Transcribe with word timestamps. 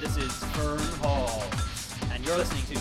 This 0.00 0.16
is 0.16 0.32
Fern 0.54 0.78
Hall, 1.02 1.42
and 2.12 2.24
you're 2.24 2.36
listening 2.36 2.62
to 2.66 2.74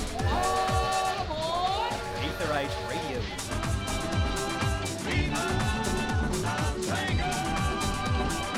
Aetherite 2.22 2.70
Radio. 2.88 3.20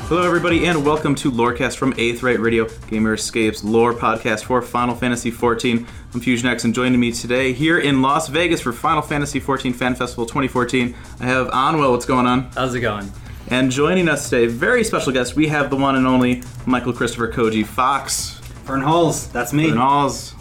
Hello, 0.08 0.26
everybody, 0.26 0.66
and 0.66 0.84
welcome 0.84 1.14
to 1.14 1.32
Lorecast 1.32 1.76
from 1.78 1.94
Eighth 1.96 2.20
Aetherite 2.20 2.42
Radio, 2.42 2.68
Gamer 2.88 3.14
Escapes 3.14 3.64
lore 3.64 3.94
podcast 3.94 4.44
for 4.44 4.60
Final 4.60 4.94
Fantasy 4.94 5.32
XIV. 5.32 5.86
I'm 6.12 6.20
FusionX, 6.20 6.66
and 6.66 6.74
joining 6.74 7.00
me 7.00 7.12
today 7.12 7.54
here 7.54 7.78
in 7.78 8.02
Las 8.02 8.28
Vegas 8.28 8.60
for 8.60 8.74
Final 8.74 9.00
Fantasy 9.00 9.40
XIV 9.40 9.74
Fan 9.74 9.94
Festival 9.94 10.26
2014, 10.26 10.94
I 11.20 11.24
have 11.24 11.46
Anwell. 11.48 11.92
What's 11.92 12.04
going 12.04 12.26
on? 12.26 12.50
How's 12.54 12.74
it 12.74 12.80
going? 12.80 13.10
And 13.48 13.70
joining 13.70 14.06
us 14.06 14.28
today, 14.28 14.48
very 14.48 14.84
special 14.84 15.12
guest, 15.12 15.34
we 15.34 15.48
have 15.48 15.70
the 15.70 15.76
one 15.76 15.96
and 15.96 16.06
only 16.06 16.42
Michael 16.66 16.92
Christopher 16.92 17.32
Koji 17.32 17.64
Fox. 17.64 18.39
Fernehalwes, 18.70 19.32
that's 19.32 19.52
me. 19.52 19.70
Fernehalwes. 19.70 20.34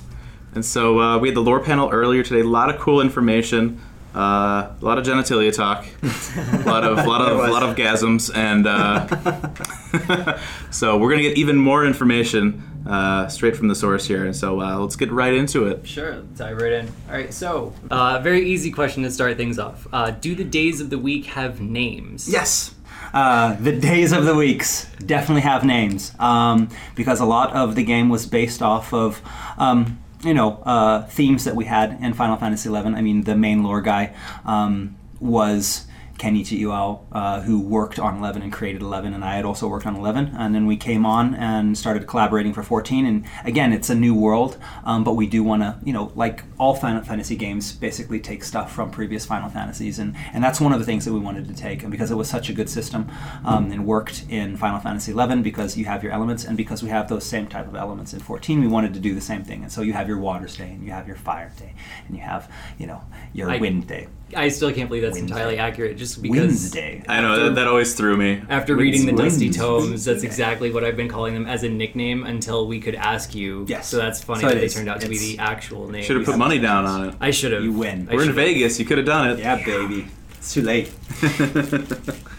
And 0.54 0.64
so 0.64 1.00
uh, 1.00 1.18
we 1.18 1.30
had 1.30 1.36
the 1.36 1.42
lore 1.42 1.60
panel 1.60 1.90
earlier 1.90 2.24
today. 2.24 2.42
A 2.42 2.44
lot 2.44 2.74
of 2.74 2.80
cool 2.80 3.02
information. 3.02 3.82
Uh, 4.14 4.72
a 4.82 4.86
lot 4.86 4.98
of 4.98 5.05
genitalia 5.05 5.54
talk, 5.55 5.86
a 6.02 6.64
lot 6.66 6.84
of, 6.84 7.05
lot 7.05 7.22
of, 7.22 7.38
lot 7.38 7.62
of 7.62 7.76
gasms, 7.76 8.36
and 8.36 8.66
uh, 8.66 10.40
so 10.72 10.98
we're 10.98 11.12
gonna 11.12 11.22
get 11.22 11.38
even 11.38 11.55
more 11.55 11.86
information 11.86 12.64
uh, 12.88 13.28
straight 13.28 13.55
from 13.55 13.68
the 13.68 13.76
source 13.76 14.08
here. 14.08 14.26
And 14.26 14.36
so 14.36 14.62
uh, 14.62 14.80
let's 14.80 14.96
get 14.96 15.12
right 15.12 15.34
into 15.34 15.68
it. 15.68 15.88
Sure, 15.88 16.22
dive 16.36 16.58
right 16.58 16.74
in. 16.74 16.88
All 17.08 17.14
right, 17.14 17.32
so 17.32 17.72
uh, 17.91 18.20
very 18.24 18.50
easy 18.50 18.72
question 18.72 19.04
to 19.04 19.12
start 19.12 19.38
things 19.38 19.60
off. 19.60 19.88
Uh, 19.94 20.10
do 20.10 20.34
the 20.34 20.44
days 20.44 20.82
of 20.82 20.90
the 20.90 20.98
week 20.98 21.26
have 21.27 21.62
names? 21.62 22.27
Yes. 22.27 22.74
Uh, 23.13 23.55
the 23.55 23.72
days 23.72 24.12
of 24.12 24.26
the 24.26 24.36
weeks 24.36 24.90
definitely 25.05 25.41
have 25.41 25.63
names 25.63 26.13
um, 26.20 26.70
because 26.95 27.20
a 27.20 27.26
lot 27.26 27.52
of 27.54 27.76
the 27.76 27.84
game 27.84 28.09
was 28.09 28.26
based 28.26 28.62
off 28.62 28.93
of 28.93 29.21
um, 29.57 29.99
you 30.24 30.34
know 30.34 30.62
uh, 30.65 31.05
themes 31.07 31.43
that 31.46 31.55
we 31.55 31.65
had 31.65 31.98
in 32.02 32.13
Final 32.13 32.37
Fantasy 32.37 32.70
XI. 32.70 32.76
I 32.76 33.02
mean, 33.02 33.24
the 33.24 33.35
main 33.35 33.63
lore 33.63 33.82
guy 33.82 34.13
um, 34.46 34.96
was 35.20 35.85
Kenichi 36.20 36.59
Iwao, 36.62 37.05
uh, 37.13 37.41
who 37.41 37.59
worked 37.59 37.98
on 37.98 38.17
11 38.17 38.41
and 38.41 38.51
created 38.51 38.81
11, 38.81 39.13
and 39.13 39.23
I 39.23 39.35
had 39.35 39.45
also 39.45 39.67
worked 39.67 39.87
on 39.87 39.95
11. 39.95 40.35
And 40.37 40.53
then 40.53 40.65
we 40.65 40.75
came 40.75 41.05
on 41.05 41.34
and 41.34 41.77
started 41.77 42.05
collaborating 42.07 42.53
for 42.53 42.62
14. 42.62 43.05
And 43.05 43.25
again, 43.45 43.71
it's 43.71 43.89
a 43.89 43.95
new 43.95 44.13
world, 44.13 44.57
um, 44.84 45.03
but 45.03 45.13
we 45.13 45.25
do 45.25 45.43
want 45.43 45.62
to, 45.63 45.77
you 45.84 45.93
know, 45.93 46.12
like 46.15 46.43
all 46.57 46.75
Final 46.75 47.01
Fantasy 47.01 47.37
games, 47.37 47.71
basically 47.71 48.20
take 48.20 48.43
stuff 48.43 48.71
from 48.71 48.91
previous 48.91 49.25
Final 49.25 49.49
Fantasies, 49.49 49.97
and 49.97 50.15
and 50.34 50.43
that's 50.43 50.59
one 50.59 50.73
of 50.73 50.79
the 50.79 50.85
things 50.85 51.05
that 51.05 51.13
we 51.13 51.20
wanted 51.20 51.47
to 51.47 51.53
take. 51.53 51.84
And 51.84 51.91
because 51.91 52.12
it 52.12 52.15
was 52.15 52.29
such 52.29 52.49
a 52.49 52.53
good 52.53 52.70
system 52.70 53.09
um, 53.45 53.71
and 53.71 53.85
worked 53.85 54.25
in 54.29 54.57
Final 54.57 54.79
Fantasy 54.79 55.13
11, 55.13 55.41
because 55.41 55.77
you 55.77 55.85
have 55.85 56.03
your 56.03 56.12
elements, 56.12 56.43
and 56.43 56.57
because 56.57 56.84
we 56.84 56.90
have 56.90 57.07
those 57.07 57.25
same 57.25 57.47
type 57.47 57.67
of 57.67 57.75
elements 57.75 58.13
in 58.13 58.20
14, 58.20 58.59
we 58.59 58.67
wanted 58.67 58.93
to 58.93 58.99
do 58.99 59.15
the 59.15 59.21
same 59.21 59.43
thing. 59.43 59.63
And 59.63 59.71
so 59.71 59.81
you 59.81 59.93
have 59.93 60.07
your 60.09 60.17
Water 60.17 60.47
Day, 60.47 60.71
and 60.71 60.84
you 60.84 60.91
have 60.91 61.07
your 61.07 61.15
Fire 61.15 61.51
Day, 61.57 61.73
and 62.07 62.17
you 62.17 62.23
have, 62.23 62.51
you 62.77 62.87
know, 62.87 63.03
your 63.34 63.49
I- 63.49 63.57
Wind 63.57 63.87
Day. 63.87 64.07
I 64.35 64.50
still 64.50 64.72
can't 64.72 64.90
believe 64.90 65.03
that's 65.03 65.16
Wednesday. 65.18 65.34
entirely 65.35 65.58
accurate. 65.58 65.97
Just 65.97 66.22
because 66.22 66.38
Wednesday. 66.40 67.03
I 67.08 67.22
know 67.22 67.46
that, 67.46 67.56
that 67.56 67.68
always 67.68 67.94
threw 67.96 68.16
me. 68.16 68.41
after 68.50 68.75
reading 68.75 69.06
the 69.06 69.12
Dusty 69.13 69.50
Tomes, 69.50 70.06
that's 70.06 70.24
exactly 70.24 70.72
what 70.72 70.84
I've 70.84 70.97
been 70.97 71.08
calling 71.08 71.34
them 71.34 71.46
as 71.47 71.63
a 71.63 71.69
nickname 71.69 72.24
until 72.24 72.68
we 72.68 72.80
could 72.80 72.96
ask 72.96 73.34
you. 73.34 73.66
Yes. 73.68 73.88
So 73.88 73.97
that's 73.97 74.24
funny 74.24 74.41
So 74.41 74.47
that 74.50 74.58
it 74.58 74.62
they 74.62 74.68
turned 74.69 74.90
out 74.90 75.02
to 75.02 75.09
be 75.09 75.18
the 75.18 75.40
actual 75.40 75.90
name. 75.90 76.03
Should 76.03 76.18
have 76.18 76.25
put 76.25 76.38
money 76.38 76.59
down 76.59 76.86
on 76.86 77.09
it. 77.09 77.16
I 77.19 77.31
should 77.31 77.52
have. 77.52 77.63
You 77.63 77.74
win. 77.74 78.08
I 78.09 78.13
We're 78.16 78.22
in 78.22 78.28
should've. 78.28 78.36
Vegas. 78.36 78.80
You 78.80 78.86
could 78.86 78.97
have 78.97 79.08
done 79.08 79.31
it. 79.31 79.40
Yeah, 79.40 79.63
baby. 79.63 80.08
It's 80.38 80.53
too 80.53 80.62
late. 80.62 80.91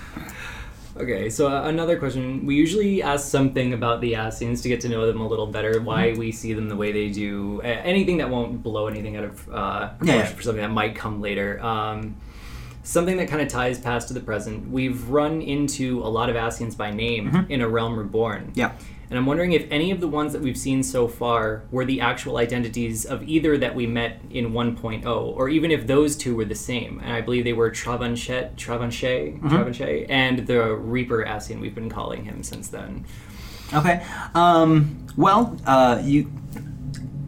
Okay, 1.00 1.30
so 1.30 1.48
uh, 1.48 1.62
another 1.64 1.98
question. 1.98 2.44
We 2.44 2.56
usually 2.56 3.02
ask 3.02 3.26
something 3.26 3.72
about 3.72 4.00
the 4.02 4.12
Ascians 4.14 4.62
to 4.62 4.68
get 4.68 4.82
to 4.82 4.88
know 4.90 5.06
them 5.06 5.20
a 5.20 5.26
little 5.26 5.46
better, 5.46 5.80
why 5.80 6.08
Mm-hmm. 6.08 6.18
we 6.20 6.30
see 6.32 6.52
them 6.52 6.68
the 6.68 6.76
way 6.76 6.92
they 6.92 7.08
do, 7.08 7.60
a- 7.62 7.66
anything 7.66 8.18
that 8.18 8.28
won't 8.28 8.62
blow 8.62 8.86
anything 8.86 9.16
out 9.16 9.24
of 9.24 9.48
uh, 9.50 9.90
yeah. 10.02 10.26
for 10.26 10.42
something 10.42 10.60
that 10.62 10.70
might 10.70 10.94
come 10.94 11.22
later. 11.22 11.58
Um, 11.64 12.16
something 12.82 13.16
that 13.16 13.28
kind 13.28 13.41
of 13.41 13.48
ties 13.48 13.78
past 13.78 14.08
to 14.08 14.14
the 14.14 14.20
present. 14.20 14.70
We've 14.70 15.08
run 15.08 15.41
into 15.41 16.00
a 16.02 16.08
lot 16.08 16.28
of 16.28 16.36
Ascians 16.36 16.76
by 16.76 16.91
name 16.91 17.30
Mm-hmm. 17.30 17.50
in 17.52 17.60
A 17.62 17.69
Realm 17.69 17.98
Reborn. 17.98 18.52
Yeah. 18.54 18.72
And 19.10 19.19
I'm 19.19 19.26
wondering 19.26 19.53
if 19.53 19.66
any 19.72 19.91
of 19.91 20.00
the 20.00 20.06
ones 20.06 20.32
that 20.32 20.41
we've 20.41 20.56
seen 20.56 20.84
so 20.84 21.09
far 21.09 21.65
were 21.72 21.84
the 21.84 22.00
actual 22.00 22.37
identities 22.37 23.04
of 23.04 23.28
either 23.28 23.59
that 23.59 23.75
we 23.75 23.84
met 23.84 24.21
in 24.31 24.53
1.0, 24.53 25.04
or 25.04 25.48
even 25.48 25.72
if 25.72 25.88
those 25.88 26.16
two 26.16 26.37
were 26.37 26.44
the 26.44 26.54
same. 26.54 27.00
And 27.00 27.12
I 27.12 27.20
believe 27.20 27.43
they 27.43 27.53
were 27.53 27.70
Travanchet, 27.70 28.54
Travanchet, 28.54 29.41
Mm-hmm. 29.41 29.49
Travanchet, 29.49 30.06
and 30.09 30.47
the 30.47 30.75
Reaper 30.75 31.25
Ascian. 31.25 31.60
We've 31.60 31.75
been 31.75 31.91
calling 31.91 32.25
him 32.25 32.43
since 32.44 32.69
then. 32.69 33.04
Okay. 33.72 34.04
Um, 34.34 35.06
well, 35.16 35.59
uh, 35.66 36.00
you, 36.03 36.31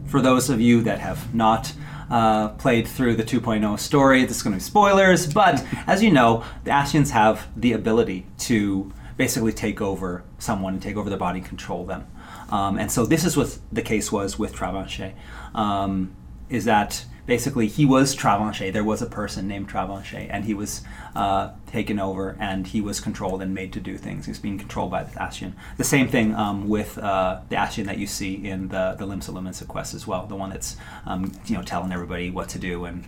for 0.05 0.21
those 0.21 0.49
of 0.49 0.61
you 0.61 0.81
that 0.83 0.99
have 0.99 1.33
not 1.35 1.73
uh, 2.09 2.49
played 2.49 2.87
through 2.87 3.15
the 3.15 3.23
2.0 3.23 3.79
story, 3.79 4.23
this 4.25 4.37
is 4.37 4.43
going 4.43 4.53
to 4.53 4.57
be 4.57 4.63
spoilers, 4.63 5.31
but 5.31 5.65
as 5.87 6.01
you 6.03 6.11
know, 6.11 6.43
the 6.63 6.71
Ascians 6.71 7.09
have 7.09 7.47
the 7.59 7.73
ability 7.73 8.25
to 8.39 8.91
basically 9.17 9.53
take 9.53 9.81
over 9.81 10.23
someone 10.43 10.73
and 10.73 10.83
take 10.83 10.97
over 10.97 11.09
their 11.09 11.19
body 11.19 11.39
and 11.39 11.47
control 11.47 11.85
them. 11.85 12.05
Um, 12.49 12.77
and 12.77 12.91
so 12.91 13.05
this 13.05 13.23
is 13.23 13.35
what 13.37 13.57
the 13.71 13.81
case 13.81 14.11
was 14.11 14.37
with 14.37 14.53
Travanchet, 14.53 15.13
um, 15.55 16.15
is 16.49 16.65
that 16.65 17.05
basically 17.25 17.67
he 17.67 17.85
was 17.85 18.15
Travanchet. 18.15 18.73
There 18.73 18.83
was 18.83 19.01
a 19.01 19.05
person 19.05 19.47
named 19.47 19.69
Travanchet, 19.69 20.27
and 20.29 20.45
he 20.45 20.53
was 20.53 20.81
uh, 21.15 21.51
taken 21.67 21.99
over, 21.99 22.35
and 22.39 22.67
he 22.67 22.81
was 22.81 22.99
controlled 22.99 23.41
and 23.41 23.53
made 23.53 23.71
to 23.73 23.79
do 23.79 23.97
things. 23.97 24.25
He 24.25 24.31
was 24.31 24.39
being 24.39 24.59
controlled 24.59 24.91
by 24.91 25.03
the 25.03 25.11
Ascian. 25.11 25.53
The 25.77 25.83
same 25.83 26.07
thing 26.07 26.35
um, 26.35 26.67
with 26.67 26.97
uh, 26.97 27.39
the 27.49 27.55
Ascian 27.55 27.85
that 27.85 27.97
you 27.97 28.07
see 28.07 28.33
in 28.45 28.67
the 28.67 28.95
the 28.99 29.05
Limsa 29.05 29.31
Lominsa 29.31 29.67
quest 29.67 29.93
as 29.93 30.05
well. 30.05 30.27
The 30.27 30.35
one 30.35 30.49
that's 30.49 30.75
um, 31.05 31.31
you 31.45 31.55
know 31.55 31.63
telling 31.63 31.91
everybody 31.91 32.29
what 32.29 32.49
to 32.49 32.59
do 32.59 32.85
and. 32.85 33.05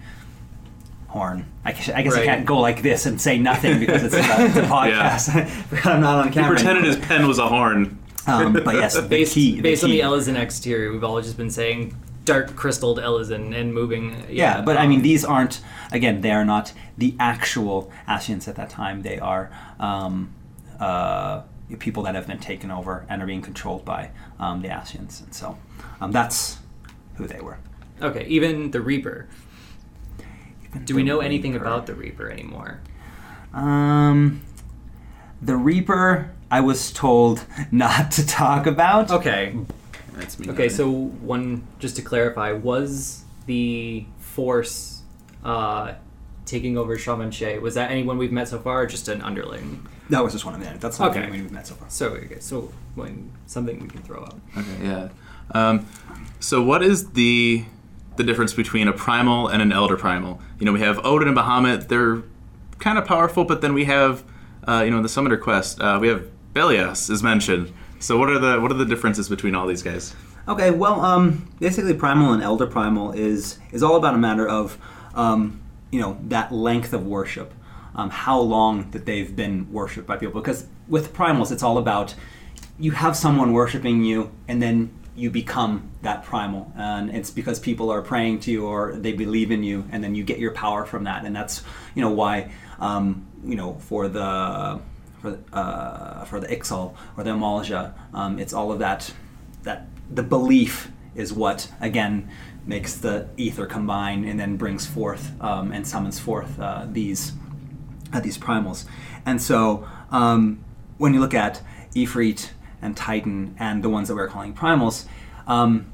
Horn. 1.08 1.46
I 1.64 1.72
guess, 1.72 1.90
I, 1.90 2.02
guess 2.02 2.14
I 2.16 2.26
can't 2.26 2.46
go 2.46 2.60
like 2.60 2.82
this 2.82 3.06
and 3.06 3.20
say 3.22 3.38
nothing 3.38 3.80
because 3.80 4.04
it's 4.04 4.14
a, 4.16 4.18
it's 4.20 4.58
a 4.58 4.62
podcast. 4.64 5.86
I'm 5.86 6.02
not 6.02 6.20
on 6.20 6.28
He 6.28 6.34
camera. 6.34 6.56
pretended 6.56 6.84
his 6.84 6.98
pen 6.98 7.28
was 7.28 7.40
a 7.40 7.48
horn. 7.48 7.98
Um, 8.28 8.54
but 8.54 8.76
yes, 8.76 8.96
the 8.96 9.04
Based, 9.04 9.34
key. 9.34 9.62
based 9.62 9.84
on 9.84 9.92
key. 9.92 9.98
the 9.98 10.04
Elezen 10.04 10.36
exterior, 10.36 10.92
we've 10.92 11.04
all 11.04 11.22
just 11.22 11.38
been 11.38 11.52
saying 11.52 11.96
dark 12.26 12.56
crystalled 12.56 12.98
Elezen 13.00 13.56
and 13.56 13.74
moving. 13.74 14.26
Yeah, 14.30 14.62
but 14.62 14.78
I 14.78 14.84
um, 14.84 14.90
mean, 14.90 15.02
these 15.04 15.24
aren't. 15.24 15.62
Again, 15.92 16.22
they 16.22 16.32
are 16.32 16.44
not 16.44 16.74
the 16.98 17.16
actual 17.20 17.92
Ascians 18.08 18.48
at 18.48 18.56
that 18.56 18.70
time. 18.70 19.04
They 19.04 19.20
are 19.20 19.52
um, 19.80 20.34
uh, 20.80 21.44
people 21.80 22.04
that 22.04 22.16
have 22.16 22.28
been 22.28 22.40
taken 22.40 22.72
over 22.72 23.06
and 23.08 23.22
are 23.22 23.26
being 23.28 23.44
controlled 23.44 23.86
by 23.86 24.10
um, 24.40 24.62
the 24.62 24.70
Ascians, 24.70 25.24
and 25.24 25.34
so 25.34 25.58
um, 26.02 26.12
that's 26.12 26.58
who 27.16 27.28
they 27.28 27.40
were. 27.40 27.60
Okay, 28.02 28.26
even 28.26 28.72
the 28.72 28.82
Reaper. 28.82 29.28
Do 30.84 30.96
we 30.96 31.04
The 31.04 31.08
know 31.08 31.20
anything 31.20 31.56
about 31.56 31.86
the 31.86 31.94
Reaper 31.96 32.30
anymore? 32.30 32.82
Um, 33.54 34.42
the 35.42 35.56
Reaper, 35.56 36.32
I 36.52 36.62
was 36.62 36.92
told 36.92 37.46
not 37.72 38.12
to 38.12 38.26
talk 38.26 38.66
about. 38.68 39.10
Okay, 39.12 39.56
That's 40.14 40.38
me. 40.40 40.50
Okay, 40.50 40.70
so 40.70 40.90
one 40.90 41.66
just 41.80 41.96
to 41.98 42.02
clarify, 42.02 42.52
was 42.52 43.24
the 43.46 44.06
Force 44.20 45.02
uh, 45.44 45.94
taking 46.46 46.78
over 46.78 46.98
Shaman 46.98 47.32
Shay? 47.32 47.58
Was 47.60 47.76
that 47.76 47.92
anyone 47.92 48.18
we've 48.18 48.32
met 48.32 48.48
so 48.48 48.60
far, 48.60 48.82
or 48.82 48.86
just 48.86 49.08
an 49.08 49.22
underling? 49.22 49.88
That 50.10 50.24
was 50.24 50.34
just 50.34 50.46
one 50.46 50.54
of 50.54 50.62
them. 50.62 50.78
That's 50.80 51.00
not 51.00 51.12
Okay. 51.12 51.22
okay. 51.22 51.32
we've 51.32 51.52
met 51.52 51.66
so 51.68 51.76
far. 51.76 51.90
So 51.90 52.08
okay, 52.10 52.40
so 52.40 52.72
when, 52.96 53.32
something 53.48 53.80
we 53.80 53.88
can 53.88 54.02
throw 54.04 54.22
out. 54.22 54.40
Okay, 54.58 54.78
yeah. 54.84 55.08
Um, 55.52 55.86
so 56.40 56.62
what 56.62 56.84
is 56.84 57.12
the 57.12 57.66
the 58.18 58.24
difference 58.24 58.54
between 58.54 58.88
a 58.88 58.94
primal 58.94 59.48
and 59.48 59.62
an 59.62 59.72
elder 59.72 59.98
primal? 59.98 60.42
You 60.60 60.66
know, 60.66 60.74
we 60.74 60.82
have 60.82 61.04
Odin 61.06 61.28
and 61.28 61.38
Bahamut. 61.38 61.88
They're 61.88 62.24
kind 62.80 62.98
of 62.98 63.06
powerful, 63.06 63.46
but 63.46 63.62
then 63.62 63.74
we 63.74 63.86
have, 63.86 64.24
uh, 64.68 64.84
you 64.86 64.92
know, 64.92 65.02
the 65.02 65.10
Summoner 65.10 65.38
quest. 65.38 65.80
Uh, 65.82 65.98
we 66.02 66.08
have 66.08 66.30
Belias 66.54 67.10
is 67.10 67.22
mentioned. 67.22 67.74
So 68.00 68.18
what 68.18 68.30
are 68.30 68.40
the 68.40 68.60
what 68.62 68.72
are 68.72 68.76
the 68.76 68.86
differences 68.86 69.30
between 69.30 69.56
all 69.56 69.68
these 69.68 69.82
guys? 69.82 70.16
Okay, 70.48 70.70
well, 70.70 71.02
um, 71.02 71.52
basically, 71.60 71.94
primal 71.94 72.32
and 72.32 72.44
elder 72.44 72.68
primal 72.68 73.12
is 73.12 73.60
is 73.72 73.82
all 73.82 73.96
about 73.96 74.14
a 74.14 74.18
matter 74.18 74.48
of, 74.48 74.78
um, 75.16 75.62
you 75.92 76.00
know, 76.00 76.18
that 76.28 76.52
length 76.52 76.94
of 76.94 77.06
worship, 77.06 77.54
um, 77.96 78.10
how 78.10 78.40
long 78.40 78.92
that 78.92 79.06
they've 79.06 79.36
been 79.36 79.72
worshipped 79.72 80.06
by 80.06 80.18
people. 80.18 80.40
Because 80.40 80.68
with 80.88 81.14
primals, 81.14 81.52
it's 81.52 81.64
all 81.64 81.78
about 81.78 82.14
you 82.78 82.92
have 82.92 83.16
someone 83.16 83.54
worshiping 83.54 84.04
you, 84.04 84.32
and 84.48 84.62
then 84.62 84.92
you 85.16 85.30
become 85.30 85.90
that 86.02 86.24
primal, 86.24 86.72
and 86.76 87.10
it's 87.10 87.32
because 87.32 87.60
people 87.60 87.90
are 87.92 88.02
praying 88.02 88.40
to 88.42 88.52
you 88.52 88.66
or 88.66 88.96
they 88.96 89.14
believe 89.14 89.52
in 89.52 89.64
you, 89.64 89.86
and 89.92 90.04
then 90.04 90.16
you 90.16 90.24
get 90.24 90.40
your 90.40 90.52
power 90.52 90.86
from 90.86 91.06
that, 91.06 91.26
and 91.26 91.36
that's 91.36 91.64
you 91.96 92.02
know 92.02 92.12
why, 92.12 92.52
um, 92.80 93.26
you 93.44 93.56
know, 93.56 93.76
for 93.76 94.08
the 94.08 94.80
for 95.22 95.40
uh, 95.54 96.26
for 96.26 96.40
the 96.40 96.48
Ixal 96.48 96.96
or 97.18 97.24
the 97.24 97.32
Amalj'aa, 97.32 97.94
um, 98.14 98.40
it's 98.40 98.54
all 98.54 98.72
of 98.72 98.80
that 98.80 99.14
that 99.64 99.88
the 100.10 100.24
belief 100.24 100.92
is 101.16 101.32
what 101.32 101.72
again 101.80 102.30
makes 102.66 102.96
the 102.96 103.28
ether 103.38 103.66
combine 103.66 104.26
and 104.26 104.40
then 104.40 104.58
brings 104.58 104.86
forth 104.86 105.32
um, 105.42 105.72
and 105.72 105.88
summons 105.88 106.20
forth 106.20 106.60
uh, 106.60 106.86
these 106.92 107.34
uh, 108.14 108.20
these 108.20 108.38
primals. 108.38 108.86
And 109.26 109.42
so 109.42 109.88
um, 110.12 110.64
when 110.98 111.14
you 111.14 111.20
look 111.20 111.34
at 111.34 111.62
Ifrit 111.96 112.50
and 112.86 112.96
Titan 112.96 113.56
and 113.60 113.84
the 113.84 113.90
ones 113.90 114.08
that 114.08 114.16
we're 114.16 114.28
calling 114.28 114.54
primals, 114.54 115.06
um, 115.48 115.92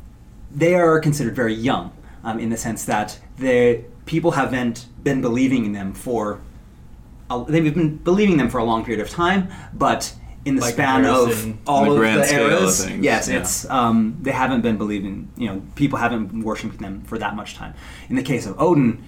they 0.51 0.75
are 0.75 0.99
considered 0.99 1.35
very 1.35 1.53
young 1.53 1.91
um, 2.23 2.39
in 2.39 2.49
the 2.49 2.57
sense 2.57 2.85
that 2.85 3.19
the 3.37 3.83
people 4.05 4.31
haven't 4.31 4.87
been 5.03 5.21
believing 5.21 5.65
in 5.65 5.71
them 5.71 5.93
for 5.93 6.41
a, 7.29 7.43
they've 7.47 7.73
been 7.73 7.97
believing 7.97 8.37
them 8.37 8.49
for 8.49 8.57
a 8.57 8.63
long 8.63 8.83
period 8.83 9.01
of 9.01 9.09
time, 9.09 9.49
but 9.73 10.13
in 10.43 10.55
the 10.55 10.61
By 10.61 10.71
span 10.71 11.05
of 11.05 11.57
all 11.67 11.85
the 11.85 12.01
of 12.01 12.15
the 12.15 12.23
scale 12.25 12.45
of 12.47 12.51
eras, 12.51 12.89
yes, 12.89 13.29
yeah. 13.29 13.39
it's 13.39 13.69
um, 13.69 14.17
they 14.21 14.31
haven't 14.31 14.61
been 14.61 14.77
believing. 14.77 15.31
You 15.37 15.47
know, 15.47 15.61
people 15.75 15.99
haven't 15.99 16.27
been 16.27 16.41
worshiping 16.41 16.79
them 16.79 17.03
for 17.03 17.17
that 17.19 17.35
much 17.35 17.55
time. 17.55 17.75
In 18.09 18.15
the 18.15 18.23
case 18.23 18.47
of 18.47 18.59
Odin, 18.59 19.03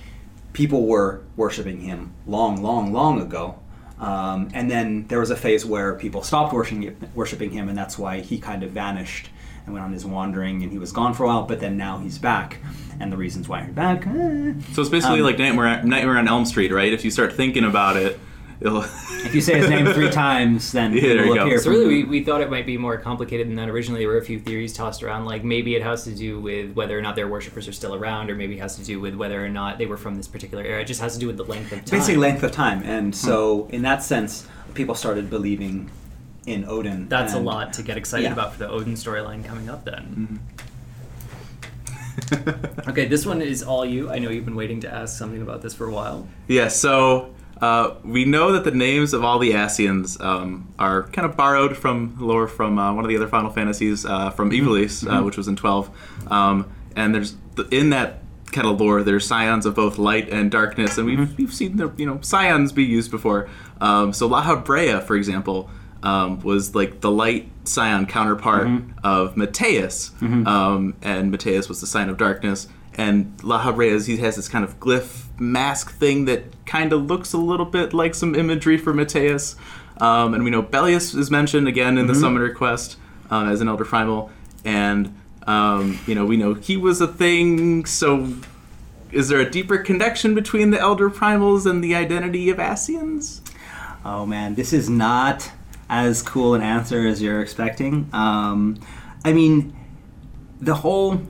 people 0.53 0.85
were 0.85 1.23
worshiping 1.35 1.81
him 1.81 2.13
long, 2.27 2.61
long, 2.61 2.93
long 2.93 3.19
ago. 3.19 3.59
Um, 4.03 4.49
and 4.53 4.69
then 4.69 5.07
there 5.07 5.19
was 5.19 5.29
a 5.29 5.35
phase 5.35 5.65
where 5.65 5.93
people 5.95 6.23
stopped 6.23 6.53
worshiping, 6.53 6.95
worshiping 7.15 7.51
him, 7.51 7.69
and 7.69 7.77
that's 7.77 7.97
why 7.97 8.19
he 8.19 8.37
kind 8.37 8.61
of 8.63 8.71
vanished 8.71 9.29
and 9.65 9.73
went 9.73 9.85
on 9.85 9.93
his 9.93 10.05
wandering, 10.05 10.61
and 10.61 10.71
he 10.71 10.77
was 10.77 10.91
gone 10.91 11.13
for 11.13 11.23
a 11.23 11.27
while. 11.27 11.43
But 11.43 11.59
then 11.61 11.77
now 11.77 11.99
he's 11.99 12.17
back, 12.17 12.57
and 12.99 13.11
the 13.11 13.17
reasons 13.17 13.47
why 13.47 13.61
he's 13.63 13.73
back. 13.73 14.05
eh. 14.05 14.53
So 14.73 14.81
it's 14.81 14.89
basically 14.89 15.19
Um, 15.19 15.25
like 15.25 15.39
Nightmare, 15.39 15.81
Nightmare 15.83 16.17
on 16.17 16.27
Elm 16.27 16.45
Street, 16.45 16.71
right? 16.71 16.91
If 16.91 17.05
you 17.05 17.11
start 17.11 17.33
thinking 17.33 17.63
about 17.63 17.95
it. 17.95 18.19
If 18.65 19.35
you 19.35 19.41
say 19.41 19.57
his 19.57 19.69
name 19.69 19.85
three 19.87 20.09
times, 20.25 20.71
then 20.71 20.93
Yeah, 20.93 21.01
he'll 21.01 21.25
you 21.25 21.35
go. 21.35 21.45
appear. 21.45 21.59
So 21.59 21.69
really, 21.69 21.87
we, 21.87 22.03
we 22.03 22.23
thought 22.23 22.41
it 22.41 22.49
might 22.49 22.65
be 22.65 22.77
more 22.77 22.97
complicated 22.97 23.47
than 23.47 23.55
that. 23.55 23.69
Originally, 23.69 24.01
there 24.01 24.09
were 24.09 24.17
a 24.17 24.23
few 24.25 24.39
theories 24.39 24.73
tossed 24.73 25.03
around, 25.03 25.25
like 25.25 25.43
maybe 25.43 25.75
it 25.75 25.81
has 25.81 26.03
to 26.05 26.11
do 26.15 26.39
with 26.39 26.73
whether 26.73 26.97
or 26.97 27.01
not 27.01 27.15
their 27.15 27.27
worshippers 27.27 27.67
are 27.67 27.73
still 27.73 27.93
around, 27.95 28.29
or 28.29 28.35
maybe 28.35 28.55
it 28.55 28.59
has 28.59 28.75
to 28.77 28.83
do 28.83 28.99
with 28.99 29.15
whether 29.15 29.43
or 29.43 29.49
not 29.49 29.77
they 29.77 29.85
were 29.85 29.97
from 29.97 30.15
this 30.15 30.27
particular 30.27 30.63
era. 30.63 30.81
It 30.81 30.85
just 30.85 31.01
has 31.01 31.13
to 31.13 31.19
do 31.19 31.27
with 31.27 31.37
the 31.37 31.43
length 31.43 31.71
of 31.71 31.85
time. 31.85 31.99
basically 31.99 32.17
length 32.17 32.43
of 32.43 32.51
time, 32.51 32.81
and 32.83 33.07
hmm. 33.07 33.11
so 33.11 33.67
in 33.71 33.81
that 33.83 34.03
sense, 34.03 34.47
people 34.73 34.95
started 34.95 35.29
believing 35.29 35.89
in 36.45 36.65
Odin. 36.65 37.07
That's 37.07 37.33
a 37.33 37.39
lot 37.39 37.73
to 37.73 37.83
get 37.83 37.97
excited 37.97 38.25
Yeah. 38.25 38.33
about 38.33 38.53
for 38.53 38.59
the 38.59 38.69
Odin 38.69 38.93
storyline 38.93 39.45
coming 39.45 39.69
up 39.69 39.85
then. 39.85 40.03
Mm-hmm. 40.03 40.37
Okay, 42.87 43.05
this 43.07 43.25
one 43.25 43.41
is 43.53 43.63
all 43.63 43.85
you. 43.85 44.09
I 44.09 44.19
know 44.19 44.29
you've 44.29 44.45
been 44.45 44.55
waiting 44.55 44.81
to 44.81 44.93
ask 44.93 45.17
something 45.17 45.41
about 45.41 45.61
this 45.61 45.73
for 45.73 45.87
a 45.87 45.91
while. 45.91 46.27
Yeah, 46.47 46.67
so 46.67 47.33
uh, 47.63 47.95
we 48.03 48.25
know 48.25 48.51
that 48.51 48.65
the 48.65 48.71
names 48.71 49.13
of 49.13 49.23
all 49.23 49.39
the 49.39 49.51
Ascians 49.51 50.19
um, 50.21 50.73
are 50.77 51.03
kind 51.03 51.25
of 51.25 51.37
borrowed 51.37 51.77
from 51.77 52.17
lore 52.19 52.45
from 52.45 52.77
uh, 52.77 52.93
one 52.93 53.05
of 53.05 53.09
the 53.09 53.15
other 53.15 53.29
Final 53.29 53.51
Fantasies, 53.51 54.05
uh, 54.05 54.31
from 54.31 54.51
Ivalice, 54.51 55.07
uh, 55.07 55.23
which 55.23 55.37
was 55.37 55.47
in 55.47 55.55
12. 55.55 55.89
Um, 56.29 56.69
and 56.97 57.15
there's 57.15 57.35
in 57.71 57.91
that 57.91 58.19
kind 58.51 58.67
of 58.67 58.81
lore, 58.81 59.01
there's 59.01 59.25
scions 59.25 59.65
of 59.65 59.75
both 59.75 59.97
light 59.97 60.27
and 60.29 60.51
darkness, 60.51 60.97
and 60.97 61.07
we've, 61.07 61.37
we've 61.37 61.53
seen 61.53 61.77
the 61.77 61.89
you 61.95 62.05
know 62.05 62.19
scions 62.21 62.73
be 62.73 62.83
used 62.83 63.11
before. 63.11 63.47
Um, 63.79 64.11
so 64.11 64.27
Lahabrea, 64.29 65.01
for 65.01 65.15
example, 65.15 65.69
um, 66.03 66.41
was 66.41 66.75
like 66.75 66.99
the 66.99 67.11
light 67.11 67.49
scion 67.63 68.05
counterpart 68.07 68.67
of 69.05 69.37
Mateus, 69.37 70.11
um, 70.21 70.95
and 71.01 71.31
Mateus 71.31 71.69
was 71.69 71.79
the 71.79 71.87
sign 71.87 72.09
of 72.09 72.17
darkness. 72.17 72.67
And 72.95 73.35
Lahabrea, 73.37 74.05
he 74.05 74.17
has 74.17 74.35
this 74.35 74.47
kind 74.47 74.63
of 74.63 74.79
glyph 74.79 75.23
mask 75.39 75.91
thing 75.93 76.25
that 76.25 76.65
kind 76.65 76.93
of 76.93 77.05
looks 77.05 77.33
a 77.33 77.37
little 77.37 77.65
bit 77.65 77.93
like 77.93 78.15
some 78.15 78.35
imagery 78.35 78.77
for 78.77 78.93
Mateus. 78.93 79.55
Um, 79.97 80.33
and 80.33 80.43
we 80.43 80.49
know 80.49 80.63
Belias 80.63 81.15
is 81.15 81.29
mentioned 81.31 81.67
again 81.67 81.97
in 81.97 82.07
the 82.07 82.15
Summoner 82.15 82.53
quest 82.53 82.97
um, 83.29 83.49
as 83.49 83.61
an 83.61 83.67
Elder 83.67 83.85
Primal. 83.85 84.31
And, 84.65 85.15
um, 85.47 85.99
you 86.07 86.15
know, 86.15 86.25
we 86.25 86.37
know 86.37 86.53
he 86.53 86.77
was 86.77 87.01
a 87.01 87.07
thing, 87.07 87.85
so 87.85 88.33
is 89.11 89.29
there 89.29 89.39
a 89.39 89.49
deeper 89.49 89.77
connection 89.77 90.33
between 90.33 90.71
the 90.71 90.79
Elder 90.79 91.09
Primals 91.09 91.69
and 91.69 91.83
the 91.83 91.95
identity 91.95 92.49
of 92.49 92.57
Ascians? 92.57 93.41
Oh 94.03 94.25
man, 94.25 94.55
this 94.55 94.73
is 94.73 94.89
not 94.89 95.51
as 95.89 96.21
cool 96.21 96.55
an 96.55 96.61
answer 96.61 97.07
as 97.07 97.21
you're 97.21 97.41
expecting. 97.41 98.09
Um, 98.11 98.79
I 99.23 99.33
mean, 99.33 99.75
the 100.59 100.75
whole, 100.75 101.21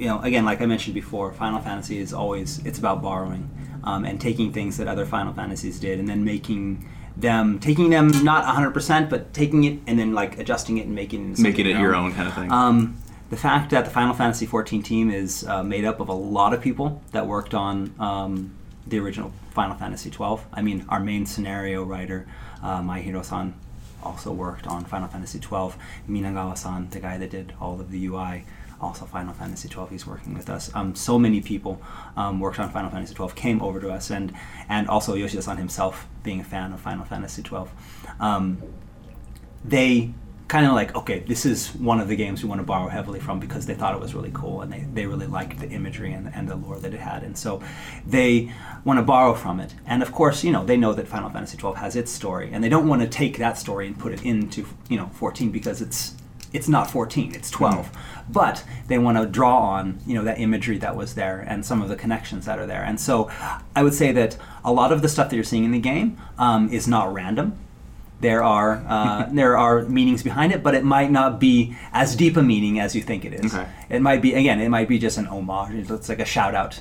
you 0.00 0.06
know, 0.06 0.18
again, 0.22 0.46
like 0.46 0.62
I 0.62 0.66
mentioned 0.66 0.94
before, 0.94 1.30
Final 1.30 1.60
Fantasy 1.60 1.98
is 1.98 2.14
always 2.14 2.64
it's 2.64 2.78
about 2.78 3.02
borrowing 3.02 3.50
um, 3.84 4.06
and 4.06 4.18
taking 4.18 4.50
things 4.50 4.78
that 4.78 4.88
other 4.88 5.04
Final 5.04 5.34
Fantasies 5.34 5.78
did 5.78 5.98
and 5.98 6.08
then 6.08 6.24
making 6.24 6.88
them, 7.18 7.58
taking 7.58 7.90
them 7.90 8.08
not 8.24 8.44
100%, 8.44 9.10
but 9.10 9.34
taking 9.34 9.64
it 9.64 9.78
and 9.86 9.98
then 9.98 10.14
like 10.14 10.38
adjusting 10.38 10.78
it 10.78 10.86
and 10.86 10.94
making 10.94 11.32
it 11.32 11.38
Making 11.38 11.66
it 11.66 11.76
your 11.76 11.94
own 11.94 12.14
kind 12.14 12.26
of 12.28 12.34
thing. 12.34 12.50
Um, 12.50 12.96
the 13.28 13.36
fact 13.36 13.70
that 13.72 13.84
the 13.84 13.90
Final 13.90 14.14
Fantasy 14.14 14.46
XIV 14.46 14.82
team 14.82 15.10
is 15.10 15.46
uh, 15.46 15.62
made 15.62 15.84
up 15.84 16.00
of 16.00 16.08
a 16.08 16.14
lot 16.14 16.54
of 16.54 16.62
people 16.62 17.02
that 17.12 17.26
worked 17.26 17.52
on 17.52 17.94
um, 17.98 18.56
the 18.86 18.98
original 19.00 19.34
Final 19.50 19.76
Fantasy 19.76 20.10
XII. 20.10 20.38
I 20.50 20.62
mean, 20.62 20.86
our 20.88 21.00
main 21.00 21.26
scenario 21.26 21.84
writer, 21.84 22.26
uh, 22.62 22.80
Maehiro-san, 22.80 23.52
also 24.02 24.32
worked 24.32 24.66
on 24.66 24.86
Final 24.86 25.08
Fantasy 25.08 25.38
XII. 25.38 25.74
Minagawa-san, 26.08 26.88
the 26.88 27.00
guy 27.00 27.18
that 27.18 27.30
did 27.30 27.52
all 27.60 27.78
of 27.78 27.90
the 27.90 28.06
UI, 28.06 28.46
also 28.80 29.04
Final 29.04 29.34
Fantasy 29.34 29.68
XII. 29.68 29.86
He's 29.90 30.06
working 30.06 30.34
with 30.34 30.48
us. 30.48 30.70
Um, 30.74 30.94
so 30.94 31.18
many 31.18 31.40
people 31.40 31.80
um, 32.16 32.40
worked 32.40 32.58
on 32.58 32.70
Final 32.70 32.90
Fantasy 32.90 33.14
XII, 33.14 33.28
came 33.34 33.62
over 33.62 33.80
to 33.80 33.90
us, 33.90 34.10
and 34.10 34.32
and 34.68 34.88
also 34.88 35.14
Yoshida-san 35.14 35.56
himself 35.56 36.06
being 36.22 36.40
a 36.40 36.44
fan 36.44 36.72
of 36.72 36.80
Final 36.80 37.04
Fantasy 37.04 37.42
XII. 37.42 37.70
Um, 38.18 38.62
they 39.64 40.12
kind 40.50 40.66
of 40.66 40.72
like, 40.72 40.96
okay, 40.96 41.20
this 41.20 41.46
is 41.46 41.72
one 41.76 42.00
of 42.00 42.08
the 42.08 42.16
games 42.16 42.42
we 42.42 42.48
want 42.48 42.60
to 42.60 42.66
borrow 42.66 42.88
heavily 42.88 43.20
from 43.20 43.38
because 43.38 43.66
they 43.66 43.74
thought 43.74 43.94
it 43.94 44.00
was 44.00 44.14
really 44.16 44.32
cool 44.34 44.62
and 44.62 44.72
they, 44.72 44.80
they 44.94 45.06
really 45.06 45.28
liked 45.28 45.60
the 45.60 45.68
imagery 45.68 46.12
and, 46.12 46.28
and 46.34 46.48
the 46.48 46.56
lore 46.56 46.76
that 46.80 46.92
it 46.92 46.98
had. 46.98 47.22
And 47.22 47.38
so 47.38 47.62
they 48.04 48.52
want 48.84 48.98
to 48.98 49.02
borrow 49.04 49.34
from 49.34 49.60
it. 49.60 49.72
And 49.86 50.02
of 50.02 50.10
course, 50.10 50.42
you 50.42 50.50
know, 50.50 50.64
they 50.64 50.76
know 50.76 50.92
that 50.92 51.06
Final 51.06 51.30
Fantasy 51.30 51.56
XII 51.56 51.74
has 51.76 51.94
its 51.94 52.10
story 52.10 52.50
and 52.52 52.64
they 52.64 52.68
don't 52.68 52.88
want 52.88 53.00
to 53.00 53.06
take 53.06 53.38
that 53.38 53.58
story 53.58 53.86
and 53.86 53.96
put 53.96 54.12
it 54.12 54.24
into, 54.24 54.66
you 54.88 54.96
know, 54.96 55.06
14 55.14 55.52
because 55.52 55.80
it's 55.80 56.16
it's 56.52 56.68
not 56.68 56.90
14 56.90 57.34
it's 57.34 57.50
12 57.50 57.90
but 58.28 58.64
they 58.88 58.98
want 58.98 59.18
to 59.18 59.26
draw 59.26 59.58
on 59.58 59.98
you 60.06 60.14
know 60.14 60.24
that 60.24 60.38
imagery 60.38 60.78
that 60.78 60.96
was 60.96 61.14
there 61.14 61.40
and 61.40 61.64
some 61.64 61.82
of 61.82 61.88
the 61.88 61.96
connections 61.96 62.46
that 62.46 62.58
are 62.58 62.66
there 62.66 62.82
and 62.82 63.00
so 63.00 63.30
i 63.74 63.82
would 63.82 63.94
say 63.94 64.12
that 64.12 64.36
a 64.64 64.72
lot 64.72 64.92
of 64.92 65.02
the 65.02 65.08
stuff 65.08 65.30
that 65.30 65.36
you're 65.36 65.44
seeing 65.44 65.64
in 65.64 65.72
the 65.72 65.80
game 65.80 66.18
um, 66.38 66.72
is 66.72 66.86
not 66.86 67.12
random 67.12 67.58
there 68.20 68.42
are 68.42 68.84
uh, 68.86 69.26
there 69.32 69.56
are 69.56 69.82
meanings 69.82 70.22
behind 70.22 70.52
it, 70.52 70.62
but 70.62 70.74
it 70.74 70.84
might 70.84 71.10
not 71.10 71.40
be 71.40 71.76
as 71.92 72.14
deep 72.14 72.36
a 72.36 72.42
meaning 72.42 72.78
as 72.78 72.94
you 72.94 73.02
think 73.02 73.24
it 73.24 73.32
is. 73.32 73.54
Okay. 73.54 73.68
It 73.88 74.02
might 74.02 74.22
be 74.22 74.34
again, 74.34 74.60
it 74.60 74.68
might 74.68 74.88
be 74.88 74.98
just 74.98 75.18
an 75.18 75.26
homage. 75.26 75.90
It's 75.90 76.08
like 76.08 76.20
a 76.20 76.24
shout 76.24 76.54
out. 76.54 76.80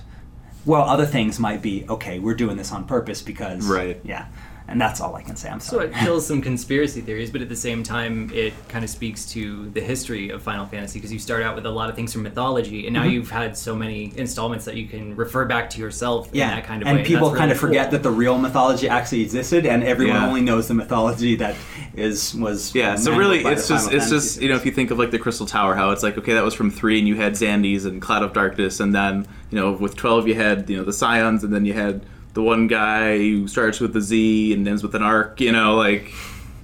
Well, 0.65 0.81
other 0.83 1.05
things 1.05 1.39
might 1.39 1.61
be 1.61 1.85
okay. 1.89 2.19
We're 2.19 2.35
doing 2.35 2.57
this 2.57 2.71
on 2.71 2.85
purpose 2.85 3.21
because 3.21 3.65
Right. 3.65 3.99
Yeah, 4.03 4.27
and 4.69 4.79
that's 4.79 5.01
all 5.01 5.15
I 5.15 5.21
can 5.23 5.35
say. 5.35 5.49
I'm 5.49 5.59
So 5.59 5.79
it 5.79 5.93
kills 5.93 6.25
some 6.31 6.41
conspiracy 6.41 7.01
theories, 7.01 7.31
but 7.31 7.41
at 7.41 7.49
the 7.49 7.55
same 7.55 7.83
time, 7.83 8.29
it 8.33 8.53
kind 8.69 8.83
of 8.83 8.89
speaks 8.89 9.25
to 9.31 9.69
the 9.71 9.81
history 9.81 10.29
of 10.29 10.41
Final 10.43 10.65
Fantasy 10.65 10.99
because 10.99 11.11
you 11.11 11.19
start 11.19 11.43
out 11.43 11.55
with 11.55 11.65
a 11.65 11.69
lot 11.69 11.89
of 11.89 11.95
things 11.95 12.13
from 12.13 12.23
mythology, 12.23 12.85
and 12.85 12.93
now 12.93 13.03
you've 13.03 13.29
had 13.31 13.57
so 13.57 13.75
many 13.75 14.13
installments 14.17 14.65
that 14.65 14.75
you 14.75 14.87
can 14.87 15.15
refer 15.15 15.45
back 15.45 15.69
to 15.71 15.79
yourself 15.79 16.27
Mm-hmm. 16.27 16.35
yeah, 16.37 16.49
in 16.49 16.55
that 16.55 16.65
kind 16.65 16.81
of 16.81 16.87
and 16.87 16.97
way. 16.99 17.03
people 17.05 17.29
that's 17.29 17.37
kind 17.39 17.49
really 17.49 17.51
of 17.55 17.59
forget 17.59 17.85
cool. 17.85 17.91
that 17.91 18.03
the 18.03 18.11
real 18.11 18.37
mythology 18.37 18.87
actually 18.89 19.21
existed, 19.21 19.65
and 19.65 19.83
everyone 19.83 20.15
Yeah. 20.17 20.27
only 20.27 20.41
knows 20.41 20.67
the 20.67 20.73
mythology 20.73 21.35
that 21.37 21.55
is 21.95 22.33
was 22.35 22.73
Yeah, 22.75 22.95
so 22.95 23.15
really, 23.15 23.39
it's 23.39 23.67
just 23.67 23.85
Final 23.85 23.95
it's 23.97 24.09
Fantasy 24.09 24.15
just 24.15 24.41
you 24.41 24.49
know 24.49 24.55
if 24.55 24.65
you 24.65 24.71
think 24.71 24.91
of 24.91 24.99
like 24.99 25.11
the 25.11 25.19
Crystal 25.19 25.45
Tower, 25.45 25.75
how 25.75 25.91
it's 25.91 26.03
like 26.03 26.17
okay 26.17 26.33
that 26.33 26.43
was 26.43 26.53
from 26.53 26.69
three, 26.71 26.99
and 26.99 27.07
you 27.07 27.15
had 27.15 27.33
Xandes 27.33 27.85
and 27.85 28.01
Cloud 28.01 28.23
of 28.23 28.33
Darkness, 28.33 28.79
and 28.79 28.93
then 28.93 29.27
you 29.49 29.59
know 29.59 29.71
with 29.73 29.95
twelve 29.95 30.27
you 30.27 30.35
had 30.35 30.69
you 30.69 30.77
know 30.77 30.83
the 30.83 30.93
Scions, 30.93 31.43
and 31.43 31.53
then 31.53 31.65
you 31.65 31.73
had 31.73 32.05
the 32.33 32.43
one 32.43 32.67
guy 32.67 33.17
who 33.17 33.47
starts 33.47 33.79
with 33.79 33.95
a 33.95 34.01
Z 34.01 34.53
and 34.53 34.67
ends 34.67 34.83
with 34.83 34.95
an 34.95 35.03
arc. 35.03 35.41
You 35.41 35.51
know, 35.51 35.75
like 35.75 36.11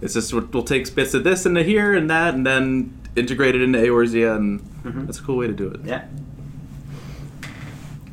it's 0.01 0.13
just 0.13 0.33
we'll 0.33 0.63
take 0.63 0.93
bits 0.93 1.13
of 1.13 1.23
this 1.23 1.45
into 1.45 1.63
here 1.63 1.93
and 1.93 2.09
that, 2.09 2.33
and 2.33 2.45
then 2.45 2.97
integrate 3.15 3.55
it 3.55 3.61
into 3.61 3.79
Eorzea, 3.79 4.35
and 4.35 5.07
that's 5.07 5.19
a 5.19 5.23
cool 5.23 5.37
way 5.37 5.47
to 5.47 5.53
do 5.53 5.69
it. 5.69 5.81
Yeah. 5.83 6.05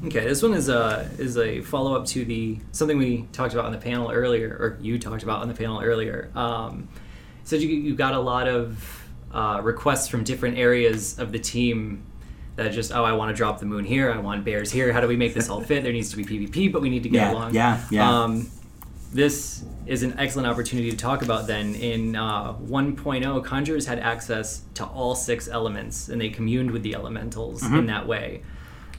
Okay, 0.04 0.24
this 0.24 0.42
one 0.42 0.54
is 0.54 0.68
a 0.68 1.08
is 1.18 1.36
a 1.38 1.60
follow 1.62 1.94
up 1.94 2.06
to 2.06 2.24
the 2.24 2.58
something 2.72 2.98
we 2.98 3.22
talked 3.32 3.54
about 3.54 3.66
on 3.66 3.72
the 3.72 3.78
panel 3.78 4.10
earlier, 4.10 4.48
or 4.48 4.78
you 4.80 4.98
talked 4.98 5.22
about 5.22 5.42
on 5.42 5.48
the 5.48 5.54
panel 5.54 5.80
earlier. 5.80 6.30
Um, 6.34 6.88
said 7.44 7.60
you 7.60 7.68
you 7.68 7.94
got 7.94 8.14
a 8.14 8.20
lot 8.20 8.48
of 8.48 9.04
uh, 9.32 9.60
requests 9.62 10.08
from 10.08 10.24
different 10.24 10.58
areas 10.58 11.18
of 11.18 11.30
the 11.30 11.38
team 11.38 12.04
that 12.56 12.72
just 12.72 12.92
oh 12.92 13.04
I 13.04 13.12
want 13.12 13.30
to 13.30 13.34
drop 13.36 13.58
the 13.60 13.66
moon 13.66 13.84
here, 13.84 14.10
I 14.12 14.18
want 14.18 14.44
bears 14.44 14.70
here. 14.70 14.92
How 14.92 15.00
do 15.00 15.08
we 15.08 15.16
make 15.16 15.34
this 15.34 15.48
all 15.48 15.60
fit? 15.60 15.82
There 15.82 15.92
needs 15.92 16.10
to 16.10 16.16
be 16.16 16.24
PvP, 16.24 16.72
but 16.72 16.82
we 16.82 16.90
need 16.90 17.02
to 17.04 17.08
get 17.08 17.22
Yeah, 17.22 17.32
along. 17.32 17.54
yeah, 17.54 17.80
yeah. 17.90 18.22
Um, 18.22 18.48
this 19.12 19.64
is 19.86 20.02
an 20.02 20.14
excellent 20.18 20.48
opportunity 20.48 20.90
to 20.90 20.96
talk 20.96 21.22
about 21.22 21.46
then. 21.46 21.74
In 21.74 22.16
uh, 22.16 22.54
1.0, 22.54 23.44
Conjurers 23.44 23.86
had 23.86 23.98
access 23.98 24.62
to 24.74 24.86
all 24.86 25.14
six 25.14 25.48
elements, 25.48 26.08
and 26.08 26.20
they 26.20 26.30
communed 26.30 26.70
with 26.70 26.82
the 26.82 26.94
elementals 26.94 27.62
Mm-hmm. 27.62 27.76
in 27.76 27.86
that 27.86 28.06
way. 28.06 28.42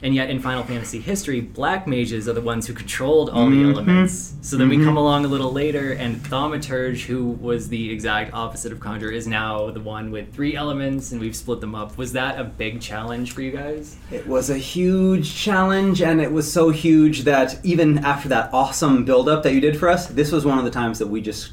And 0.02 0.14
yet, 0.14 0.28
in 0.28 0.38
Final 0.38 0.64
Fantasy 0.64 1.00
history, 1.00 1.40
black 1.40 1.86
mages 1.86 2.28
are 2.28 2.34
the 2.34 2.40
ones 2.42 2.66
who 2.66 2.74
controlled 2.74 3.30
all 3.30 3.46
Mm-hmm. 3.48 3.62
the 3.62 3.72
elements. 3.72 4.34
So 4.42 4.56
then 4.58 4.68
we 4.68 4.76
come 4.84 4.96
along 4.98 5.24
a 5.24 5.28
little 5.28 5.50
later, 5.52 5.92
and 5.92 6.16
Thaumaturge, 6.16 7.04
who 7.04 7.30
was 7.30 7.68
the 7.68 7.90
exact 7.90 8.34
opposite 8.34 8.70
of 8.72 8.80
Conjure, 8.80 9.10
is 9.10 9.26
now 9.26 9.70
the 9.70 9.80
one 9.80 10.10
with 10.10 10.34
three 10.34 10.56
elements, 10.56 11.12
and 11.12 11.20
we've 11.20 11.34
split 11.36 11.60
them 11.62 11.74
up. 11.74 11.96
Was 11.96 12.12
that 12.12 12.38
a 12.38 12.44
big 12.44 12.80
challenge 12.82 13.32
for 13.32 13.40
you 13.40 13.50
guys? 13.52 13.96
It 14.10 14.26
was 14.26 14.50
a 14.50 14.58
huge 14.58 15.34
challenge, 15.34 16.02
and 16.02 16.20
it 16.20 16.32
was 16.32 16.52
so 16.52 16.68
huge 16.70 17.22
that 17.24 17.58
even 17.64 17.98
after 18.04 18.28
that 18.28 18.50
awesome 18.52 19.04
build 19.06 19.28
up 19.28 19.42
that 19.44 19.54
you 19.54 19.60
did 19.60 19.78
for 19.78 19.88
us, 19.88 20.06
this 20.08 20.30
was 20.32 20.44
one 20.44 20.58
of 20.58 20.64
the 20.64 20.70
times 20.70 20.98
that 20.98 21.06
we 21.08 21.22
just 21.22 21.52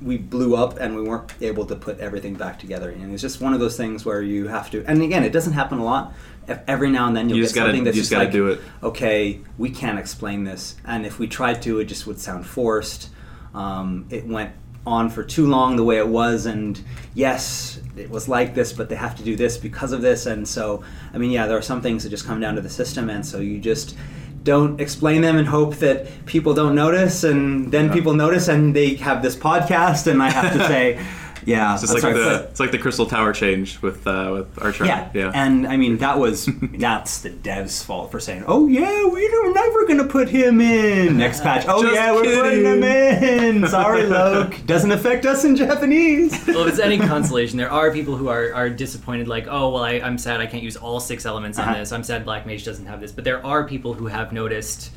we 0.00 0.16
blew 0.16 0.54
up 0.54 0.78
and 0.78 0.94
we 0.94 1.02
weren't 1.02 1.32
able 1.40 1.66
to 1.66 1.74
put 1.74 1.98
everything 1.98 2.34
back 2.34 2.60
together. 2.60 2.90
And 2.90 3.12
it's 3.12 3.22
just 3.22 3.40
one 3.40 3.54
of 3.54 3.58
those 3.58 3.76
things 3.76 4.04
where 4.04 4.22
you 4.22 4.46
have 4.46 4.70
to. 4.70 4.84
And 4.86 5.02
again, 5.02 5.24
it 5.24 5.32
doesn't 5.32 5.54
happen 5.54 5.78
a 5.78 5.84
lot. 5.84 6.12
Ev- 6.48 6.60
Every 6.66 6.90
now 6.90 7.06
and 7.08 7.16
then 7.16 7.28
you'll 7.28 7.38
You 7.38 7.42
get 7.42 7.46
just 7.46 7.54
gotta- 7.54 7.68
something 7.68 7.84
that's 7.84 7.96
you 7.96 8.02
just 8.02 8.10
just 8.12 8.18
like, 8.18 8.32
do 8.32 8.48
it. 8.48 8.60
okay, 8.82 9.40
we 9.58 9.70
can't 9.70 9.98
explain 9.98 10.44
this. 10.44 10.76
And 10.84 11.04
if 11.06 11.18
we 11.18 11.26
tried 11.26 11.62
to, 11.62 11.78
it 11.80 11.84
just 11.86 12.06
would 12.06 12.18
sound 12.18 12.46
forced. 12.46 13.08
Um, 13.54 14.06
it 14.10 14.26
went 14.26 14.50
on 14.86 15.08
for 15.08 15.24
too 15.24 15.46
long 15.46 15.76
the 15.76 15.84
way 15.84 15.96
it 15.96 16.08
was, 16.08 16.44
and 16.46 16.78
yes, 17.14 17.80
it 17.96 18.10
was 18.10 18.28
like 18.28 18.54
this, 18.54 18.72
but 18.72 18.88
they 18.88 18.96
have 18.96 19.16
to 19.16 19.22
do 19.22 19.34
this 19.36 19.56
because 19.56 19.92
of 19.92 20.02
this. 20.02 20.26
And 20.26 20.46
so, 20.46 20.82
I 21.14 21.18
mean, 21.18 21.30
yeah, 21.30 21.46
there 21.46 21.56
are 21.56 21.62
some 21.62 21.80
things 21.80 22.02
that 22.02 22.10
just 22.10 22.26
come 22.26 22.38
down 22.40 22.54
to 22.56 22.60
the 22.60 22.68
system, 22.68 23.08
and 23.08 23.24
so 23.24 23.38
you 23.38 23.58
just 23.58 23.96
don't 24.42 24.78
explain 24.78 25.22
them 25.22 25.38
and 25.38 25.48
hope 25.48 25.76
that 25.76 26.26
people 26.26 26.52
don't 26.52 26.74
notice, 26.74 27.24
and 27.24 27.72
then 27.72 27.86
Yeah. 27.86 27.92
people 27.94 28.12
notice, 28.12 28.48
and 28.48 28.76
they 28.76 28.94
have 28.96 29.22
this 29.22 29.36
podcast, 29.36 30.06
and 30.06 30.22
I 30.22 30.28
have 30.30 30.52
to 30.52 30.58
say, 30.68 30.98
yeah, 31.46 31.72
It's 31.72 31.82
just 31.82 31.94
like 31.94 32.02
right, 32.02 32.14
the 32.14 32.24
but- 32.24 32.50
it's 32.50 32.60
like 32.60 32.70
the 32.72 32.78
crystal 32.78 33.06
tower 33.06 33.32
change 33.32 33.80
with 33.82 34.06
uh, 34.06 34.30
with 34.32 34.62
Archer. 34.62 34.84
yeah, 34.86 35.10
yeah. 35.14 35.30
and 35.34 35.66
I 35.66 35.76
mean 35.76 35.98
that 35.98 36.18
was 36.18 36.46
that's 36.78 37.20
the 37.22 37.30
devs' 37.30 37.84
fault 37.84 38.10
for 38.10 38.20
saying, 38.20 38.44
"Oh 38.46 38.66
yeah, 38.66 39.04
we're 39.06 39.52
never 39.52 39.86
gonna 39.86 40.04
put 40.04 40.28
him 40.28 40.60
in 40.60 41.16
next 41.18 41.42
patch." 41.42 41.64
Oh 41.68 41.82
Just 41.82 41.94
yeah, 41.94 42.12
we're 42.12 42.42
putting 42.42 42.64
him 42.64 42.82
in. 42.82 43.66
Sorry, 43.68 44.02
Loke. 44.06 44.56
Doesn't 44.66 44.92
affect 44.92 45.26
us 45.26 45.44
in 45.44 45.56
Japanese. 45.56 46.32
well, 46.46 46.62
if 46.66 46.68
it's 46.68 46.78
any 46.78 46.98
consolation, 47.14 47.58
there 47.58 47.70
are 47.70 47.92
people 47.92 48.16
who 48.16 48.28
are, 48.28 48.52
are 48.54 48.70
disappointed, 48.70 49.28
like, 49.28 49.46
oh, 49.48 49.70
well, 49.70 49.82
I, 49.84 49.92
I'm 49.94 50.18
sad 50.18 50.40
I 50.40 50.46
can't 50.46 50.62
use 50.62 50.76
all 50.76 51.00
six 51.00 51.26
elements 51.26 51.58
on 51.58 51.68
Uh-huh. 51.68 51.78
this. 51.78 51.92
I'm 51.92 52.02
sad 52.04 52.24
Black 52.24 52.46
Mage 52.46 52.64
doesn't 52.64 52.86
have 52.86 53.00
this. 53.00 53.12
But 53.12 53.24
there 53.24 53.44
are 53.44 53.64
people 53.66 53.94
who 53.94 54.06
have 54.06 54.32
noticed 54.32 54.90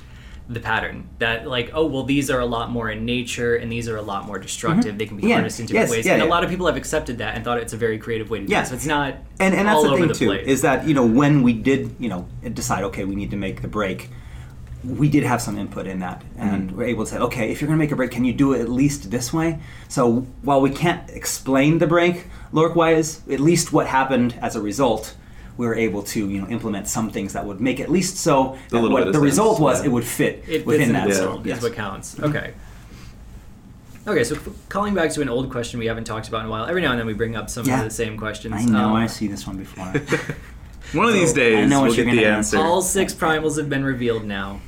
the 0.49 0.59
pattern 0.61 1.09
that, 1.19 1.45
like, 1.47 1.71
oh, 1.73 1.85
well, 1.85 2.03
these 2.03 2.29
are 2.29 2.39
a 2.39 2.45
lot 2.45 2.71
more 2.71 2.89
in 2.89 3.03
nature 3.05 3.55
and 3.57 3.69
these 3.71 3.89
are 3.89 3.97
a 3.97 4.01
lot 4.01 4.25
more 4.25 4.39
destructive. 4.39 4.97
They 4.97 5.05
can 5.05 5.17
be 5.17 5.23
Mm-hmm. 5.23 5.29
Yeah. 5.29 5.35
harnessed 5.35 5.59
in 5.59 5.65
different 5.65 5.89
Yes, 5.89 5.91
ways. 5.97 6.05
yeah, 6.05 6.13
and 6.13 6.21
a 6.23 6.25
lot 6.25 6.43
of 6.43 6.49
people 6.49 6.67
have 6.67 6.77
accepted 6.77 7.17
that 7.17 7.35
and 7.35 7.43
thought 7.43 7.57
it's 7.57 7.73
a 7.73 7.77
very 7.77 7.97
creative 7.97 8.29
way 8.29 8.39
to 8.39 8.45
do 8.45 8.51
Yeah. 8.51 8.61
it. 8.61 8.67
So 8.67 8.75
it's 8.75 8.85
not 8.85 9.15
and 9.39 9.53
and 9.53 9.67
that's 9.67 9.75
all 9.75 9.83
the 9.89 9.97
thing 9.97 10.07
the 10.07 10.13
too 10.13 10.27
place. 10.27 10.47
is 10.47 10.61
that 10.61 10.87
you 10.87 10.93
know 10.93 11.05
when 11.05 11.43
we 11.43 11.51
did 11.53 11.93
you 11.99 12.07
know 12.09 12.27
decide 12.53 12.83
okay 12.85 13.03
we 13.03 13.15
need 13.15 13.29
to 13.31 13.35
make 13.37 13.61
the 13.61 13.67
break 13.67 14.09
we 14.85 15.09
did 15.09 15.23
have 15.23 15.41
some 15.41 15.57
input 15.57 15.85
in 15.85 15.99
that 15.99 16.23
and 16.37 16.71
we're 16.71 16.85
able 16.85 17.03
to 17.03 17.11
say 17.11 17.17
okay 17.17 17.51
if 17.51 17.59
you're 17.59 17.67
going 17.67 17.77
to 17.77 17.83
make 17.83 17.91
a 17.91 17.95
break 17.95 18.09
can 18.11 18.23
you 18.23 18.31
do 18.33 18.53
it 18.53 18.61
at 18.61 18.69
least 18.69 19.11
this 19.11 19.33
way 19.33 19.59
so 19.89 20.25
while 20.43 20.61
we 20.61 20.69
can't 20.69 21.09
explain 21.09 21.77
the 21.79 21.87
break 21.87 22.27
lork 22.53 22.75
wise 22.75 23.21
at 23.29 23.39
least 23.39 23.73
what 23.73 23.85
happened 23.87 24.33
as 24.41 24.55
a 24.55 24.61
result 24.61 25.13
we 25.57 25.65
were 25.67 25.75
able 25.75 26.03
to 26.03 26.29
you 26.29 26.41
know 26.41 26.47
implement 26.49 26.87
some 26.87 27.09
things 27.09 27.33
that 27.33 27.45
would 27.45 27.59
make 27.59 27.79
at 27.79 27.89
least 27.89 28.17
so 28.17 28.57
The 28.69 28.79
that 28.81 28.89
what 28.89 28.99
bit 28.99 29.07
of 29.07 29.13
the 29.13 29.19
sense, 29.19 29.23
result 29.23 29.59
was 29.59 29.79
yeah. 29.81 29.87
it 29.87 29.91
would 29.91 30.03
fit 30.05 30.43
it 30.47 30.65
within 30.65 30.87
fits 30.87 30.87
in 30.89 30.93
that 30.93 31.07
the 31.09 31.13
so 31.15 31.41
yes. 31.43 31.57
is 31.57 31.63
what 31.63 31.73
counts. 31.73 32.19
Okay. 32.19 32.53
Okay, 34.07 34.23
so 34.23 34.37
calling 34.69 34.93
back 34.95 35.11
to 35.11 35.21
an 35.21 35.27
old 35.27 35.51
question 35.51 35.79
we 35.79 35.85
haven't 35.87 36.05
talked 36.05 36.29
about 36.29 36.39
in 36.41 36.45
a 36.45 36.49
while. 36.49 36.65
Every 36.65 36.81
now 36.81 36.91
and 36.91 36.99
then 36.99 37.07
we 37.07 37.13
bring 37.13 37.35
up 37.35 37.49
some 37.49 37.65
Yeah. 37.65 37.79
of 37.79 37.83
the 37.83 37.91
same 37.93 38.17
questions. 38.17 38.53
I 38.55 38.63
know 38.63 38.89
Um, 38.89 38.93
I 38.93 39.07
see 39.07 39.27
this 39.27 39.45
one 39.45 39.57
before 39.57 39.85
One 40.93 41.07
of 41.09 41.13
these 41.13 41.31
I 41.33 41.35
days 41.35 41.69
know 41.69 41.81
what 41.81 41.87
we'll 41.89 41.95
you're 41.97 42.05
get 42.05 42.11
the 42.15 42.21
gonna 42.23 42.37
answer. 42.37 42.57
All 42.57 42.81
six 42.81 43.13
primals 43.13 43.57
have 43.57 43.69
been 43.69 43.83
revealed 43.83 44.23
now, 44.23 44.61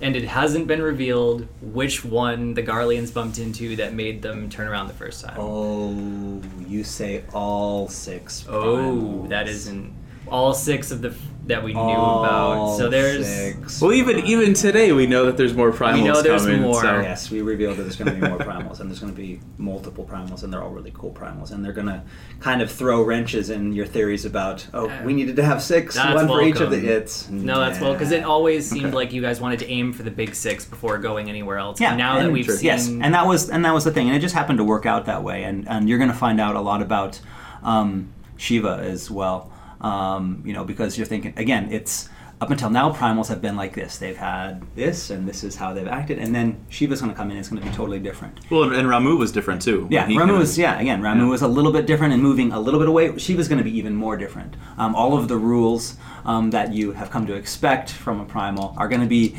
and 0.00 0.14
it 0.14 0.22
hasn't 0.22 0.68
been 0.68 0.80
revealed 0.80 1.48
which 1.60 2.04
one 2.04 2.54
the 2.54 2.62
Garleans 2.62 3.12
bumped 3.12 3.38
into 3.40 3.74
that 3.76 3.92
made 3.92 4.22
them 4.22 4.48
turn 4.48 4.68
around 4.68 4.86
the 4.86 4.94
first 4.94 5.24
time. 5.24 5.34
oh 5.36 6.40
you 6.68 6.84
say 6.84 7.24
all 7.32 7.88
six 7.88 8.44
Oh, 8.48 8.76
primals. 8.76 9.28
that 9.30 9.48
isn't 9.48 9.92
all 10.28 10.54
six 10.54 10.90
of 10.90 11.02
the 11.02 11.14
that 11.46 11.62
we 11.62 11.74
knew 11.74 11.78
All 11.80 12.24
about. 12.24 12.76
So 12.78 12.88
there's 12.88 13.26
six 13.26 13.78
well, 13.82 13.92
even 13.92 14.20
even 14.20 14.54
today 14.54 14.92
we 14.92 15.06
know 15.06 15.26
that 15.26 15.36
there's 15.36 15.52
more 15.52 15.70
primals 15.72 15.92
We 15.94 16.02
know 16.04 16.22
there's 16.22 16.42
coming. 16.46 16.62
more. 16.62 16.80
So. 16.80 17.00
Yes, 17.02 17.30
we 17.30 17.42
revealed 17.42 17.76
that 17.76 17.82
there's 17.82 17.96
going 17.96 18.14
to 18.14 18.18
be 18.18 18.26
more 18.26 18.38
primals, 18.38 18.80
and 18.80 18.88
there's 18.88 19.00
going 19.00 19.12
to 19.12 19.20
be 19.20 19.40
multiple 19.58 20.06
primals, 20.10 20.42
and 20.42 20.50
they're 20.50 20.62
all 20.62 20.70
really 20.70 20.92
cool 20.94 21.12
primals, 21.12 21.50
and 21.50 21.62
they're 21.62 21.74
going 21.74 21.88
to 21.88 22.02
kind 22.40 22.62
of 22.62 22.72
throw 22.72 23.02
wrenches 23.02 23.50
in 23.50 23.74
your 23.74 23.84
theories 23.84 24.24
about, 24.24 24.66
oh, 24.72 24.90
we 25.02 25.12
needed 25.12 25.36
to 25.36 25.44
have 25.44 25.62
six, 25.62 25.94
That's 25.96 26.14
one 26.14 26.28
for 26.28 26.42
each 26.42 26.60
of 26.60 26.70
the 26.70 26.78
hits. 26.78 27.28
no, 27.28 27.60
that's 27.60 27.78
well 27.78 27.92
because 27.92 28.10
it 28.10 28.24
always 28.24 28.66
seemed 28.68 28.86
Okay. 28.86 28.94
like 28.94 29.12
you 29.12 29.20
guys 29.20 29.38
wanted 29.38 29.58
to 29.58 29.68
aim 29.68 29.92
for 29.92 30.02
the 30.02 30.10
big 30.10 30.34
six 30.34 30.64
before 30.64 30.96
going 30.96 31.28
anywhere 31.28 31.58
else. 31.58 31.78
Yeah, 31.78 31.90
And 31.90 31.98
now 31.98 32.18
that 32.20 32.32
we've 32.32 32.46
Sure. 32.46 32.56
seen, 32.56 32.64
yes, 32.66 32.88
and 32.88 33.12
that 33.14 33.26
was 33.26 33.50
and 33.50 33.62
that 33.66 33.74
was 33.74 33.84
the 33.84 33.90
thing, 33.90 34.06
and 34.06 34.16
it 34.16 34.20
just 34.20 34.34
happened 34.34 34.56
to 34.58 34.64
work 34.64 34.86
out 34.86 35.04
that 35.06 35.22
way, 35.22 35.44
and 35.44 35.68
and 35.68 35.90
you're 35.90 35.98
going 35.98 36.10
to 36.10 36.16
find 36.16 36.40
out 36.40 36.56
a 36.56 36.60
lot 36.62 36.80
about 36.80 37.20
um, 37.62 38.08
Shiva 38.38 38.80
as 38.82 39.10
well, 39.10 39.50
um, 39.84 40.42
you 40.46 40.52
know, 40.52 40.64
because 40.64 40.96
you're 40.96 41.06
thinking 41.06 41.32
again, 41.36 41.70
it's 41.70 42.08
up 42.40 42.50
until 42.50 42.68
now 42.68 42.92
primals 42.92 43.28
have 43.28 43.40
been 43.40 43.56
like 43.56 43.74
this. 43.74 43.96
They've 43.98 44.16
had 44.16 44.62
this, 44.74 45.10
and 45.10 45.26
this 45.30 45.44
is 45.44 45.54
how 45.56 45.72
they've 45.72 45.86
acted, 46.00 46.18
and 46.18 46.34
then 46.34 46.46
Shiva's 46.68 47.00
going 47.00 47.12
to 47.12 47.16
come 47.16 47.30
in. 47.30 47.36
It's 47.36 47.48
going 47.48 47.62
to 47.62 47.68
be 47.68 47.74
totally 47.74 48.00
different. 48.00 48.34
Well, 48.50 48.64
and 48.72 48.88
Ramuh 48.88 49.16
was 49.16 49.30
different 49.30 49.62
too. 49.62 49.86
Yeah, 49.90 50.06
Ramuh 50.06 50.18
kinda- 50.18 50.34
was 50.34 50.58
yeah 50.58 50.80
again. 50.80 51.00
Ramuh 51.00 51.18
Yeah. 51.20 51.36
was 51.36 51.42
a 51.42 51.48
little 51.48 51.70
bit 51.72 51.86
different 51.86 52.12
and 52.14 52.20
moving 52.22 52.50
a 52.52 52.58
little 52.60 52.80
bit 52.80 52.88
away. 52.88 53.16
She 53.18 53.34
was 53.36 53.46
going 53.48 53.58
to 53.58 53.64
be 53.64 53.76
even 53.78 53.94
more 53.94 54.16
different. 54.16 54.56
Um, 54.78 54.94
all 54.96 55.16
of 55.16 55.28
the 55.28 55.36
rules 55.36 55.96
um, 56.24 56.50
that 56.50 56.72
you 56.72 56.92
have 56.92 57.08
come 57.10 57.24
to 57.26 57.34
expect 57.34 57.90
from 57.90 58.20
a 58.20 58.24
primal 58.24 58.74
are 58.78 58.88
going 58.88 59.00
to 59.02 59.06
be 59.20 59.36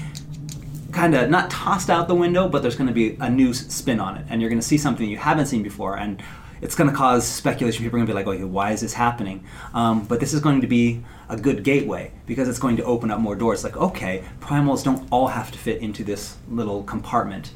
kind 0.91 1.13
of 1.15 1.29
not 1.29 1.49
tossed 1.51 1.89
out 1.89 2.07
the 2.07 2.15
window, 2.15 2.47
but 2.47 2.61
there's 2.61 2.75
going 2.77 2.87
to 2.87 2.93
be 2.93 3.17
a 3.19 3.29
new 3.29 3.53
spin 3.53 3.99
on 3.99 4.15
it, 4.15 4.25
and 4.29 4.39
you're 4.41 4.49
going 4.49 4.61
to 4.61 4.65
see 4.67 4.77
something 4.77 5.09
you 5.09 5.17
haven't 5.17 5.47
seen 5.47 5.61
before, 5.63 5.97
and 5.97 6.23
it's 6.65 6.73
going 6.73 6.89
to 6.89 6.95
cause 6.95 7.27
speculation. 7.27 7.83
People 7.83 7.97
are 7.97 7.99
going 7.99 8.07
to 8.07 8.11
be 8.11 8.15
like, 8.15 8.27
"Okay, 8.27 8.43
why 8.43 8.71
is 8.71 8.81
this 8.81 8.93
happening?" 8.93 9.45
Um, 9.75 10.03
but 10.03 10.19
this 10.19 10.33
is 10.33 10.41
going 10.41 10.61
to 10.61 10.67
be 10.67 11.03
a 11.29 11.37
good 11.37 11.63
gateway 11.63 12.11
because 12.25 12.49
it's 12.49 12.57
going 12.57 12.75
to 12.77 12.83
open 12.83 13.11
up 13.11 13.19
more 13.19 13.35
doors. 13.35 13.63
Like, 13.63 13.77
okay, 13.77 14.23
primals 14.39 14.83
don't 14.83 15.07
all 15.11 15.27
have 15.27 15.51
to 15.51 15.59
fit 15.59 15.79
into 15.81 16.03
this 16.03 16.37
little 16.49 16.83
compartment. 16.83 17.51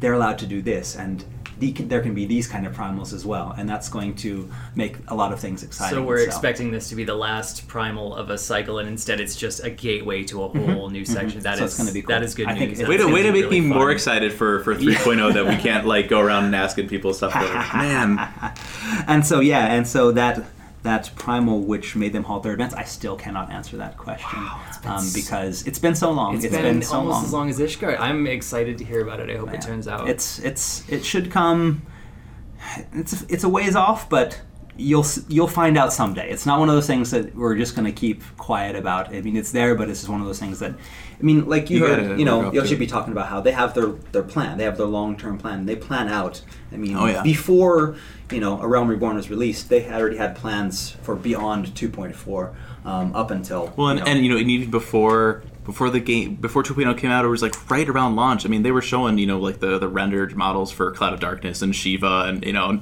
They're 0.00 0.12
allowed 0.12 0.38
to 0.40 0.46
do 0.46 0.60
this, 0.60 0.96
and 0.96 1.24
the, 1.58 1.72
there 1.72 2.00
can 2.00 2.14
be 2.14 2.24
these 2.26 2.46
kind 2.46 2.66
of 2.66 2.74
primals 2.76 3.12
as 3.12 3.24
well, 3.26 3.54
and 3.56 3.68
that's 3.68 3.88
going 3.88 4.14
to 4.16 4.48
make 4.74 4.96
a 5.08 5.14
lot 5.14 5.32
of 5.32 5.40
things 5.40 5.62
exciting. 5.62 5.98
So 5.98 6.02
we're 6.04 6.18
expecting 6.24 6.70
this 6.70 6.88
to 6.90 6.94
be 6.96 7.04
the 7.04 7.14
last 7.14 7.66
primal 7.68 8.14
of 8.14 8.30
a 8.30 8.38
cycle, 8.38 8.78
and 8.78 8.88
instead 8.88 9.20
it's 9.20 9.36
just 9.36 9.64
a 9.64 9.70
gateway 9.70 10.22
to 10.24 10.42
a 10.44 10.48
whole 10.48 10.88
new 10.90 11.04
section. 11.04 11.40
That 11.40 11.56
Mm-hmm. 11.58 11.58
So 11.60 11.64
is 11.64 11.78
gonna 11.78 11.92
be 11.92 12.02
cool. 12.02 12.08
that 12.14 12.22
is 12.22 12.34
good 12.34 12.46
I 12.46 12.54
think 12.56 12.70
news. 12.70 12.80
it- 12.80 12.88
Way 12.88 12.96
to, 12.98 13.06
way 13.06 13.22
to 13.22 13.32
make 13.32 13.44
really 13.44 13.60
me 13.60 13.66
more 13.68 13.90
excited 13.90 14.32
for, 14.32 14.60
for 14.64 14.74
3.0 14.76 15.34
that 15.34 15.46
we 15.46 15.56
can't 15.56 15.86
like 15.86 16.08
go 16.08 16.20
around 16.20 16.44
and 16.44 16.54
asking 16.54 16.88
people 16.88 17.12
stuff. 17.14 17.32
But, 17.34 17.52
man, 17.74 18.18
and 19.06 19.26
so 19.26 19.40
yeah, 19.40 19.66
and 19.74 19.86
so 19.86 20.12
that 20.12 20.42
that 20.82 21.10
primal 21.16 21.60
which 21.60 21.96
made 21.96 22.12
them 22.12 22.24
halt 22.24 22.42
their 22.42 22.52
advance, 22.52 22.72
I 22.74 22.84
still 22.84 23.16
cannot 23.16 23.50
answer 23.50 23.76
that 23.78 23.96
question 23.96 24.40
been 24.82 24.92
um, 24.92 25.10
because 25.14 25.66
it's 25.66 25.78
been 25.78 25.94
so 25.94 26.10
long. 26.10 26.36
It's 26.36 26.46
been, 26.46 26.82
so 26.82 26.98
almost 26.98 27.14
long. 27.14 27.24
as 27.24 27.32
long 27.32 27.50
as 27.50 27.58
Ishgard. 27.58 27.98
I'm 27.98 28.26
excited 28.26 28.78
to 28.78 28.84
hear 28.84 29.02
about 29.02 29.20
it. 29.20 29.30
I 29.30 29.36
hope 29.36 29.52
it 29.52 29.60
turns 29.60 29.88
out. 29.88 30.08
It's 30.08 30.38
it's 30.38 30.88
it 30.88 31.04
should 31.04 31.30
come. 31.30 31.82
It's 32.92 33.22
it's 33.22 33.44
a 33.44 33.48
ways 33.48 33.76
off, 33.76 34.08
but 34.08 34.40
you'll 34.76 35.06
you'll 35.28 35.48
find 35.48 35.76
out 35.76 35.92
someday. 35.92 36.30
It's 36.30 36.46
not 36.46 36.58
one 36.58 36.68
of 36.68 36.74
those 36.74 36.86
things 36.86 37.10
that 37.10 37.34
we're 37.34 37.56
just 37.56 37.74
going 37.74 37.86
to 37.86 37.92
keep 37.92 38.22
quiet 38.36 38.76
about. 38.76 39.14
I 39.14 39.20
mean, 39.20 39.36
it's 39.36 39.52
there, 39.52 39.74
but 39.74 39.88
it's 39.88 40.00
just 40.00 40.10
one 40.10 40.20
of 40.20 40.26
those 40.26 40.38
things 40.38 40.60
that. 40.60 40.74
I 41.20 41.22
mean, 41.24 41.48
like 41.48 41.68
you, 41.68 41.78
You 41.78 41.86
heard, 41.86 42.18
you 42.18 42.24
know, 42.24 42.52
you'll 42.52 42.64
should 42.64 42.78
be 42.78 42.86
talking 42.86 43.12
about 43.12 43.26
how 43.26 43.40
they 43.40 43.50
have 43.52 43.74
their 43.74 43.88
their 44.12 44.22
plan. 44.22 44.56
They 44.56 44.64
have 44.64 44.76
their 44.76 44.86
long 44.86 45.16
term 45.16 45.36
plan. 45.38 45.66
They 45.66 45.74
plan 45.76 46.08
out. 46.08 46.42
I 46.72 46.76
mean, 46.76 46.96
Oh, 46.96 47.06
yeah. 47.06 47.22
before 47.22 47.96
you 48.30 48.40
know, 48.40 48.60
A 48.60 48.68
Realm 48.68 48.88
Reborn 48.88 49.16
was 49.16 49.30
released, 49.30 49.68
they 49.68 49.80
had 49.80 50.00
already 50.00 50.18
had 50.18 50.36
plans 50.36 50.90
for 51.02 51.16
beyond 51.16 51.68
2.4 51.68 52.54
um, 52.84 53.14
up 53.16 53.30
until. 53.30 53.72
well, 53.76 53.88
and 53.88 53.98
you 53.98 54.04
you 54.04 54.04
know, 54.04 54.04
know, 54.04 54.10
and, 54.12 54.24
you 54.24 54.30
know, 54.32 54.36
and 54.38 54.50
even 54.50 54.70
before 54.70 55.42
before 55.64 55.90
the 55.90 56.00
game 56.00 56.36
before 56.36 56.62
2.0 56.62 56.96
came 56.96 57.10
out, 57.10 57.24
it 57.24 57.28
was 57.28 57.42
like 57.42 57.70
right 57.70 57.88
around 57.88 58.16
launch. 58.16 58.46
I 58.46 58.48
mean, 58.48 58.62
they 58.62 58.70
were 58.70 58.82
showing 58.82 59.18
you 59.18 59.26
know 59.26 59.38
like 59.38 59.60
the 59.60 59.78
the 59.78 59.88
rendered 59.88 60.36
models 60.36 60.70
for 60.70 60.90
Cloud 60.92 61.14
of 61.14 61.20
Darkness 61.20 61.62
and 61.62 61.74
Shiva, 61.74 62.24
and 62.28 62.44
you 62.44 62.52
know, 62.52 62.80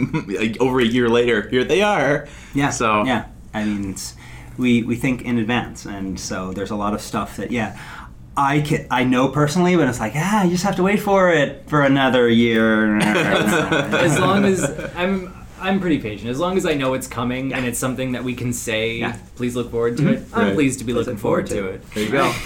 over 0.60 0.80
a 0.80 0.84
year 0.84 1.08
later, 1.08 1.48
here 1.48 1.64
they 1.64 1.82
are. 1.82 2.28
Yeah. 2.54 2.70
So 2.70 3.04
yeah, 3.04 3.26
I 3.54 3.64
mean, 3.64 3.90
it's, 3.90 4.14
we 4.58 4.82
we 4.82 4.96
think 4.96 5.22
in 5.22 5.38
advance, 5.38 5.86
and 5.86 6.18
so 6.18 6.52
there's 6.52 6.70
a 6.70 6.76
lot 6.76 6.94
of 6.94 7.00
stuff 7.00 7.36
that 7.36 7.50
yeah. 7.50 7.78
I 8.36 8.60
can, 8.60 8.86
I 8.90 9.04
know 9.04 9.28
personally, 9.28 9.76
but 9.76 9.88
it's 9.88 10.00
like 10.00 10.12
ah, 10.14 10.44
you 10.44 10.52
just 10.52 10.64
have 10.64 10.76
to 10.76 10.82
wait 10.82 11.00
for 11.00 11.30
it 11.30 11.68
for 11.68 11.82
another 11.82 12.28
year. 12.28 12.96
as 13.00 14.18
long 14.18 14.44
as 14.44 14.62
I'm 14.94 15.34
I'm 15.60 15.80
pretty 15.80 15.98
patient. 16.00 16.30
As 16.30 16.38
long 16.38 16.56
as 16.56 16.64
I 16.64 16.74
know 16.74 16.94
it's 16.94 17.06
coming 17.06 17.52
and 17.52 17.66
it's 17.66 17.78
something 17.78 18.12
that 18.12 18.24
we 18.24 18.34
can 18.34 18.52
say, 18.52 18.98
Yeah. 18.98 19.18
please 19.36 19.56
look 19.56 19.70
forward 19.70 19.96
to 19.98 20.12
it. 20.12 20.22
I'm 20.32 20.54
pleased 20.54 20.78
to 20.78 20.84
be 20.84 20.92
Please 20.92 21.06
looking 21.06 21.16
forward 21.18 21.48
forward 21.48 21.62
to 21.70 21.78
to 21.80 21.86
it. 21.86 21.90
There 21.92 22.04
you 22.04 22.10
go. 22.10 22.32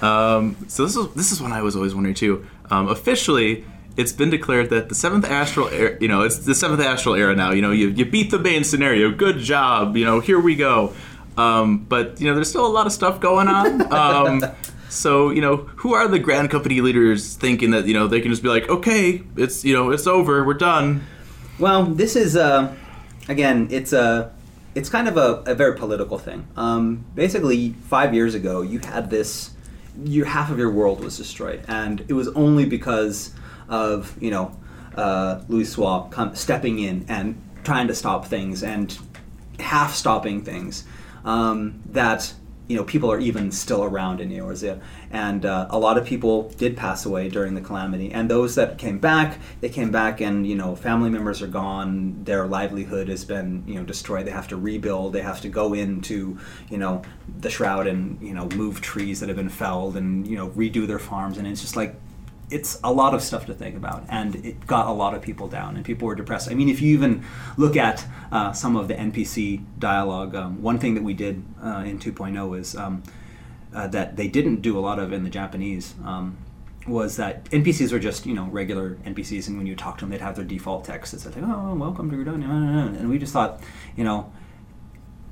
Um, 0.00 0.56
so 0.68 0.84
this 0.84 0.94
is 0.94 1.12
this 1.14 1.32
is 1.32 1.42
one 1.42 1.52
I 1.52 1.60
was 1.60 1.74
always 1.74 1.92
wondering 1.92 2.14
too. 2.14 2.46
Um, 2.70 2.86
officially, 2.86 3.64
it's 3.96 4.12
been 4.12 4.30
declared 4.30 4.70
that 4.70 4.88
the 4.88 4.94
seventh 4.94 5.24
astral, 5.24 5.66
era, 5.70 5.98
you 6.00 6.06
know, 6.06 6.22
it's 6.22 6.38
the 6.38 6.54
seventh 6.54 6.80
astral 6.80 7.16
era 7.16 7.34
now. 7.34 7.50
You 7.50 7.62
know, 7.62 7.72
you 7.72 7.88
you 7.88 8.04
beat 8.04 8.30
the 8.30 8.38
main 8.38 8.62
scenario. 8.62 9.10
Good 9.10 9.38
job. 9.38 9.96
You 9.96 10.04
know, 10.04 10.20
here 10.20 10.38
we 10.38 10.54
go. 10.54 10.94
Um, 11.38 11.84
but 11.84 12.20
you 12.20 12.26
know, 12.26 12.34
there's 12.34 12.50
still 12.50 12.66
a 12.66 12.68
lot 12.68 12.86
of 12.86 12.92
stuff 12.92 13.20
going 13.20 13.48
on. 13.48 13.78
Um, 13.98 14.44
so 14.88 15.30
you 15.30 15.40
know, 15.40 15.56
who 15.56 15.94
are 15.94 16.08
the 16.08 16.18
grand 16.18 16.50
company 16.50 16.80
leaders 16.80 17.34
thinking 17.34 17.70
that 17.70 17.86
you 17.86 17.94
know 17.94 18.06
they 18.06 18.20
can 18.20 18.30
just 18.30 18.42
be 18.42 18.48
like, 18.48 18.68
okay, 18.68 19.22
it's 19.36 19.64
you 19.64 19.72
know, 19.72 19.90
it's 19.90 20.06
over, 20.06 20.44
we're 20.44 20.54
done. 20.54 21.06
Well, 21.58 21.84
this 21.84 22.16
is 22.16 22.36
uh, 22.36 22.74
again, 23.28 23.68
it's 23.70 23.92
a, 23.92 24.32
it's 24.74 24.88
kind 24.88 25.08
of 25.08 25.16
a, 25.16 25.42
a 25.50 25.54
very 25.54 25.76
political 25.76 26.18
thing. 26.18 26.46
Um, 26.56 27.04
basically, 27.14 27.74
five 27.86 28.14
years 28.14 28.34
ago, 28.34 28.62
you 28.62 28.78
had 28.78 29.10
this, 29.10 29.50
your 30.04 30.26
half 30.26 30.50
of 30.50 30.58
your 30.58 30.70
world 30.70 31.02
was 31.02 31.16
destroyed, 31.16 31.64
and 31.68 32.04
it 32.08 32.14
was 32.14 32.28
only 32.28 32.64
because 32.64 33.34
of 33.68 34.16
you 34.22 34.30
know 34.30 34.56
uh, 34.96 35.40
Louisoix 35.48 36.10
come, 36.10 36.34
stepping 36.34 36.78
in 36.78 37.04
and 37.08 37.40
trying 37.64 37.88
to 37.88 37.94
stop 37.94 38.26
things 38.26 38.62
and 38.62 38.98
half 39.60 39.94
stopping 39.94 40.42
things 40.42 40.84
um, 41.28 41.82
that 41.90 42.32
you 42.68 42.76
know 42.76 42.84
people 42.84 43.10
are 43.12 43.18
even 43.18 43.52
still 43.52 43.84
around 43.84 44.20
in 44.20 44.30
Eorzea, 44.30 44.80
and 45.10 45.44
uh, 45.44 45.66
a 45.70 45.78
lot 45.78 45.98
of 45.98 46.06
people 46.06 46.48
did 46.56 46.76
pass 46.76 47.04
away 47.04 47.28
during 47.28 47.54
the 47.54 47.60
calamity. 47.60 48.10
And 48.10 48.30
those 48.30 48.54
that 48.54 48.78
came 48.78 48.98
back, 48.98 49.38
they 49.60 49.68
came 49.68 49.90
back, 49.90 50.20
and 50.22 50.46
you 50.46 50.54
know 50.54 50.74
family 50.74 51.10
members 51.10 51.42
are 51.42 51.46
gone. 51.46 52.24
Their 52.24 52.46
livelihood 52.46 53.08
has 53.08 53.26
been 53.26 53.62
you 53.66 53.74
know 53.74 53.84
destroyed. 53.84 54.26
They 54.26 54.30
have 54.30 54.48
to 54.48 54.56
rebuild. 54.56 55.12
They 55.12 55.20
have 55.22 55.40
to 55.42 55.48
go 55.50 55.74
into 55.74 56.38
you 56.70 56.78
know 56.78 57.02
the 57.40 57.50
shroud 57.50 57.86
and 57.86 58.20
you 58.22 58.32
know 58.32 58.48
move 58.54 58.80
trees 58.80 59.20
that 59.20 59.28
have 59.28 59.36
been 59.36 59.50
felled 59.50 59.96
and 59.96 60.26
you 60.26 60.36
know 60.36 60.48
redo 60.50 60.86
their 60.86 60.98
farms. 60.98 61.36
And 61.36 61.46
it's 61.46 61.60
just 61.60 61.76
like 61.76 61.94
it's 62.50 62.80
a 62.82 62.92
lot 62.92 63.14
of 63.14 63.22
stuff 63.22 63.46
to 63.46 63.54
think 63.54 63.76
about, 63.76 64.04
and 64.08 64.36
it 64.36 64.66
got 64.66 64.86
a 64.86 64.92
lot 64.92 65.14
of 65.14 65.22
people 65.22 65.48
down, 65.48 65.76
and 65.76 65.84
people 65.84 66.06
were 66.06 66.14
depressed. 66.14 66.50
I 66.50 66.54
mean, 66.54 66.68
if 66.68 66.80
you 66.80 66.94
even 66.94 67.24
look 67.56 67.76
at 67.76 68.06
uh, 68.32 68.52
some 68.52 68.76
of 68.76 68.88
the 68.88 68.94
NPC 68.94 69.64
dialogue, 69.78 70.34
um, 70.34 70.62
one 70.62 70.78
thing 70.78 70.94
that 70.94 71.02
we 71.02 71.14
did 71.14 71.42
uh, 71.62 71.82
in 71.86 71.98
2.0 71.98 72.58
is 72.58 72.74
um, 72.74 73.02
uh, 73.74 73.86
that 73.88 74.16
they 74.16 74.28
didn't 74.28 74.62
do 74.62 74.78
a 74.78 74.80
lot 74.80 74.98
of 74.98 75.12
in 75.12 75.24
the 75.24 75.30
Japanese. 75.30 75.94
Um, 76.04 76.38
was 76.86 77.16
that 77.16 77.44
NPCs 77.50 77.92
were 77.92 77.98
just 77.98 78.24
you 78.24 78.32
know 78.32 78.44
regular 78.44 78.94
NPCs, 79.04 79.48
and 79.48 79.58
when 79.58 79.66
you 79.66 79.76
talk 79.76 79.98
to 79.98 80.04
them, 80.04 80.10
they'd 80.10 80.22
have 80.22 80.36
their 80.36 80.44
default 80.44 80.86
text 80.86 81.12
that 81.12 81.20
said, 81.20 81.34
"Oh, 81.36 81.74
welcome 81.74 82.10
to 82.10 82.16
Gridania," 82.16 82.98
and 82.98 83.10
we 83.10 83.18
just 83.18 83.32
thought, 83.32 83.60
you 83.94 84.04
know, 84.04 84.32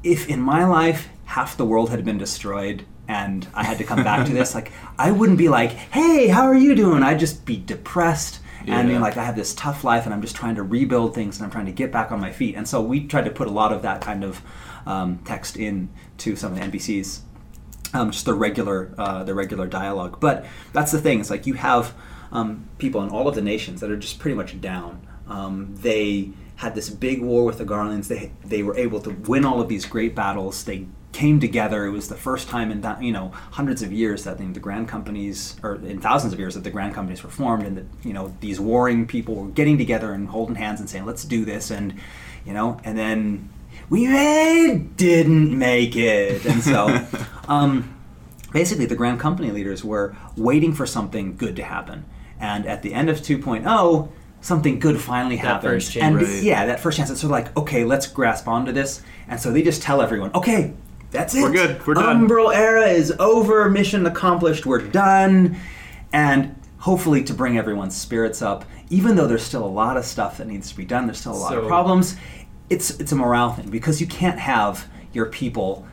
if 0.03 0.29
in 0.29 0.41
my 0.41 0.67
life 0.67 1.09
half 1.25 1.57
the 1.57 1.65
world 1.65 1.91
had 1.91 2.05
been 2.05 2.19
destroyed 2.19 2.85
and 3.09 3.47
I 3.55 3.65
had 3.65 3.79
to 3.79 3.85
come 3.85 4.03
back 4.03 4.27
to 4.27 4.33
this, 4.33 4.55
like 4.55 4.73
I 4.99 5.11
wouldn't 5.13 5.39
be 5.39 5.49
like, 5.49 5.71
"Hey, 5.73 6.29
how 6.29 6.43
are 6.43 6.55
you 6.57 6.75
doing?" 6.75 7.03
I'd 7.03 7.19
just 7.21 7.45
be 7.45 7.57
depressed 7.57 8.41
and 8.67 8.89
you 8.89 8.95
Yeah. 8.95 9.01
like 9.01 9.17
I 9.17 9.23
have 9.25 9.37
this 9.37 9.55
tough 9.55 9.85
life 9.85 10.07
and 10.07 10.15
I'm 10.15 10.23
just 10.23 10.35
trying 10.35 10.57
to 10.57 10.63
rebuild 10.65 11.15
things 11.15 11.37
and 11.37 11.45
I'm 11.45 11.51
trying 11.53 11.67
to 11.67 11.73
get 11.73 11.93
back 11.93 12.11
on 12.11 12.21
my 12.21 12.33
feet. 12.33 12.57
And 12.57 12.67
so 12.67 12.81
we 12.83 13.05
tried 13.07 13.25
to 13.27 13.31
put 13.31 13.47
a 13.47 13.51
lot 13.53 13.73
of 13.73 13.83
that 13.83 14.01
kind 14.01 14.25
of 14.25 14.43
um, 14.87 15.19
text 15.25 15.57
in 15.57 15.89
to 16.19 16.35
some 16.37 16.53
of 16.53 16.59
the 16.59 16.65
NPCs, 16.65 17.21
um, 17.95 18.11
just 18.11 18.25
the 18.25 18.35
regular 18.35 18.93
uh, 18.99 19.23
the 19.25 19.35
regular 19.35 19.67
dialogue. 19.67 20.19
But 20.21 20.47
that's 20.73 20.91
the 20.93 21.01
thing. 21.01 21.21
It's 21.21 21.31
like 21.31 21.47
you 21.47 21.55
have 21.55 21.95
um, 22.33 22.65
people 22.79 23.03
in 23.05 23.11
all 23.11 23.29
of 23.29 23.35
the 23.37 23.43
nations 23.43 23.81
that 23.81 23.91
are 23.91 23.97
just 23.97 24.19
pretty 24.19 24.35
much 24.37 24.61
down. 24.61 25.07
Um, 25.29 25.75
they 25.77 26.31
had 26.57 26.75
this 26.75 26.89
big 26.91 27.21
war 27.23 27.45
with 27.45 27.59
the 27.59 27.65
Garleans. 27.65 28.09
They 28.09 28.33
they 28.45 28.63
were 28.65 28.77
able 28.77 29.01
to 29.03 29.11
win 29.11 29.45
all 29.45 29.61
of 29.61 29.69
these 29.69 29.85
great 29.87 30.15
battles. 30.17 30.65
They 30.65 30.87
came 31.17 31.41
together. 31.41 31.87
It 31.87 31.93
was 31.93 32.09
the 32.09 32.15
first 32.15 32.47
time 32.47 32.71
in 32.71 32.83
that, 32.83 33.03
you 33.03 33.11
know 33.11 33.33
hundreds 33.53 33.81
of 33.83 33.91
years 33.91 34.25
that 34.25 34.37
the, 34.37 34.61
grand 34.61 34.87
companies, 34.87 35.57
or 35.63 35.77
in 35.77 35.99
thousands 35.99 36.35
of 36.35 36.39
years 36.39 36.55
that 36.57 36.65
the 36.65 36.71
grand 36.71 36.93
companies 36.95 37.25
were 37.25 37.31
formed, 37.31 37.65
and 37.67 37.79
that 37.79 37.87
you 38.05 38.13
know 38.13 38.35
these 38.41 38.61
warring 38.61 39.07
people 39.07 39.35
were 39.35 39.49
getting 39.49 39.79
together 39.79 40.13
and 40.13 40.29
holding 40.29 40.57
hands 40.57 40.79
and 40.79 40.91
saying, 40.91 41.07
"Let's 41.07 41.25
do 41.25 41.47
this," 41.47 41.71
and 41.71 41.95
you 42.45 42.53
know, 42.53 42.79
and 42.85 42.99
then 42.99 43.49
we 43.89 44.07
didn't 44.97 45.59
make 45.59 45.97
it, 45.97 46.45
and 46.47 46.63
so. 46.63 46.81
Um, 47.49 47.95
basically 48.53 48.87
the 48.87 48.97
grand 48.97 49.21
company 49.21 49.53
leaders 49.53 49.85
were 49.85 50.17
waiting 50.37 50.73
for 50.73 50.85
something 50.85 51.37
good 51.37 51.55
to 51.55 51.63
happen 51.63 52.05
and 52.41 52.67
at 52.67 52.83
the 52.83 52.93
end 52.93 53.09
of 53.09 53.19
2.0 53.19 54.09
something 54.41 54.79
good 54.81 55.01
finally 55.01 55.37
happened 55.37 55.73
first 55.75 55.93
chance. 55.93 56.03
and 56.05 56.17
Right. 56.17 56.43
yeah 56.43 56.67
that 56.67 56.81
first 56.81 56.97
chance 56.97 57.09
it's 57.11 57.21
sort 57.21 57.29
of 57.31 57.39
like 57.39 57.57
okay 57.57 57.85
let's 57.85 58.07
grasp 58.09 58.49
onto 58.49 58.73
this 58.73 59.01
and 59.29 59.39
so 59.41 59.53
they 59.53 59.63
just 59.63 59.81
tell 59.81 60.03
everyone 60.03 60.33
okay 60.35 60.73
that's 61.11 61.35
it. 61.35 61.43
We're 61.43 61.53
good. 61.53 61.87
We're 61.87 61.95
done." 61.95 62.29
umbral 62.29 62.55
era 62.55 62.87
is 62.87 63.13
over. 63.19 63.69
Mission 63.71 64.07
accomplished. 64.07 64.67
We're 64.67 64.83
done. 64.83 65.57
And 66.13 66.55
hopefully 66.79 67.25
to 67.25 67.35
bring 67.35 67.59
everyone's 67.59 67.97
spirits 67.97 68.41
up 68.43 68.65
even 68.91 69.17
though 69.17 69.27
there's 69.27 69.43
still 69.43 69.65
a 69.65 69.67
lot 69.67 69.97
of 69.97 70.05
stuff 70.05 70.39
that 70.39 70.47
needs 70.47 70.71
to 70.71 70.77
be 70.77 70.85
done 70.85 71.07
there's 71.07 71.19
still 71.19 71.33
a 71.33 71.35
lot 71.35 71.57
of 71.57 71.67
problems 71.67 72.17
it's 72.71 72.91
it's 73.01 73.11
a 73.11 73.17
morale 73.17 73.51
thing 73.53 73.69
because 73.71 74.01
you 74.01 74.07
can't 74.07 74.39
have 74.39 74.87
your 75.13 75.27
people 75.27 75.85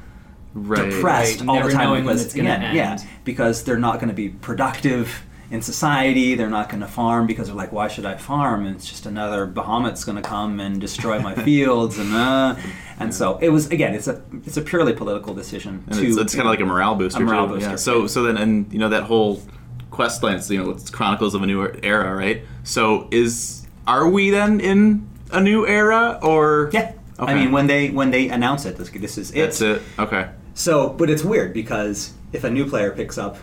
Right. 0.54 0.91
depressed 0.91 1.39
Right, 1.39 1.49
all 1.49 1.56
never 1.56 1.69
the 1.69 1.73
time 1.73 1.86
knowing 1.86 2.06
when 2.06 2.13
because 2.13 2.26
it's 2.26 2.36
gonna 2.36 2.54
again, 2.54 2.76
yeah, 2.76 2.97
because 3.23 3.63
they're 3.63 3.80
not 3.80 3.95
going 3.95 4.10
to 4.10 4.13
be 4.13 4.30
productive 4.30 5.23
in 5.53 5.61
society. 5.61 6.33
They're 6.33 6.49
not 6.49 6.67
going 6.67 6.81
to 6.81 6.87
farm 6.87 7.27
because 7.27 7.47
they're 7.47 7.55
like, 7.55 7.71
why 7.71 7.87
should 7.87 8.07
I 8.07 8.15
farm? 8.17 8.65
And 8.65 8.75
it's 8.75 8.89
just 8.89 9.05
another 9.05 9.45
Bahamut's 9.45 10.03
going 10.03 10.15
to 10.15 10.27
come 10.27 10.59
and 10.59 10.81
destroy 10.81 11.19
my 11.19 11.35
fields 11.45 11.99
and 11.99 12.11
uh, 12.11 12.55
and 12.99 13.13
so 13.13 13.37
it 13.37 13.49
was 13.49 13.69
again. 13.69 13.93
It's 13.93 14.07
a 14.07 14.21
it's 14.45 14.57
a 14.57 14.61
purely 14.61 14.93
political 14.93 15.35
decision. 15.35 15.83
And 15.87 15.95
to, 15.95 16.07
it's, 16.07 16.17
it's 16.17 16.35
kind 16.35 16.47
of 16.47 16.51
like 16.51 16.59
a 16.59 16.65
morale 16.65 16.95
booster. 16.95 17.21
A 17.21 17.25
morale 17.25 17.47
too. 17.47 17.53
booster, 17.53 17.69
Yeah. 17.69 17.75
So 17.75 18.07
so 18.07 18.23
then 18.23 18.37
and 18.37 18.73
you 18.73 18.79
know 18.79 18.89
that 18.89 19.03
whole 19.03 19.43
quest 19.91 20.23
line. 20.23 20.41
You 20.49 20.63
know 20.63 20.71
it's 20.71 20.89
Chronicles 20.89 21.35
of 21.35 21.43
a 21.43 21.45
New 21.45 21.71
Era, 21.83 22.15
right? 22.15 22.43
So 22.63 23.07
is 23.11 23.67
are 23.85 24.09
we 24.09 24.31
then 24.31 24.59
in 24.59 25.07
a 25.31 25.39
new 25.39 25.67
era 25.67 26.19
or 26.23 26.71
yeah. 26.73 26.93
I 27.19 27.35
mean, 27.35 27.51
when 27.51 27.67
they 27.67 27.89
when 27.89 28.09
they 28.09 28.27
announce 28.29 28.65
it, 28.65 28.75
this, 28.75 28.89
this 28.89 29.17
is 29.19 29.31
it. 29.31 29.35
That's 29.35 29.61
it. 29.61 29.81
Okay. 29.99 30.29
So, 30.55 30.89
but 30.89 31.09
it's 31.09 31.23
weird 31.23 31.53
because 31.53 32.13
if 32.33 32.43
a 32.43 32.49
new 32.49 32.67
player 32.67 32.91
picks 32.91 33.17
up, 33.17 33.37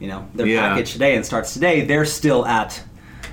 you 0.00 0.08
know, 0.08 0.26
their 0.34 0.46
Yeah. 0.46 0.68
package 0.70 0.92
today 0.92 1.14
and 1.14 1.24
starts 1.24 1.52
today, 1.54 1.82
they're 1.84 2.04
still 2.06 2.44
at 2.46 2.82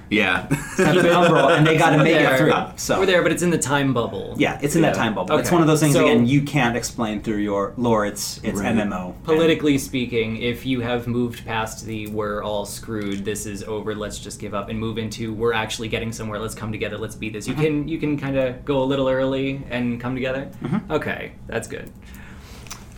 Yeah. 0.09 0.47
Umbral 0.77 1.57
and 1.57 1.67
they 1.67 1.77
got 1.83 1.89
to 1.89 1.97
make 1.97 2.13
there. 2.13 2.33
it 2.33 2.37
through. 2.37 2.53
So 2.77 2.97
We're 2.99 3.05
there, 3.05 3.21
but 3.23 3.31
it's 3.33 3.43
in 3.43 3.49
the 3.49 3.57
time 3.57 3.93
bubble. 3.93 4.35
Yeah, 4.37 4.57
it's 4.61 4.75
in 4.77 4.81
that 4.83 4.95
time 4.95 5.13
bubble. 5.13 5.37
It's 5.37 5.51
one 5.51 5.59
of 5.61 5.67
those 5.67 5.81
things 5.81 5.95
So- 5.95 6.05
again 6.05 6.25
you 6.25 6.41
can't 6.43 6.77
explain 6.77 7.21
through 7.21 7.37
your 7.39 7.73
lore. 7.77 8.05
It's 8.05 8.39
it's 8.43 8.59
Right. 8.61 8.73
MMO. 8.75 9.15
Politically 9.23 9.77
speaking, 9.77 10.37
if 10.37 10.65
you 10.65 10.79
have 10.79 11.07
moved 11.07 11.45
past 11.45 11.85
the 11.85 12.07
we're 12.07 12.41
all 12.41 12.65
screwed, 12.65 13.25
this 13.25 13.45
is 13.45 13.63
over, 13.63 13.95
let's 13.95 14.17
just 14.19 14.39
give 14.39 14.53
up 14.53 14.69
and 14.69 14.79
move 14.79 14.97
into 14.97 15.33
we're 15.33 15.51
actually 15.53 15.89
getting 15.89 16.13
somewhere, 16.13 16.39
let's 16.39 16.55
come 16.55 16.71
together, 16.71 16.97
let's 16.97 17.15
beat 17.15 17.33
this. 17.33 17.45
You 17.47 17.53
can 17.53 17.87
you 17.87 17.97
can 17.97 18.17
kind 18.17 18.37
of 18.37 18.63
go 18.63 18.81
a 18.81 18.85
little 18.85 19.09
early 19.09 19.61
and 19.69 19.99
come 19.99 20.15
together. 20.15 20.47
Okay, 20.89 21.33
that's 21.47 21.67
good. 21.67 21.89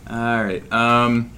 All 0.08 0.42
right. 0.44 0.62
Um, 0.72 1.30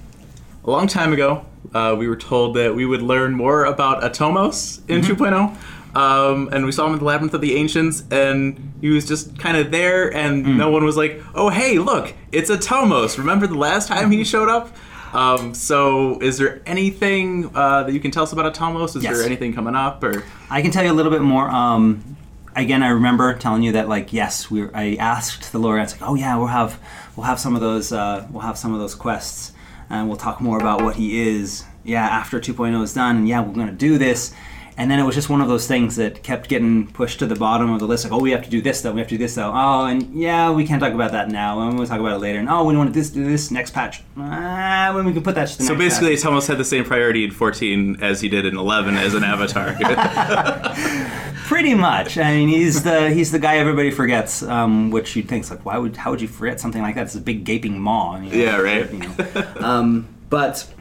a 0.65 0.71
long 0.71 0.87
time 0.87 1.13
ago, 1.13 1.45
uh, 1.73 1.95
we 1.97 2.07
were 2.07 2.15
told 2.15 2.55
that 2.55 2.75
we 2.75 2.85
would 2.85 3.01
learn 3.01 3.33
more 3.33 3.65
about 3.65 4.03
Atomos 4.03 4.79
in 4.89 5.01
2.0. 5.01 5.55
Um, 5.95 6.49
and 6.51 6.65
we 6.65 6.71
saw 6.71 6.87
him 6.87 6.93
in 6.93 6.99
the 6.99 7.05
Labyrinth 7.05 7.35
of 7.35 7.41
the 7.41 7.55
Ancients, 7.55 8.03
and 8.09 8.73
he 8.81 8.89
was 8.89 9.05
just 9.07 9.37
kind 9.37 9.55
of 9.57 9.69
there, 9.69 10.11
and 10.11 10.57
no 10.57 10.71
one 10.71 10.83
was 10.83 10.97
like, 10.97 11.21
"Oh, 11.35 11.49
hey, 11.49 11.77
look, 11.77 12.15
it's 12.31 12.49
Atomos." 12.49 13.19
Remember 13.19 13.45
the 13.45 13.53
last 13.57 13.89
time 13.89 14.09
he 14.09 14.23
showed 14.23 14.49
up? 14.49 14.75
Um, 15.13 15.53
so, 15.53 16.17
is 16.19 16.39
there 16.39 16.63
anything 16.65 17.51
uh, 17.55 17.83
that 17.83 17.93
you 17.93 17.99
can 17.99 18.09
tell 18.09 18.23
us 18.23 18.33
about 18.33 18.51
Atomos? 18.51 18.95
Is 18.95 19.03
Yes. 19.03 19.17
there 19.17 19.23
anything 19.25 19.53
coming 19.53 19.75
up, 19.75 20.03
or 20.03 20.23
I 20.49 20.63
can 20.63 20.71
tell 20.71 20.83
you 20.83 20.91
a 20.91 20.97
little 20.97 21.11
bit 21.11 21.21
more. 21.21 21.47
Um, 21.47 22.17
again, 22.55 22.81
I 22.81 22.87
remember 22.87 23.31
telling 23.35 23.61
you 23.61 23.73
that 23.73 23.87
like 23.87 24.11
yes, 24.11 24.49
we. 24.49 24.63
Were, 24.63 24.71
I 24.75 24.95
asked 24.95 25.51
the 25.51 25.59
lore. 25.59 25.77
It's 25.79 25.93
like 25.93 26.09
oh 26.09 26.15
yeah, 26.15 26.35
we'll 26.37 26.47
have 26.47 26.79
we'll 27.15 27.27
have 27.27 27.39
some 27.39 27.53
of 27.53 27.61
those 27.61 27.91
uh, 27.93 28.27
we'll 28.31 28.41
have 28.41 28.57
some 28.57 28.73
of 28.73 28.79
those 28.79 28.95
quests, 28.95 29.52
and 29.93 30.07
we'll 30.07 30.17
talk 30.17 30.41
more 30.41 30.57
about 30.57 30.81
what 30.81 30.95
he 30.95 31.27
is. 31.37 31.63
Yeah, 31.83 32.05
after 32.05 32.39
2.0 32.39 32.81
is 32.81 32.93
done, 32.93 33.17
and 33.17 33.27
yeah, 33.27 33.41
we're 33.41 33.53
gonna 33.53 33.71
do 33.71 33.97
this. 33.97 34.33
And 34.75 34.89
then 34.89 34.99
it 34.99 35.03
was 35.03 35.13
just 35.13 35.29
one 35.29 35.39
of 35.39 35.47
those 35.47 35.67
things 35.67 35.97
that 35.97 36.23
kept 36.23 36.49
getting 36.49 36.87
pushed 36.87 37.19
to 37.19 37.27
the 37.27 37.35
bottom 37.35 37.71
of 37.71 37.79
the 37.79 37.85
list. 37.85 38.05
Like, 38.05 38.13
oh, 38.13 38.19
we 38.19 38.31
have 38.31 38.43
to 38.43 38.49
do 38.49 38.59
this 38.59 38.81
though. 38.81 38.91
We 38.91 39.01
have 39.01 39.07
to 39.09 39.15
do 39.15 39.19
this 39.19 39.35
though. 39.35 39.51
Oh, 39.53 39.85
and 39.85 40.15
yeah, 40.15 40.51
we 40.51 40.65
can't 40.65 40.81
talk 40.81 40.93
about 40.93 41.11
that 41.11 41.29
now. 41.29 41.61
And 41.61 41.77
we'll 41.77 41.85
talk 41.87 41.99
about 41.99 42.13
it 42.13 42.19
later. 42.19 42.39
And 42.39 42.49
oh, 42.49 42.63
we 42.63 42.75
want 42.75 42.91
to 42.91 42.99
this 42.99 43.11
do 43.11 43.23
this 43.23 43.51
next 43.51 43.71
patch. 43.71 44.01
Ah, 44.17 44.91
when 44.95 45.05
we 45.05 45.13
can 45.13 45.21
put 45.21 45.35
that 45.35 45.49
to 45.49 45.57
the 45.59 45.63
so? 45.63 45.75
Basically, 45.75 46.15
patch. 46.15 46.25
almost 46.25 46.47
had 46.47 46.57
the 46.57 46.65
same 46.65 46.85
priority 46.85 47.23
in 47.23 47.29
14 47.29 47.99
as 48.01 48.21
he 48.21 48.29
did 48.29 48.45
in 48.45 48.57
11 48.57 48.95
as 48.95 49.13
an 49.13 49.23
avatar. 49.23 49.75
Pretty 51.43 51.73
much. 51.73 52.17
I 52.17 52.35
mean, 52.35 52.47
he's 52.47 52.83
the 52.83 53.09
he's 53.09 53.31
the 53.31 53.39
guy 53.39 53.57
everybody 53.57 53.91
forgets. 53.91 54.43
Um, 54.43 54.91
which 54.91 55.15
you'd 55.15 55.27
think, 55.27 55.49
like, 55.49 55.65
why 55.65 55.77
would 55.77 55.97
how 55.97 56.11
would 56.11 56.21
you 56.21 56.27
forget 56.27 56.59
something 56.59 56.81
like 56.81 56.95
that? 56.95 57.03
It's 57.03 57.15
a 57.15 57.21
big 57.21 57.43
gaping 57.43 57.79
maw. 57.79 58.17
you 58.17 58.29
know? 58.29 58.35
Yeah, 58.35 58.57
right. 58.57 58.91
You 58.91 58.99
know. 58.99 59.53
um, 59.57 60.07
but 60.29 60.71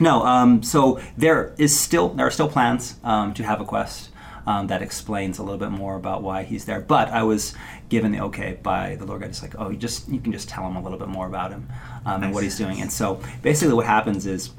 no. 0.00 0.24
Um, 0.24 0.62
so 0.62 1.00
there 1.18 1.54
is 1.58 1.78
still 1.78 2.08
there 2.08 2.26
are 2.26 2.30
still 2.30 2.48
plans 2.48 2.96
um, 3.04 3.34
to 3.34 3.44
have 3.44 3.60
a 3.60 3.64
quest 3.64 4.10
um, 4.46 4.68
that 4.68 4.80
explains 4.80 5.38
a 5.38 5.42
little 5.42 5.58
bit 5.58 5.70
more 5.70 5.96
about 5.96 6.22
why 6.22 6.44
he's 6.44 6.64
there. 6.64 6.80
But 6.80 7.08
I 7.10 7.22
was 7.22 7.54
given 7.88 8.10
the 8.12 8.20
okay 8.20 8.58
by 8.62 8.96
the 8.96 9.04
Lord 9.04 9.20
God. 9.20 9.30
It's 9.30 9.42
like, 9.42 9.54
oh, 9.58 9.68
you 9.70 9.76
just 9.76 10.08
you 10.08 10.20
can 10.20 10.32
just 10.32 10.48
tell 10.48 10.66
him 10.66 10.76
a 10.76 10.82
little 10.82 10.98
bit 10.98 11.08
more 11.08 11.26
about 11.26 11.50
him 11.50 11.68
um, 12.06 12.22
and 12.22 12.32
what 12.34 12.42
he's 12.42 12.56
doing. 12.56 12.80
And 12.80 12.90
so 12.90 13.20
basically, 13.42 13.74
what 13.74 13.86
happens 13.86 14.26
is 14.26 14.50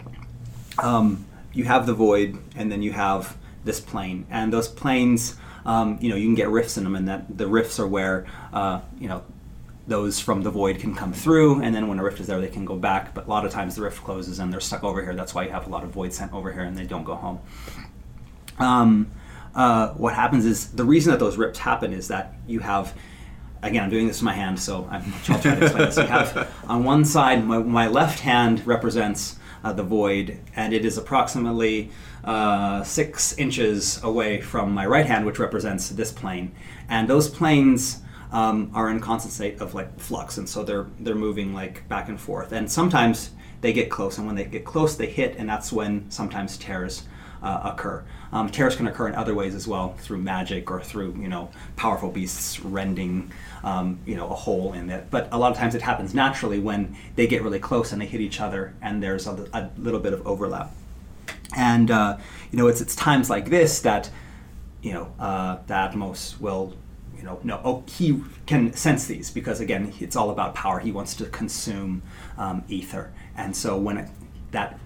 um, 0.78 1.26
you 1.52 1.64
have 1.66 1.86
the 1.86 1.94
void, 1.94 2.38
and 2.56 2.72
then 2.72 2.84
you 2.84 2.92
have 2.92 3.36
this 3.64 3.80
plane, 3.80 4.26
and 4.30 4.52
those 4.52 4.68
planes, 4.68 5.36
um, 5.66 5.98
you 6.02 6.10
know, 6.10 6.16
you 6.16 6.28
can 6.28 6.36
get 6.36 6.50
rifts 6.50 6.78
in 6.78 6.84
them, 6.84 6.96
and 6.96 7.08
that 7.08 7.38
the 7.38 7.48
rifts 7.48 7.80
are 7.80 7.88
where, 7.88 8.26
uh, 8.54 8.82
you 9.00 9.08
know, 9.08 9.24
those 9.88 10.20
from 10.20 10.44
the 10.44 10.52
void 10.52 10.80
can 10.80 10.96
come 10.96 11.14
through, 11.14 11.62
and 11.62 11.76
then 11.76 11.88
when 11.88 12.00
a 12.00 12.04
rift 12.04 12.20
is 12.20 12.28
there, 12.28 12.40
they 12.40 12.48
can 12.48 12.66
go 12.66 12.78
back. 12.78 13.14
But 13.14 13.26
a 13.26 13.30
lot 13.30 13.46
of 13.46 13.52
times 13.52 13.76
the 13.76 13.82
rift 13.82 14.04
closes, 14.04 14.40
and 14.40 14.52
they're 14.52 14.60
stuck 14.60 14.84
over 14.84 15.02
here. 15.02 15.14
That's 15.16 15.34
why 15.34 15.44
you 15.46 15.52
have 15.52 15.68
a 15.68 15.70
lot 15.70 15.84
of 15.84 15.92
voidsent 15.92 16.34
over 16.34 16.52
here, 16.52 16.64
and 16.64 16.78
they 16.78 16.86
don't 16.86 17.04
go 17.04 17.16
home. 17.16 17.40
Um, 18.60 19.12
uh, 19.54 19.90
what 19.90 20.14
happens 20.14 20.46
is 20.46 20.72
the 20.72 20.86
reason 20.86 21.12
that 21.12 21.20
those 21.20 21.38
rips 21.38 21.60
happen 21.60 21.94
is 21.94 22.08
that 22.08 22.34
you 22.48 22.60
have 22.60 22.94
again, 23.64 23.84
I'm 23.84 23.90
doing 23.90 24.08
this 24.08 24.18
with 24.18 24.26
my 24.26 24.34
hand, 24.34 24.60
so 24.60 24.88
I'm, 24.90 25.14
I'll 25.30 25.40
try 25.40 25.56
to 25.56 25.64
explain 25.64 25.86
this. 25.86 25.98
You 25.98 26.04
have 26.04 26.52
on 26.68 26.84
one 26.84 27.06
side, 27.06 27.46
my, 27.46 27.60
my 27.60 27.88
left 27.88 28.20
hand 28.20 28.66
represents 28.66 29.38
uh, 29.64 29.74
the 29.74 29.84
void, 29.84 30.40
and 30.56 30.74
it 30.74 30.86
is 30.86 30.98
approximately 30.98 31.92
uh, 32.24 32.84
six 32.84 33.34
inches 33.38 34.02
away 34.04 34.42
from 34.42 34.72
my 34.74 34.86
right 34.86 35.06
hand, 35.06 35.26
which 35.26 35.40
represents 35.40 35.90
this 35.90 36.12
plane. 36.12 36.54
And 36.90 37.08
those 37.08 37.30
planes 37.30 38.02
um, 38.32 38.72
are 38.74 38.90
in 38.90 39.00
constant 39.00 39.34
state 39.34 39.60
of 39.60 39.74
like 39.74 40.00
flux, 40.00 40.38
and 40.38 40.48
so 40.48 40.64
they're 40.64 40.88
they're 41.00 41.16
moving 41.16 41.54
like 41.54 41.88
back 41.88 42.10
and 42.10 42.20
forth. 42.20 42.52
And 42.52 42.72
sometimes 42.72 43.32
they 43.62 43.74
get 43.74 43.90
close, 43.90 44.18
and 44.18 44.26
when 44.26 44.36
they 44.36 44.46
get 44.46 44.66
close, 44.66 44.96
they 44.96 45.08
hit, 45.08 45.36
and 45.38 45.50
that's 45.50 45.72
when 45.72 46.10
sometimes 46.10 46.58
tears 46.58 47.04
uh, 47.44 47.72
occur. 47.74 48.04
Um, 48.32 48.50
tears 48.50 48.76
can 48.76 48.88
occur 48.88 49.08
in 49.08 49.16
other 49.16 49.36
ways 49.36 49.54
as 49.56 49.68
well, 49.68 49.94
through 49.98 50.20
magic 50.20 50.72
or 50.72 50.82
through 50.82 51.16
you 51.20 51.28
know 51.28 51.50
powerful 51.76 52.10
beasts 52.10 52.60
rending 52.62 53.32
um, 53.64 54.00
you 54.06 54.16
know 54.16 54.30
a 54.30 54.36
hole 54.36 54.74
in 54.74 54.90
it. 54.90 55.08
But 55.10 55.28
a 55.32 55.38
lot 55.38 55.52
of 55.52 55.58
times 55.58 55.76
it 55.76 55.82
happens 55.82 56.14
naturally 56.14 56.60
when 56.60 56.96
they 57.16 57.28
get 57.28 57.44
really 57.44 57.60
close 57.60 57.92
and 57.92 58.02
they 58.02 58.06
hit 58.06 58.22
each 58.22 58.40
other, 58.40 58.74
and 58.82 59.04
there's 59.04 59.28
a, 59.28 59.48
a 59.54 59.70
little 59.78 60.00
bit 60.00 60.14
of 60.14 60.26
overlap. 60.26 60.72
And 61.56 61.92
uh, 61.92 62.18
you 62.52 62.58
know 62.58 62.68
it's 62.68 62.82
it's 62.82 62.96
times 62.96 63.30
like 63.30 63.50
this 63.50 63.82
that 63.82 64.10
you 64.82 64.94
know 64.94 65.14
uh, 65.20 65.58
the 65.68 65.74
Atomos 65.74 66.40
will 66.40 66.76
you 67.18 67.24
know 67.24 67.40
no 67.44 67.62
oh 67.64 67.84
he 67.88 68.22
can 68.46 68.74
sense 68.74 69.06
these 69.06 69.32
because 69.32 69.60
again 69.60 69.94
it's 70.00 70.16
all 70.16 70.30
about 70.30 70.56
power. 70.56 70.80
He 70.80 70.92
wants 70.92 71.16
to 71.16 71.26
consume 71.26 72.02
um, 72.38 72.64
ether, 72.68 73.12
and 73.36 73.56
so 73.56 73.78
when 73.78 73.98
it, 73.98 74.10
that 74.52 74.80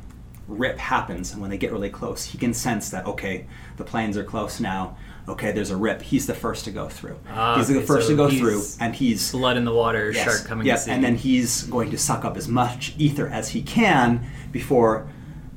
rip 0.48 0.78
happens 0.78 1.32
and 1.32 1.42
when 1.42 1.50
they 1.50 1.58
get 1.58 1.72
really 1.72 1.90
close 1.90 2.24
he 2.26 2.38
can 2.38 2.54
sense 2.54 2.92
that 2.92 3.04
okay 3.08 3.48
the 3.78 3.84
planes 3.84 4.16
are 4.18 4.24
close 4.24 4.60
now. 4.60 4.96
Okay 5.28 5.52
there's 5.52 5.72
a 5.72 5.78
rip. 5.78 6.04
He's 6.04 6.28
the 6.28 6.36
first 6.36 6.66
to 6.66 6.72
go 6.72 6.88
through. 6.88 7.18
Ah, 7.30 7.58
he's 7.58 7.68
the 7.68 7.78
okay, 7.78 7.86
first 7.86 8.08
so 8.08 8.12
to 8.12 8.18
go 8.18 8.30
through 8.30 8.64
and 8.80 8.94
he's 8.94 9.32
Blood 9.32 9.58
in 9.58 9.66
the 9.66 9.74
water, 9.74 10.12
yes, 10.12 10.24
shark 10.24 10.46
coming 10.46 10.68
yes 10.68 10.82
to 10.84 10.86
see. 10.86 10.92
and 10.92 11.04
then 11.04 11.16
he's 11.16 11.64
going 11.64 11.90
to 11.90 11.98
suck 11.98 12.24
up 12.24 12.38
as 12.38 12.48
much 12.48 12.94
ether 13.00 13.28
as 13.28 13.50
he 13.50 13.64
can 13.64 14.24
before 14.52 15.08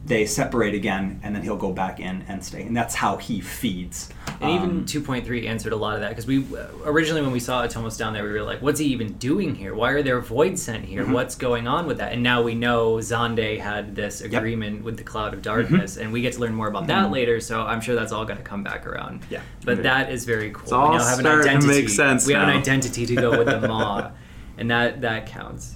they 0.08 0.24
separate 0.26 0.74
again 0.74 1.20
and 1.22 1.34
then 1.34 1.42
he'll 1.42 1.56
go 1.56 1.72
back 1.72 2.00
in 2.00 2.24
and 2.28 2.42
stay 2.44 2.62
and 2.62 2.76
that's 2.76 2.94
how 2.94 3.16
he 3.18 3.40
feeds 3.40 4.08
And 4.40 4.50
even 4.50 4.70
Um, 4.70 4.84
2.3 4.86 5.46
answered 5.48 5.72
a 5.72 5.76
lot 5.76 5.94
of 5.96 6.00
that 6.02 6.10
because 6.10 6.26
we 6.26 6.46
originally 6.84 7.22
when 7.22 7.32
we 7.32 7.40
saw 7.40 7.66
Atomos 7.66 7.98
down 7.98 8.12
there, 8.12 8.22
we 8.24 8.30
were 8.32 8.42
like, 8.42 8.62
"What's 8.62 8.78
he 8.78 8.86
even 8.86 9.14
doing 9.14 9.54
here? 9.56 9.74
Why 9.74 9.90
are 9.90 10.02
there 10.02 10.20
voidsent 10.22 10.84
here? 10.84 11.02
Mm-hmm. 11.02 11.12
What's 11.12 11.34
going 11.34 11.66
on 11.66 11.86
with 11.88 11.98
that?" 11.98 12.12
And 12.12 12.22
now 12.22 12.42
we 12.42 12.54
know 12.54 12.98
Xande 12.98 13.58
had 13.58 13.96
this 13.96 14.20
agreement 14.20 14.84
with 14.84 14.96
the 14.96 15.02
Cloud 15.02 15.34
of 15.34 15.42
Darkness, 15.42 15.94
Mm-hmm. 15.94 16.02
and 16.04 16.12
we 16.12 16.20
get 16.22 16.34
to 16.34 16.40
learn 16.40 16.54
more 16.54 16.68
about 16.68 16.86
that 16.86 17.10
later. 17.10 17.40
So 17.40 17.62
I'm 17.62 17.80
sure 17.80 17.96
that's 17.96 18.12
all 18.12 18.24
going 18.24 18.38
to 18.38 18.44
come 18.44 18.62
back 18.62 18.86
around. 18.86 19.26
Yeah. 19.28 19.40
but 19.64 19.82
that 19.82 20.10
is 20.12 20.24
very 20.24 20.50
cool. 20.52 20.62
It's 20.62 20.72
all 20.72 20.90
we 20.92 20.98
now 20.98 21.04
have 21.04 21.18
an 21.18 21.24
starting 21.24 21.42
to 21.44 21.50
identity. 21.56 21.80
make 21.80 21.88
sense 21.88 22.26
we 22.26 22.34
have 22.34 22.48
an 22.48 22.56
identity 22.56 23.06
to 23.06 23.14
go 23.16 23.30
with 23.36 23.48
the 23.48 23.60
Maw, 23.68 24.10
and 24.56 24.70
that 24.70 25.00
that 25.00 25.26
counts. 25.26 25.74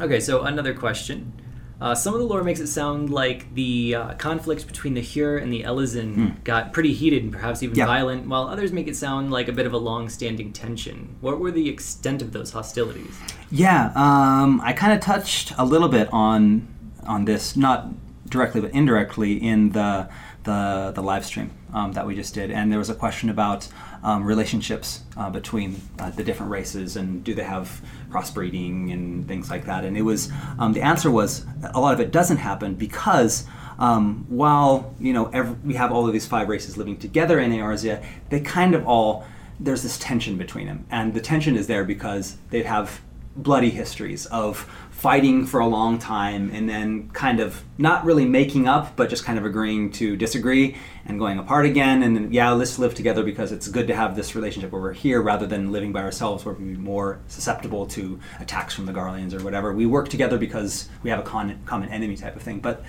Okay, 0.00 0.20
so 0.20 0.42
another 0.42 0.74
question. 0.74 1.32
Uh, 1.80 1.94
some 1.94 2.14
of 2.14 2.20
the 2.20 2.26
lore 2.26 2.42
makes 2.42 2.58
it 2.60 2.68
sound 2.68 3.10
like 3.10 3.52
the 3.54 3.94
uh, 3.94 4.14
conflict 4.14 4.66
between 4.66 4.94
the 4.94 5.02
Hyur 5.02 5.40
and 5.40 5.52
the 5.52 5.62
Elezen 5.62 6.42
got 6.42 6.72
pretty 6.72 6.94
heated 6.94 7.22
and 7.22 7.32
perhaps 7.32 7.62
even. 7.62 7.76
Yeah. 7.76 7.86
violent, 7.86 8.26
while 8.26 8.48
others 8.48 8.72
make 8.72 8.88
it 8.88 8.96
sound 8.96 9.30
like 9.30 9.48
a 9.48 9.52
bit 9.52 9.66
of 9.66 9.72
a 9.72 9.78
long-standing 9.78 10.52
tension. 10.52 11.16
What 11.20 11.38
were 11.38 11.50
the 11.50 11.68
extent 11.68 12.22
of 12.22 12.32
those 12.32 12.52
hostilities? 12.52 13.18
Yeah, 13.50 13.92
um, 13.94 14.60
I 14.64 14.72
kind 14.72 14.92
of 14.92 15.00
touched 15.00 15.52
a 15.58 15.64
little 15.64 15.88
bit 15.88 16.08
on 16.12 16.68
on 17.04 17.24
this, 17.26 17.56
not 17.56 17.88
directly 18.28 18.60
but 18.60 18.70
indirectly, 18.72 19.34
in 19.34 19.70
the 19.72 20.08
the, 20.46 20.92
the 20.94 21.02
live 21.02 21.26
stream 21.26 21.50
um, 21.74 21.92
that 21.92 22.06
we 22.06 22.14
just 22.14 22.32
did, 22.32 22.50
and 22.50 22.72
there 22.72 22.78
was 22.78 22.88
a 22.88 22.94
question 22.94 23.28
about 23.28 23.68
um, 24.02 24.24
relationships 24.24 25.02
uh, 25.16 25.28
between 25.28 25.80
uh, 25.98 26.10
the 26.10 26.24
different 26.24 26.50
races 26.50 26.96
and 26.96 27.22
do 27.24 27.34
they 27.34 27.42
have 27.42 27.82
crossbreeding 28.08 28.92
and 28.92 29.28
things 29.28 29.50
like 29.50 29.66
that. 29.66 29.84
And 29.84 29.96
it 29.96 30.02
was 30.02 30.30
um, 30.58 30.72
the 30.72 30.82
answer 30.82 31.10
was 31.10 31.44
a 31.74 31.80
lot 31.80 31.92
of 31.92 32.00
it 32.00 32.12
doesn't 32.12 32.38
happen 32.38 32.74
because 32.74 33.44
um, 33.78 34.24
while 34.28 34.94
you 34.98 35.12
know 35.12 35.26
ev 35.26 35.62
we 35.64 35.74
have 35.74 35.92
all 35.92 36.06
of 36.06 36.12
these 36.12 36.26
five 36.26 36.48
races 36.48 36.78
living 36.78 36.96
together 36.96 37.38
in 37.40 37.50
Eorzea, 37.50 38.02
they 38.30 38.40
kind 38.40 38.74
of 38.74 38.86
all 38.86 39.26
there's 39.58 39.82
this 39.82 39.98
tension 39.98 40.36
between 40.38 40.66
them, 40.66 40.86
and 40.90 41.12
the 41.12 41.20
tension 41.20 41.56
is 41.56 41.66
there 41.66 41.84
because 41.84 42.36
they 42.50 42.62
have 42.62 43.00
bloody 43.36 43.70
histories 43.70 44.26
of 44.26 44.70
fighting 44.96 45.44
for 45.44 45.60
a 45.60 45.66
long 45.66 45.98
time 45.98 46.50
and 46.54 46.66
then 46.66 47.10
kind 47.10 47.38
of 47.38 47.62
not 47.76 48.02
really 48.06 48.24
making 48.24 48.66
up 48.66 48.96
but 48.96 49.10
just 49.10 49.26
kind 49.26 49.38
of 49.38 49.44
agreeing 49.44 49.92
to 49.92 50.16
disagree 50.16 50.74
and 51.04 51.18
going 51.18 51.38
apart 51.38 51.66
again. 51.66 52.02
And 52.02 52.16
then 52.16 52.32
yeah 52.32 52.50
let's 52.52 52.78
live 52.78 52.94
together 52.94 53.22
because 53.22 53.52
it's 53.52 53.68
good 53.68 53.86
to 53.88 53.94
have 53.94 54.16
this 54.16 54.34
relationship 54.34 54.72
where 54.72 54.80
we're 54.80 54.94
here 54.94 55.20
rather 55.20 55.46
than 55.46 55.70
living 55.70 55.92
by 55.92 56.02
ourselves 56.02 56.46
where 56.46 56.54
we're 56.54 56.78
more 56.78 57.20
susceptible 57.28 57.86
to 57.88 58.18
attacks 58.40 58.72
from 58.72 58.86
the 58.86 58.92
Garleans 58.92 59.38
or 59.38 59.44
whatever. 59.44 59.74
We 59.74 59.84
work 59.84 60.08
together 60.08 60.38
because 60.38 60.88
we 61.02 61.10
have 61.10 61.18
a 61.18 61.24
con- 61.24 61.60
common 61.66 61.90
enemy 61.90 62.16
type 62.16 62.34
of 62.34 62.40
thing. 62.40 62.60
But 62.60 62.82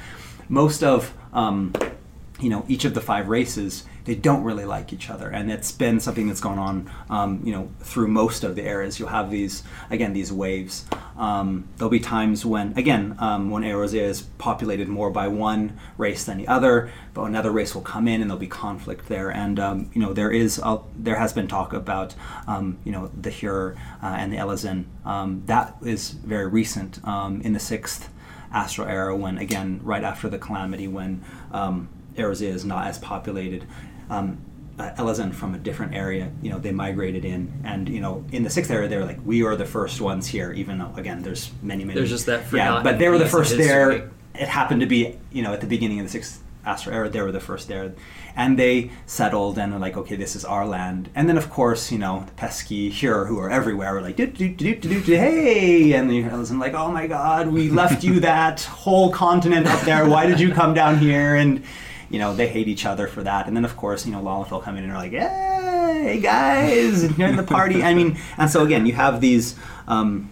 most 0.47 0.83
of 0.83 1.13
um, 1.33 1.73
you 2.39 2.49
know 2.49 2.65
each 2.67 2.85
of 2.85 2.93
the 2.93 3.01
five 3.01 3.27
races 3.27 3.83
they 4.07 4.15
don't 4.15 4.43
really 4.43 4.63
like 4.63 4.93
each 4.93 5.09
other. 5.09 5.29
And 5.29 5.51
it's 5.51 5.73
been 5.73 5.99
something 5.99 6.27
that's 6.27 6.39
gone 6.39 6.57
on 6.57 6.89
um, 7.09 7.41
you 7.43 7.51
know 7.51 7.69
through 7.81 8.07
most 8.07 8.43
of 8.45 8.55
the 8.55 8.65
eras. 8.65 8.99
You'll 8.99 9.09
have 9.09 9.29
these 9.29 9.63
again 9.89 10.13
these 10.13 10.31
waves. 10.31 10.85
Um, 11.17 11.67
there'll 11.75 11.91
be 11.91 11.99
times 11.99 12.45
when 12.45 12.75
again 12.77 13.17
um, 13.19 13.49
when 13.49 13.63
Eorzea 13.63 14.01
is 14.01 14.21
populated 14.21 14.87
more 14.87 15.09
by 15.09 15.27
one 15.27 15.77
race 15.97 16.23
than 16.23 16.37
the 16.37 16.47
other 16.47 16.89
but 17.13 17.23
another 17.23 17.51
race 17.51 17.75
will 17.75 17.81
come 17.81 18.07
in 18.07 18.21
and 18.21 18.29
there'll 18.29 18.39
be 18.39 18.47
conflict 18.47 19.09
there. 19.09 19.29
And 19.29 19.59
um, 19.59 19.91
you 19.93 20.01
know 20.01 20.13
there 20.13 20.31
is 20.31 20.57
a, 20.63 20.79
there 20.95 21.17
has 21.17 21.33
been 21.33 21.49
talk 21.49 21.73
about 21.73 22.15
um, 22.47 22.77
you 22.85 22.93
know 22.93 23.11
the 23.19 23.29
Hyur 23.29 23.75
uh, 24.01 24.05
and 24.05 24.31
the 24.31 24.37
Elezen 24.37 24.85
um, 25.03 25.43
that 25.47 25.75
is 25.83 26.11
very 26.11 26.47
recent 26.47 26.99
in 27.43 27.51
the 27.51 27.59
sixth 27.59 28.09
astral 28.53 28.87
era 28.87 29.13
when 29.13 29.37
again 29.37 29.81
right 29.83 30.05
after 30.05 30.29
the 30.29 30.37
calamity 30.37 30.87
when 30.87 31.21
um, 31.51 31.89
Eorzea 32.17 32.49
is 32.49 32.65
not 32.65 32.87
as 32.87 32.99
populated. 32.99 33.65
Um, 34.09 34.39
uh, 34.79 34.91
Elezen 34.97 35.33
from 35.33 35.55
a 35.55 35.57
different 35.57 35.93
area 35.95 36.31
you 36.41 36.49
know 36.49 36.59
they 36.59 36.71
migrated 36.71 37.25
in. 37.25 37.51
And 37.63 37.89
you 37.89 37.99
know 37.99 38.23
in 38.31 38.43
the 38.43 38.49
sixth 38.49 38.69
era 38.71 38.87
they 38.87 38.97
were 38.97 39.05
like 39.05 39.19
we 39.25 39.43
are 39.43 39.55
the 39.55 39.65
first 39.65 40.01
ones 40.01 40.29
Hyur 40.31 40.55
even 40.55 40.77
though 40.77 40.93
again 40.95 41.21
there's 41.23 41.51
many 41.61 41.83
many. 41.83 41.97
There's 41.97 42.09
just 42.09 42.25
that 42.27 42.51
yeah 42.53 42.81
but 42.83 42.99
they 42.99 43.09
were 43.09 43.17
the 43.17 43.27
first 43.27 43.57
there. 43.57 44.11
It 44.35 44.47
happened 44.47 44.81
to 44.81 44.87
be 44.87 45.17
you 45.31 45.41
know 45.41 45.53
at 45.53 45.61
the 45.61 45.67
beginning 45.67 45.99
of 45.99 46.05
the 46.05 46.11
sixth 46.11 46.43
astral 46.65 46.95
era 46.95 47.09
they 47.09 47.21
were 47.21 47.31
the 47.31 47.39
first 47.39 47.67
there. 47.67 47.93
And 48.35 48.59
they 48.59 48.91
settled 49.07 49.57
and 49.57 49.73
they're 49.73 49.79
like 49.79 49.97
okay 49.97 50.15
this 50.15 50.35
is 50.35 50.45
our 50.45 50.67
land. 50.67 51.09
And 51.15 51.27
then 51.27 51.37
of 51.37 51.49
course 51.49 51.91
you 51.91 51.97
know 51.97 52.25
the 52.27 52.33
pesky 52.33 52.89
here 52.91 53.25
who 53.25 53.39
are 53.39 53.49
everywhere 53.49 53.95
were 53.95 54.01
like 54.01 54.15
do, 54.15 54.27
do, 54.27 54.49
do, 54.49 54.75
do, 54.75 54.89
do, 54.89 55.01
do, 55.01 55.13
hey! 55.13 55.93
And 55.93 56.07
the 56.07 56.21
Elezen 56.21 56.59
like 56.59 56.75
oh 56.75 56.91
my 56.91 57.07
god 57.07 57.47
we 57.47 57.69
left 57.69 58.03
you 58.03 58.19
that 58.19 58.61
whole 58.61 59.11
continent 59.11 59.65
up 59.65 59.81
there. 59.81 60.07
Why 60.07 60.27
did 60.27 60.39
you 60.39 60.53
come 60.53 60.75
down 60.75 60.99
here? 60.99 61.35
And 61.35 61.63
you 62.09 62.19
know 62.19 62.35
they 62.35 62.47
hate 62.47 62.67
each 62.67 62.85
other 62.85 63.07
for 63.07 63.23
that. 63.23 63.47
And 63.47 63.55
then 63.55 63.65
of 63.65 63.75
course 63.77 64.05
you 64.05 64.11
know 64.11 64.21
Lalafell 64.21 64.63
come 64.63 64.77
in 64.77 64.83
and 64.83 64.93
are 64.93 64.97
like 64.97 65.11
hey 65.11 66.19
guys 66.21 67.03
and 67.03 67.17
you're 67.17 67.29
in 67.29 67.35
the 67.35 67.43
party. 67.43 67.83
I 67.83 67.93
mean 67.93 68.17
and 68.37 68.49
so 68.49 68.63
again 68.63 68.85
you 68.85 68.93
have 68.93 69.21
these 69.21 69.55
um, 69.87 70.31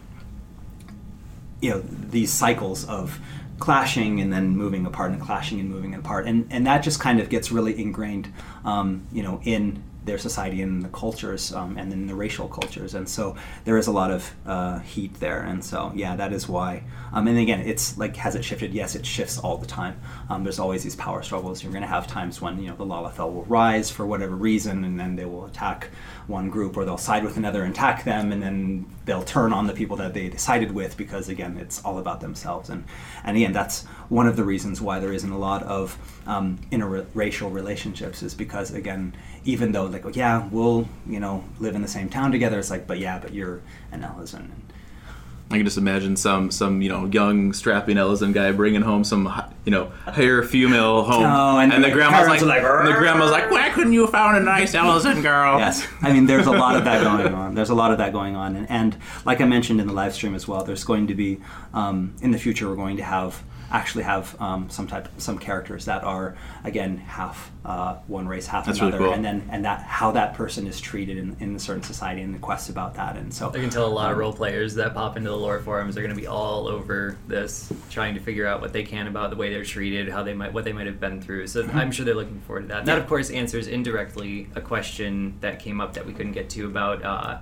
you 1.61 1.71
know 1.71 1.81
these 1.81 2.31
cycles 2.31 2.85
of 2.85 3.19
clashing 3.59 4.19
and 4.19 4.33
then 4.33 4.49
moving 4.49 4.85
apart 4.85 5.11
and 5.11 5.21
clashing 5.21 5.59
and 5.59 5.69
moving 5.69 5.95
apart. 5.95 6.27
And 6.27 6.47
and 6.49 6.65
that 6.67 6.79
just 6.79 6.99
kind 6.99 7.19
of 7.19 7.29
gets 7.29 7.51
really 7.51 7.79
ingrained 7.79 8.31
um, 8.63 9.07
you 9.11 9.23
know 9.23 9.41
in 9.43 9.83
their 10.05 10.17
society 10.17 10.61
and 10.61 10.83
the 10.83 10.89
cultures 10.89 11.53
um, 11.53 11.77
and 11.77 11.91
then 11.91 12.07
the 12.07 12.15
racial 12.15 12.47
cultures. 12.47 12.93
And 12.93 13.07
so 13.07 13.35
there 13.63 13.77
is 13.77 13.87
a 13.87 13.91
lot 13.91 14.11
of 14.11 14.33
uh, 14.45 14.79
heat 14.79 15.13
there. 15.19 15.41
And 15.41 15.63
so 15.63 15.91
yeah 15.95 16.15
that 16.15 16.31
is 16.33 16.47
why 16.47 16.83
um, 17.13 17.27
and 17.27 17.37
again 17.37 17.61
it's 17.61 17.97
like 17.97 18.15
has 18.17 18.35
it 18.35 18.43
shifted? 18.43 18.73
Yes 18.73 18.95
it 18.95 19.05
shifts 19.05 19.37
all 19.37 19.57
the 19.57 19.65
time. 19.65 19.99
Um, 20.29 20.43
there's 20.43 20.59
always 20.59 20.83
these 20.83 20.95
power 20.95 21.23
struggles. 21.23 21.63
You're 21.63 21.71
going 21.71 21.81
to 21.81 21.87
have 21.87 22.07
times 22.07 22.41
when 22.41 22.61
you 22.61 22.69
know 22.69 22.75
the 22.75 22.85
Lalafell 22.85 23.33
will 23.33 23.45
rise 23.45 23.89
for 23.89 24.05
whatever 24.05 24.35
reason 24.35 24.83
and 24.83 24.99
then 24.99 25.15
they 25.15 25.25
will 25.25 25.45
attack 25.45 25.89
one 26.27 26.49
group 26.49 26.75
or 26.77 26.85
they'll 26.85 26.97
side 26.97 27.23
with 27.23 27.37
another 27.37 27.63
and 27.63 27.73
attack 27.73 28.03
them 28.03 28.31
and 28.31 28.41
then 28.41 28.85
they'll 29.05 29.23
turn 29.23 29.53
on 29.53 29.67
the 29.67 29.73
people 29.73 29.97
that 29.97 30.13
they 30.13 30.31
sided 30.37 30.71
with 30.71 30.97
because 30.97 31.29
again 31.29 31.57
it's 31.57 31.83
all 31.83 31.97
about 31.97 32.21
themselves. 32.21 32.69
And 32.69 32.83
and 33.23 33.37
again 33.37 33.53
that's 33.53 33.85
one 34.09 34.27
of 34.27 34.35
the 34.35 34.43
reasons 34.43 34.81
why 34.81 34.99
there 34.99 35.13
isn't 35.13 35.31
a 35.31 35.37
lot 35.37 35.63
of 35.63 35.97
um, 36.27 36.59
interracial 36.71 37.51
relationships 37.51 38.21
is 38.23 38.33
because 38.35 38.71
again 38.71 39.15
even 39.45 39.71
though 39.71 39.85
like 39.85 40.05
oh, 40.05 40.11
yeah 40.13 40.47
we'll 40.51 40.87
you 41.07 41.19
know 41.19 41.43
live 41.59 41.75
in 41.75 41.81
the 41.81 41.87
same 41.87 42.09
town 42.09 42.31
together 42.31 42.59
it's 42.59 42.69
like 42.71 42.85
but 42.87 42.99
yeah 42.99 43.19
but 43.19 43.33
you're 43.33 43.61
an 43.91 44.01
Elezen. 44.01 44.39
And 44.39 44.73
I 45.51 45.57
can 45.57 45.65
just 45.65 45.77
imagine 45.77 46.15
some 46.15 46.49
some 46.49 46.81
you 46.81 46.89
know 46.89 47.05
young 47.05 47.53
strapping 47.53 47.97
Elezen 47.97 48.33
guy 48.33 48.51
bringing 48.51 48.81
home 48.81 49.03
some 49.03 49.31
you 49.63 49.71
know 49.71 49.91
Hyur 50.07 50.43
female 50.45 51.03
home, 51.09 51.23
Oh, 51.23 51.59
and 51.59 51.71
and, 51.71 51.83
the 51.83 51.89
the 51.89 51.93
grandma's 51.93 52.27
like, 52.27 52.41
like, 52.41 52.63
and 52.63 52.87
the 52.87 52.93
grandma's 52.93 53.29
like, 53.29 53.51
why 53.51 53.69
couldn't 53.69 53.93
you 53.93 54.01
have 54.01 54.09
found 54.09 54.37
a 54.37 54.39
nice 54.39 54.73
Elezen 54.73 55.21
girl? 55.21 55.59
Yes, 55.59 55.87
I 56.01 56.11
mean 56.11 56.25
there's 56.25 56.47
a 56.47 56.51
lot 56.51 56.75
of 56.75 56.85
that 56.85 57.03
going 57.03 57.33
on. 57.33 57.53
There's 57.53 57.69
a 57.69 57.75
lot 57.75 57.91
of 57.91 57.99
that 57.99 58.11
going 58.11 58.35
on, 58.35 58.55
and, 58.55 58.69
and 58.71 58.97
like 59.23 59.39
I 59.39 59.45
mentioned 59.45 59.79
in 59.79 59.85
the 59.85 59.93
live 59.93 60.15
stream 60.15 60.33
as 60.33 60.47
well, 60.47 60.63
there's 60.63 60.83
going 60.83 61.07
to 61.07 61.13
be 61.15 61.39
um, 61.75 62.15
in 62.21 62.31
the 62.31 62.39
future 62.39 62.67
we're 62.67 62.75
going 62.75 62.97
to 62.97 63.03
have 63.03 63.43
actually 63.71 64.03
have 64.03 64.39
um, 64.41 64.69
some 64.69 64.87
type, 64.87 65.09
some 65.17 65.37
characters 65.37 65.85
that 65.85 66.03
are 66.03 66.37
again 66.63 66.97
half 66.97 67.51
uh, 67.65 67.95
one 68.07 68.27
race, 68.27 68.47
half 68.47 68.65
That's 68.65 68.79
really 68.79 68.89
another, 68.93 69.05
cool. 69.05 69.13
and 69.13 69.25
then 69.25 69.47
and 69.51 69.65
that 69.65 69.81
how 69.81 70.11
that 70.11 70.33
person 70.33 70.65
is 70.67 70.79
treated 70.79 71.17
in, 71.17 71.35
in 71.39 71.55
a 71.55 71.59
certain 71.59 71.83
society 71.83 72.21
and 72.21 72.33
the 72.33 72.39
quest 72.39 72.69
about 72.69 72.95
that, 72.95 73.17
and 73.17 73.33
so 73.33 73.49
I 73.49 73.53
can 73.59 73.69
tell 73.69 73.85
a 73.85 73.87
lot 73.87 74.11
of 74.11 74.13
um, 74.13 74.19
role 74.19 74.33
players 74.33 74.75
that 74.75 74.93
pop 74.93 75.17
into 75.17 75.29
the 75.29 75.35
lore 75.35 75.59
forums 75.59 75.97
are 75.97 76.01
going 76.01 76.15
to 76.15 76.19
be 76.19 76.27
all 76.27 76.67
over 76.69 77.17
this, 77.27 77.71
trying 77.89 78.13
to 78.13 78.21
figure 78.21 78.47
out 78.47 78.61
what 78.61 78.71
they 78.71 78.83
can 78.83 79.07
about 79.07 79.29
the 79.29 79.35
way 79.35 79.49
they're 79.49 79.65
treated, 79.65 80.07
how 80.07 80.23
they 80.23 80.33
might, 80.33 80.53
what 80.53 80.63
they 80.63 80.71
might 80.73 80.85
have 80.87 80.99
been 81.01 81.21
through. 81.21 81.47
So 81.47 81.65
Mm-hmm. 81.65 81.77
I'm 81.79 81.91
sure 81.91 82.05
they're 82.05 82.13
looking 82.13 82.41
forward 82.41 82.61
to 82.61 82.67
that. 82.67 82.79
And 82.79 82.87
that, 82.87 82.99
of 82.99 83.07
course, 83.07 83.31
answers 83.31 83.67
indirectly 83.67 84.47
a 84.55 84.61
question 84.61 85.35
that 85.41 85.59
came 85.59 85.81
up 85.81 85.93
that 85.95 86.05
we 86.05 86.13
couldn't 86.13 86.33
get 86.33 86.49
to 86.51 86.67
about 86.67 87.03
uh, 87.03 87.39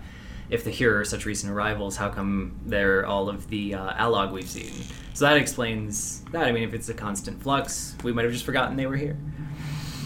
if 0.54 0.64
the 0.64 0.70
Hyur 0.72 1.00
are 1.02 1.06
such 1.06 1.26
recent 1.26 1.52
arrivals, 1.52 1.98
how 1.98 2.10
come 2.10 2.60
they're 2.66 3.06
all 3.06 3.28
of 3.28 3.50
the 3.50 3.74
uh, 3.74 3.94
Allag 3.94 4.32
we've 4.32 4.48
seen? 4.48 4.72
So 5.16 5.26
that 5.26 5.38
explains 5.38 6.22
that. 6.32 6.46
I 6.48 6.52
mean, 6.52 6.64
if 6.64 6.74
it's 6.74 6.90
a 6.90 6.94
constant 6.94 7.42
flux, 7.42 7.96
we 8.04 8.14
might 8.14 8.24
have 8.24 8.32
just 8.34 8.46
forgotten 8.46 8.78
they 8.78 8.86
were 8.86 8.96
here. 8.96 9.18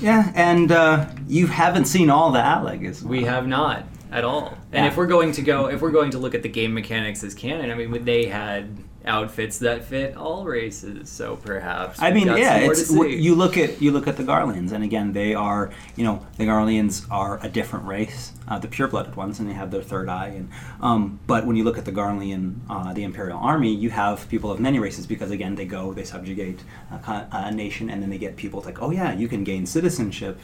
Yeah, 0.01 0.31
and 0.35 0.71
uh, 0.71 1.09
you 1.27 1.47
haven't 1.47 1.85
seen 1.85 2.09
all 2.09 2.31
the 2.31 2.39
Allag 2.39 2.87
as 2.87 3.01
well. 3.03 3.11
We 3.11 3.23
have 3.25 3.47
not 3.47 3.83
at 4.11 4.23
all. 4.23 4.57
And 4.71 4.85
Yeah. 4.85 4.87
if 4.87 4.95
we're 4.95 5.07
going 5.07 5.31
to 5.33 5.41
go, 5.41 5.67
if 5.67 5.81
we're 5.81 5.91
going 5.91 6.11
to 6.11 6.17
look 6.17 6.33
at 6.35 6.43
the 6.43 6.49
game 6.49 6.73
mechanics 6.73 7.23
as 7.23 7.33
canon, 7.33 7.69
I 7.71 7.73
mean, 7.75 8.05
they 8.05 8.25
had 8.25 8.69
outfits 9.07 9.59
that 9.59 9.83
fit 9.83 10.15
all 10.15 10.45
races. 10.45 11.09
So 11.09 11.37
perhaps 11.37 12.01
I 12.01 12.11
mean, 12.11 12.27
yeah, 12.27 12.57
it's 12.57 12.91
you 12.91 13.35
look 13.35 13.57
at 13.57 13.81
you 13.81 13.91
look 13.91 14.07
at 14.07 14.17
the 14.17 14.23
Garleans, 14.23 14.71
and 14.71 14.83
again, 14.83 15.13
they 15.13 15.33
are 15.33 15.71
you 15.95 16.03
know 16.03 16.25
the 16.37 16.45
Garleans 16.45 17.07
are 17.09 17.39
a 17.43 17.49
different 17.49 17.85
race, 17.85 18.33
uh, 18.47 18.59
the 18.59 18.67
pure-blooded 18.67 19.15
ones, 19.15 19.39
and 19.39 19.49
they 19.49 19.53
have 19.53 19.71
their 19.71 19.81
third 19.81 20.09
eye. 20.09 20.27
And 20.27 20.49
um, 20.81 21.19
but 21.25 21.45
when 21.45 21.55
you 21.55 21.63
look 21.63 21.77
at 21.77 21.85
the 21.85 21.91
Garlean, 21.91 22.59
uh, 22.69 22.93
the 22.93 23.03
Imperial 23.03 23.39
Army, 23.39 23.73
you 23.73 23.89
have 23.89 24.27
people 24.29 24.51
of 24.51 24.59
many 24.59 24.79
races 24.79 25.07
because 25.07 25.31
again, 25.31 25.55
they 25.55 25.65
go, 25.65 25.93
they 25.93 26.03
subjugate 26.03 26.61
a, 26.91 27.27
a 27.31 27.51
nation, 27.51 27.89
and 27.89 28.01
then 28.01 28.09
they 28.09 28.17
get 28.17 28.35
people 28.35 28.61
like, 28.61 28.81
oh 28.81 28.91
yeah, 28.91 29.13
you 29.13 29.27
can 29.27 29.43
gain 29.43 29.65
citizenship 29.65 30.39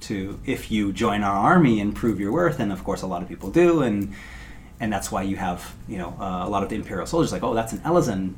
to 0.00 0.38
if 0.46 0.70
you 0.70 0.92
join 0.92 1.22
our 1.22 1.36
army 1.36 1.80
and 1.80 1.94
prove 1.94 2.20
your 2.20 2.32
worth, 2.32 2.60
and 2.60 2.72
of 2.72 2.84
course, 2.84 3.02
a 3.02 3.06
lot 3.06 3.22
of 3.22 3.28
people 3.28 3.50
do, 3.50 3.82
and 3.82 4.12
and 4.80 4.92
that's 4.92 5.10
why 5.10 5.22
you 5.22 5.36
have 5.36 5.74
you 5.88 5.98
know 5.98 6.16
uh, 6.20 6.46
a 6.46 6.48
lot 6.48 6.62
of 6.62 6.68
the 6.68 6.76
Imperial 6.76 7.06
soldiers 7.06 7.32
like, 7.32 7.42
oh, 7.42 7.54
that's 7.54 7.72
an 7.72 7.78
Elezen 7.80 8.34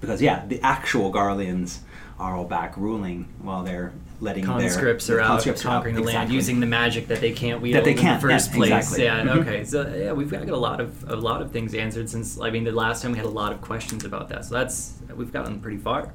because 0.00 0.20
yeah, 0.22 0.44
the 0.46 0.60
actual 0.62 1.12
Garleans 1.12 1.78
are 2.18 2.36
all 2.36 2.44
back 2.44 2.76
ruling 2.76 3.28
while 3.42 3.62
they're 3.62 3.92
letting 4.20 4.44
conscripts 4.44 5.06
their, 5.06 5.18
are 5.18 5.20
out 5.20 5.26
conscripts 5.28 5.64
are 5.64 5.68
out. 5.68 5.72
conquering 5.74 5.94
the 5.94 6.02
land 6.02 6.32
using 6.32 6.58
the 6.58 6.66
magic 6.66 7.06
that 7.06 7.20
they 7.20 7.30
can't 7.30 7.60
wield 7.62 7.76
That 7.76 7.84
they 7.84 7.92
in 7.92 7.98
can't, 7.98 8.20
the 8.20 8.28
first 8.28 8.50
yeah, 8.50 8.56
place. 8.56 8.70
exactly. 8.72 9.04
Yeah, 9.04 9.22
Mhm. 9.22 9.40
okay. 9.42 9.64
So 9.64 9.94
yeah, 9.94 10.12
we've 10.12 10.28
got 10.30 10.48
a 10.48 10.56
lot 10.56 10.80
of 10.80 11.08
a 11.08 11.14
lot 11.14 11.40
of 11.40 11.52
things 11.52 11.74
answered 11.74 12.10
since 12.10 12.40
I 12.40 12.50
mean 12.50 12.64
the 12.64 12.72
last 12.72 13.02
time 13.02 13.12
we 13.12 13.18
had 13.18 13.26
a 13.26 13.30
lot 13.30 13.52
of 13.52 13.60
questions 13.60 14.04
about 14.04 14.28
that. 14.30 14.44
So 14.46 14.54
that's 14.54 14.94
we've 15.14 15.32
gotten 15.32 15.60
pretty 15.60 15.78
far. 15.78 16.12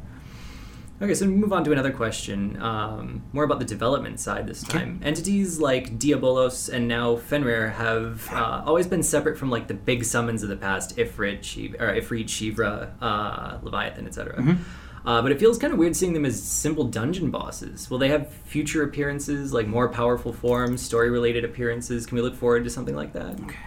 Okay, 1.04 1.16
so 1.16 1.26
move 1.26 1.52
on 1.52 1.66
to 1.66 1.74
another 1.74 1.92
question, 1.92 2.56
um, 2.62 3.24
more 3.34 3.44
about 3.44 3.60
the 3.60 3.66
development 3.66 4.22
side 4.22 4.48
this 4.48 4.64
time. 4.64 5.02
Entities 5.04 5.60
like 5.60 6.00
Diabolos 6.00 6.74
and 6.74 6.88
now 6.88 7.18
Fenrir 7.18 7.72
have 7.72 8.32
uh, 8.32 8.64
always 8.66 8.88
been 8.88 9.04
separate 9.04 9.38
from 9.38 9.50
like 9.50 9.68
the 9.68 9.74
big 9.74 10.06
summons 10.06 10.44
of 10.44 10.50
the 10.50 10.56
past, 10.56 10.96
Ifrit, 10.96 11.44
Shiv- 11.44 11.76
or 11.78 11.88
Ifrit, 11.88 12.28
Shivra, 12.28 12.92
uh, 13.02 13.58
Leviathan, 13.64 14.08
etc. 14.08 14.38
Mm-hmm. 14.38 14.64
Uh, 15.06 15.22
but 15.22 15.34
it 15.34 15.40
feels 15.42 15.58
kind 15.58 15.74
of 15.74 15.80
weird 15.80 15.94
seeing 15.94 16.14
them 16.14 16.24
as 16.24 16.42
simple 16.42 16.86
dungeon 16.86 17.30
bosses. 17.30 17.90
Will 17.90 17.98
they 17.98 18.08
have 18.08 18.32
future 18.32 18.84
appearances, 18.84 19.52
like 19.52 19.68
more 19.68 19.90
powerful 19.90 20.32
forms, 20.32 20.82
story-related 20.82 21.44
appearances? 21.44 22.06
Can 22.06 22.16
we 22.16 22.22
look 22.22 22.36
forward 22.36 22.64
to 22.64 22.70
something 22.70 22.96
like 22.96 23.12
that? 23.12 23.42
Okay. 23.42 23.58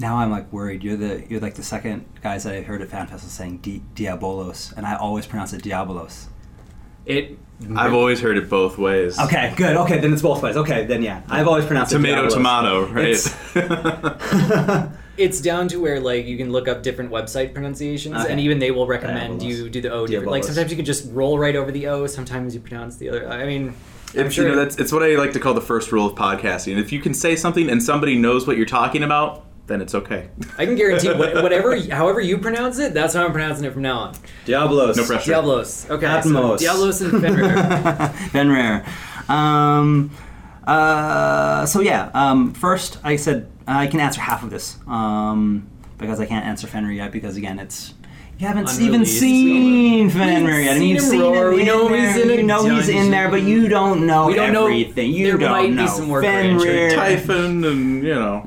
Now 0.00 0.16
I'm 0.16 0.30
like 0.30 0.50
worried. 0.52 0.82
You're 0.82 0.96
the 0.96 1.22
you're 1.28 1.40
like 1.40 1.54
the 1.54 1.62
second 1.62 2.06
guys 2.22 2.44
that 2.44 2.54
I 2.54 2.62
heard 2.62 2.80
at 2.82 2.88
FanFest 2.88 3.10
Festival 3.10 3.28
saying 3.28 3.58
Di- 3.58 3.82
Diabolos, 3.94 4.74
and 4.76 4.86
I 4.86 4.96
always 4.96 5.26
pronounce 5.26 5.52
it 5.52 5.62
Diabolos. 5.62 6.26
It. 7.06 7.38
Mm-hmm. 7.60 7.78
I've 7.78 7.92
always 7.92 8.20
heard 8.22 8.38
it 8.38 8.48
both 8.48 8.78
ways. 8.78 9.18
Okay, 9.20 9.52
good. 9.54 9.76
Okay, 9.76 9.98
then 9.98 10.14
it's 10.14 10.22
both 10.22 10.42
ways. 10.42 10.56
Okay, 10.56 10.86
then 10.86 11.02
yeah, 11.02 11.20
I've 11.28 11.46
always 11.46 11.66
pronounced 11.66 11.92
Tomato, 11.92 12.24
it 12.24 12.30
tomato, 12.30 12.86
tomato, 12.86 12.94
right? 12.94 13.08
It's- 13.08 14.96
It's 15.16 15.42
down 15.42 15.68
to 15.68 15.76
where 15.78 16.00
like 16.00 16.24
you 16.24 16.38
can 16.38 16.50
look 16.50 16.66
up 16.66 16.82
different 16.82 17.10
website 17.10 17.52
pronunciations, 17.52 18.16
Okay. 18.16 18.30
and 18.30 18.40
even 18.40 18.58
they 18.58 18.70
will 18.70 18.86
recommend 18.86 19.42
Diabolos. 19.42 19.44
you 19.44 19.68
do 19.68 19.80
the 19.82 19.90
O. 19.92 20.06
Different. 20.06 20.30
Like 20.30 20.44
sometimes 20.44 20.70
you 20.70 20.76
can 20.76 20.86
just 20.86 21.10
roll 21.12 21.38
right 21.38 21.54
over 21.54 21.70
the 21.70 21.88
O. 21.88 22.06
Sometimes 22.06 22.54
you 22.54 22.60
pronounce 22.60 22.96
the 22.96 23.10
other. 23.10 23.28
I 23.28 23.44
mean, 23.44 23.74
I'm 24.14 24.26
It's, 24.26 24.34
sure 24.34 24.48
you 24.48 24.54
know, 24.54 24.56
that's 24.64 24.76
it's 24.78 24.92
what 24.92 25.02
I 25.02 25.16
like 25.16 25.32
to 25.34 25.40
call 25.40 25.52
the 25.52 25.60
first 25.60 25.92
rule 25.92 26.06
of 26.06 26.14
podcasting. 26.14 26.78
If 26.78 26.90
you 26.90 27.00
can 27.00 27.12
say 27.12 27.36
something 27.36 27.68
and 27.68 27.82
somebody 27.82 28.16
knows 28.16 28.46
what 28.46 28.56
you're 28.56 28.64
talking 28.64 29.02
about, 29.02 29.44
then 29.70 29.80
it's 29.80 29.94
okay. 29.94 30.28
I 30.58 30.66
can 30.66 30.74
guarantee 30.74 31.08
whatever, 31.12 31.80
however 31.90 32.20
you 32.20 32.38
pronounce 32.38 32.78
it, 32.80 32.92
that's 32.92 33.14
how 33.14 33.24
I'm 33.24 33.30
pronouncing 33.32 33.64
it 33.64 33.72
from 33.72 33.82
now 33.82 33.98
on. 34.00 34.14
Diablos. 34.44 34.96
No 34.96 35.04
pressure. 35.04 35.30
Diablos. 35.30 35.88
Okay. 35.88 36.06
Atmos. 36.06 36.24
So 36.24 36.56
Diablos 36.58 37.00
and 37.00 37.22
Fenrir. 37.22 38.08
Fenrir. 38.32 38.84
Um, 39.28 40.10
uh, 40.66 41.64
so 41.66 41.80
yeah, 41.80 42.10
um, 42.14 42.52
first 42.52 42.98
I 43.04 43.14
said 43.16 43.50
I 43.66 43.86
can 43.86 44.00
answer 44.00 44.20
half 44.20 44.42
of 44.42 44.50
this 44.50 44.76
um, 44.88 45.68
because 45.98 46.18
I 46.20 46.26
can't 46.26 46.44
answer 46.44 46.66
Fenrir 46.66 46.92
yet 46.92 47.12
because 47.12 47.36
again 47.36 47.58
it's 47.60 47.94
you 48.38 48.46
haven't 48.46 48.80
even 48.80 49.04
seen 49.04 50.08
Fenrir 50.10 50.60
yet. 50.62 50.76
I 50.76 50.78
mean, 50.78 50.80
seen 50.80 50.88
you've 50.88 51.04
him 51.04 51.10
seen 51.10 51.20
roar. 51.20 51.50
him 51.50 51.56
We 51.56 51.64
know 51.64 51.92
in 51.92 52.00
he's 52.06 52.16
in 52.16 52.30
a 52.30 52.34
You 52.36 52.42
know 52.42 52.64
he's 52.74 52.88
in 52.88 53.10
there, 53.10 53.28
but 53.28 53.42
you 53.42 53.68
don't 53.68 54.06
know 54.06 54.26
We 54.28 54.34
don't 54.34 54.52
know- 54.54 54.64
everything. 54.64 55.12
You 55.12 55.26
there 55.26 55.36
don't 55.38 55.50
might 55.50 55.76
be 55.76 55.86
some 55.86 56.06
more 56.08 56.22
Fenrir. 56.22 56.90
Typhon 56.94 57.62
and 57.64 58.02
you 58.02 58.14
know. 58.14 58.42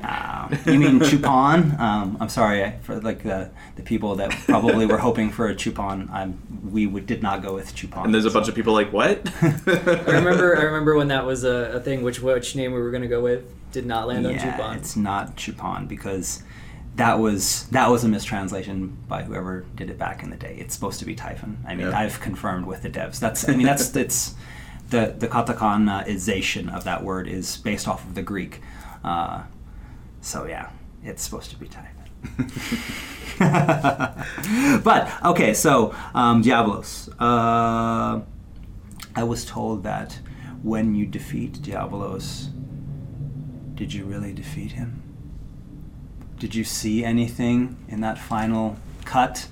You 0.66 0.78
mean 0.78 1.00
Chupon? 1.00 1.78
Um, 1.78 2.16
I'm 2.20 2.28
sorry 2.28 2.72
for 2.82 3.00
like 3.00 3.22
the 3.22 3.50
the 3.76 3.82
people 3.82 4.16
that 4.16 4.30
probably 4.30 4.86
were 4.86 4.98
hoping 4.98 5.30
for 5.30 5.48
a 5.48 5.54
Chupon. 5.54 6.10
I'm, 6.10 6.40
we 6.70 6.86
would, 6.86 7.06
did 7.06 7.22
not 7.22 7.42
go 7.42 7.54
with 7.54 7.74
Chupon. 7.74 8.04
And 8.04 8.14
there's 8.14 8.24
a 8.24 8.30
bunch 8.30 8.48
of 8.48 8.54
people 8.54 8.72
like, 8.72 8.92
what? 8.92 9.30
I 9.42 10.12
remember. 10.12 10.56
I 10.56 10.62
remember 10.62 10.96
when 10.96 11.08
that 11.08 11.24
was 11.26 11.44
a, 11.44 11.72
a 11.74 11.80
thing. 11.80 12.02
Which 12.02 12.20
which 12.20 12.56
name 12.56 12.72
we 12.72 12.80
were 12.80 12.90
going 12.90 13.02
to 13.02 13.08
go 13.08 13.22
with 13.22 13.44
did 13.72 13.86
not 13.86 14.06
land 14.08 14.26
on 14.26 14.34
yeah, 14.34 14.56
Chupon. 14.58 14.76
it's 14.76 14.96
not 14.96 15.36
Chupon 15.36 15.88
because 15.88 16.42
that 16.96 17.18
was 17.18 17.66
that 17.68 17.90
was 17.90 18.04
a 18.04 18.08
mistranslation 18.08 18.96
by 19.08 19.22
whoever 19.22 19.64
did 19.74 19.90
it 19.90 19.98
back 19.98 20.22
in 20.22 20.30
the 20.30 20.36
day. 20.36 20.56
It's 20.58 20.74
supposed 20.74 21.00
to 21.00 21.04
be 21.04 21.14
Typhon. 21.14 21.58
I 21.66 21.74
mean, 21.74 21.88
Yeah. 21.88 21.98
I've 21.98 22.20
confirmed 22.20 22.66
with 22.66 22.82
the 22.82 22.90
devs. 22.90 23.18
That's 23.18 23.48
I 23.48 23.56
mean 23.56 23.66
that's 23.66 23.94
it's 23.96 24.34
the 24.90 25.14
the 25.18 25.28
katakaization 25.28 26.72
of 26.72 26.84
that 26.84 27.02
word 27.02 27.26
is 27.28 27.56
based 27.58 27.88
off 27.88 28.04
of 28.04 28.14
the 28.14 28.22
Greek. 28.22 28.60
Uh, 29.02 29.42
so 30.24 30.46
yeah, 30.46 30.70
it's 31.02 31.22
supposed 31.22 31.50
to 31.50 31.56
be 31.56 31.68
tight. 31.68 31.90
but 34.84 35.10
okay, 35.24 35.54
so 35.54 35.94
um, 36.14 36.42
Diablos. 36.42 37.08
Uh, 37.20 38.20
I 39.16 39.22
was 39.22 39.44
told 39.44 39.82
that 39.84 40.18
when 40.62 40.94
you 40.94 41.06
defeat 41.06 41.60
Diablos, 41.62 42.48
did 43.74 43.92
you 43.92 44.04
really 44.04 44.32
defeat 44.32 44.72
him? 44.72 45.02
Did 46.38 46.54
you 46.54 46.64
see 46.64 47.04
anything 47.04 47.76
in 47.88 48.00
that 48.00 48.18
final 48.18 48.76
cut 49.04 49.46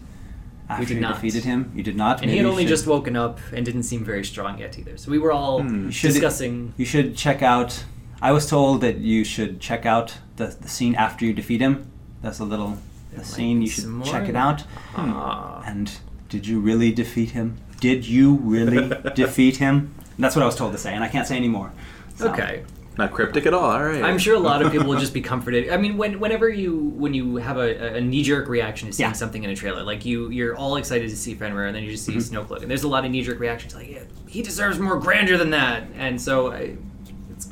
after 0.69 0.87
did 0.87 0.95
you 0.95 1.01
not. 1.01 1.15
defeated 1.17 1.45
him? 1.45 1.71
You 1.75 1.83
did 1.83 1.97
not. 1.97 2.23
and 2.23 2.31
he 2.31 2.39
had 2.39 2.47
only 2.47 2.63
should- 2.65 2.71
just 2.71 2.87
woken 2.87 3.15
up 3.17 3.39
and 3.53 3.65
didn't 3.65 3.83
seem 3.85 4.05
very 4.05 4.25
strong 4.25 4.59
yet 4.59 4.79
either. 4.79 4.97
So 4.97 5.11
we 5.11 5.19
were 5.19 5.33
all 5.33 5.63
Hmm. 5.63 5.87
You 5.87 5.91
should- 5.93 6.09
discussing. 6.13 6.73
You 6.77 6.85
should 6.87 7.17
check 7.17 7.43
out. 7.43 7.85
I 8.23 8.33
was 8.33 8.47
told 8.49 8.81
that 8.81 8.99
you 8.99 9.25
should 9.25 9.61
check 9.61 9.85
out 9.85 10.17
the, 10.37 10.47
the 10.47 10.69
scene 10.69 10.95
after 10.95 11.25
you 11.27 11.33
defeat 11.33 11.61
him. 11.61 11.91
That's 12.23 12.39
a 12.39 12.45
little 12.45 12.79
the 13.11 13.17
might 13.19 13.27
scene. 13.27 13.61
You 13.61 13.69
should 13.69 14.05
check 14.05 14.29
it 14.29 14.37
out. 14.37 14.63
Ah. 14.97 15.63
And 15.67 15.91
did 16.29 16.47
you 16.47 16.61
really 16.61 16.93
defeat 16.93 17.31
him? 17.31 17.57
Did 17.81 18.07
you 18.07 18.35
really 18.37 18.89
defeat 19.15 19.57
him? 19.57 19.95
That's 20.19 20.37
what 20.37 20.43
I 20.43 20.47
was 20.47 20.55
told 20.55 20.73
to 20.73 20.79
say, 20.79 20.95
and 20.95 21.03
I 21.03 21.09
can't 21.09 21.27
say 21.27 21.37
any 21.37 21.49
more. 21.49 21.73
So- 22.17 22.31
Okay. 22.33 22.63
Not 22.99 23.11
cryptic 23.11 23.47
at 23.47 23.55
all. 23.55 23.71
All 23.71 23.83
right. 23.83 24.03
I'm 24.05 24.19
sure 24.19 24.35
a 24.35 24.39
lot 24.39 24.61
of 24.61 24.71
people 24.75 24.87
will 24.87 24.99
just 25.01 25.15
be 25.15 25.23
comforted. 25.23 25.71
I 25.71 25.79
mean, 25.79 25.97
when 25.97 26.21
whenever 26.21 26.47
you 26.47 26.77
when 26.99 27.15
you 27.15 27.37
have 27.37 27.57
a, 27.57 27.95
a 27.97 28.01
knee 28.03 28.23
jerk 28.23 28.49
reaction 28.51 28.87
to 28.89 28.93
seeing 28.93 29.09
Yeah. 29.09 29.15
something 29.15 29.43
in 29.43 29.49
a 29.49 29.57
trailer, 29.57 29.83
like 29.83 30.05
you 30.05 30.29
you're 30.29 30.55
all 30.55 30.77
excited 30.77 31.09
to 31.09 31.17
see 31.17 31.35
Fenrir, 31.35 31.67
and 31.69 31.75
then 31.75 31.85
you 31.85 31.91
just 31.91 32.05
see 32.05 32.13
Mm-hmm. 32.17 32.37
Snowcloak, 32.37 32.61
and 32.61 32.71
there's 32.71 32.83
a 32.83 32.89
lot 32.89 33.07
of 33.07 33.11
knee 33.11 33.23
jerk 33.23 33.41
reactions 33.41 33.75
like, 33.75 33.89
yeah, 33.89 34.01
he 34.29 34.43
deserves 34.43 34.79
more 34.79 34.99
grandeur 35.01 35.39
than 35.39 35.49
that, 35.53 35.85
and 35.97 36.21
so 36.21 36.53
I, 36.53 36.59
it's 36.59 36.92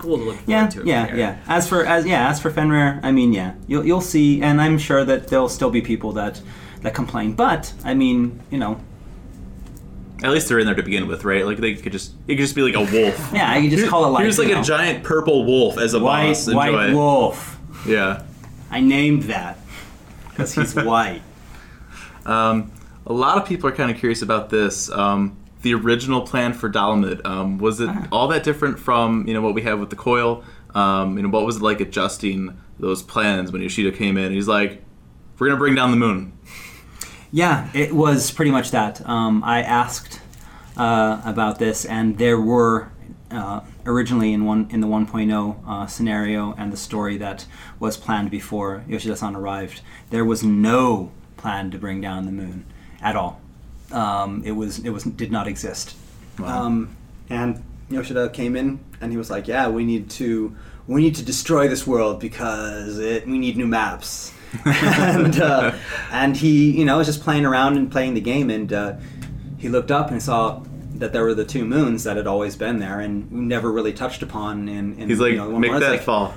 cool 0.01 0.19
to 0.19 0.25
look 0.25 0.35
forward 0.37 0.49
Yeah, 0.51 0.67
to. 0.69 0.81
it 0.81 0.87
yeah, 0.87 1.15
yeah. 1.15 1.39
As 1.47 1.69
for 1.69 1.85
as 1.87 2.05
yeah, 2.07 2.29
as 2.29 2.41
for 2.41 2.51
Fenrir, 2.51 2.99
I 3.03 3.13
mean, 3.13 3.33
yeah, 3.33 3.55
you'll 3.69 3.85
you'll 3.87 4.01
see, 4.01 4.43
and 4.43 4.61
I'm 4.61 4.79
sure 4.79 5.05
that 5.05 5.29
there'll 5.29 5.49
still 5.49 5.71
be 5.71 5.81
people 5.81 6.13
that 6.13 6.41
that 6.83 6.95
complain. 6.95 7.35
But 7.35 7.73
I 7.85 7.95
mean, 7.95 8.41
you 8.51 8.59
know, 8.59 8.81
At 10.23 10.31
least 10.33 10.49
they're 10.49 10.59
in 10.59 10.67
there 10.67 10.75
to 10.75 10.83
begin 10.83 11.07
with, 11.09 11.25
right? 11.25 11.45
Like 11.47 11.59
they 11.59 11.75
could 11.75 11.93
just 11.93 12.13
it 12.27 12.35
could 12.37 12.43
just 12.43 12.55
be 12.55 12.63
like 12.63 12.75
a 12.75 12.81
wolf. 12.93 13.31
yeah, 13.35 13.57
you 13.57 13.71
just 13.71 13.89
call 13.89 14.05
it 14.05 14.09
like 14.09 14.23
Here's 14.23 14.39
like 14.39 14.49
you 14.49 14.59
a 14.59 14.63
giant 14.63 15.05
purple 15.05 15.45
wolf 15.45 15.79
as 15.79 15.95
a 15.95 15.99
white 16.01 16.29
boss. 16.29 16.47
Enjoy 16.49 16.57
white 16.59 16.91
it. 16.91 16.95
wolf. 16.95 17.59
Yeah. 17.87 18.23
I 18.71 18.81
named 18.81 19.25
that 19.25 19.59
because 20.29 20.55
he's 20.55 20.75
white. 20.93 21.23
Um, 22.27 22.71
a 23.07 23.13
lot 23.13 23.39
of 23.39 23.47
people 23.49 23.69
are 23.69 23.73
kind 23.75 23.91
of 23.91 23.97
curious 23.97 24.23
about 24.23 24.51
this. 24.51 24.91
Um, 24.91 25.37
the 25.63 25.75
original 25.75 26.23
plan 26.23 26.53
for 26.55 26.71
Dalamud 26.71 27.25
um, 27.27 27.59
was 27.59 27.81
it 27.81 27.89
Ah. 27.91 28.07
all 28.13 28.29
that 28.29 28.43
different 28.45 28.79
from 28.79 29.27
you 29.27 29.35
know 29.35 29.43
what 29.43 29.55
we 29.55 29.63
have 29.63 29.79
with 29.81 29.91
the 29.91 29.97
coil? 29.97 30.43
Um, 30.75 31.17
you 31.17 31.23
know 31.23 31.29
what 31.29 31.45
was 31.47 31.57
it 31.57 31.63
like 31.63 31.81
adjusting 31.81 32.57
those 32.79 33.03
plans 33.03 33.53
when 33.53 33.61
Yoshida 33.63 33.93
came 33.93 34.17
in? 34.17 34.33
He's 34.33 34.49
like, 34.49 34.83
"We're 35.39 35.49
gonna 35.49 35.59
bring 35.59 35.75
down 35.75 35.91
the 35.91 35.97
moon." 35.97 36.33
Yeah, 37.33 37.69
it 37.75 37.95
was 37.95 38.31
pretty 38.31 38.51
much 38.51 38.71
that. 38.73 39.07
Um, 39.09 39.43
I 39.45 39.63
asked 39.63 40.21
uh, 40.77 41.21
about 41.25 41.59
this, 41.59 41.85
and 41.85 42.19
there 42.19 42.41
were 42.41 42.91
uh, 43.31 43.61
originally 43.87 44.33
in 44.33 44.45
one 44.45 44.67
in 44.71 44.81
the 44.81 44.87
1.0 44.89 45.57
uh, 45.67 45.87
scenario 45.87 46.53
and 46.59 46.73
the 46.73 46.77
story 46.77 47.17
that 47.19 47.47
was 47.79 47.97
planned 47.97 48.31
before 48.31 48.83
Yoshida-san 48.89 49.37
arrived. 49.37 49.83
There 50.11 50.25
was 50.25 50.43
no 50.43 51.13
plan 51.37 51.71
to 51.71 51.79
bring 51.79 52.01
down 52.01 52.27
the 52.27 52.33
moon 52.33 52.65
at 53.01 53.15
all. 53.15 53.40
Um, 53.93 54.43
it 54.45 54.53
was 54.53 54.79
it 54.81 54.91
was 54.91 55.05
did 55.05 55.33
not 55.33 55.47
exist. 55.47 55.97
Um, 56.45 56.97
and 57.29 57.63
Yoshida 57.91 58.31
came 58.31 58.57
in 58.57 58.81
and 59.01 59.11
he 59.11 59.19
was 59.19 59.31
like, 59.31 59.49
"Yeah, 59.49 59.69
we 59.69 59.85
need 59.85 60.11
to 60.11 60.57
we 60.87 61.03
need 61.03 61.15
to 61.17 61.25
destroy 61.25 61.69
this 61.69 61.87
world 61.87 62.21
because 62.21 62.99
it, 62.99 63.27
we 63.27 63.39
need 63.39 63.57
new 63.57 63.67
maps." 63.67 64.33
and 64.65 65.41
uh, 65.41 65.77
and 66.11 66.37
he 66.37 66.71
you 66.73 66.85
know 66.85 66.99
was 66.99 67.07
just 67.07 67.23
playing 67.23 67.45
around 67.45 67.77
and 67.77 67.91
playing 67.91 68.15
the 68.15 68.21
game 68.21 68.51
and 68.51 68.73
uh, 68.73 68.97
he 69.59 69.69
looked 69.69 69.91
up 69.91 70.11
and 70.11 70.21
saw 70.23 70.61
that 70.95 71.13
there 71.13 71.25
were 71.25 71.35
the 71.35 71.45
two 71.45 71.65
moons 71.65 72.05
that 72.05 72.17
had 72.17 72.27
always 72.27 72.57
been 72.57 72.79
there 72.79 73.01
and 73.01 73.31
never 73.31 73.71
really 73.73 73.93
touched 73.93 74.23
upon 74.23 74.69
in, 74.69 74.99
in 74.99 75.09
He's 75.09 75.19
like, 75.19 75.33
you 75.33 75.39
know, 75.39 75.59
make 75.59 75.73
that 75.73 75.91
like, 75.91 76.03
fall. 76.03 76.35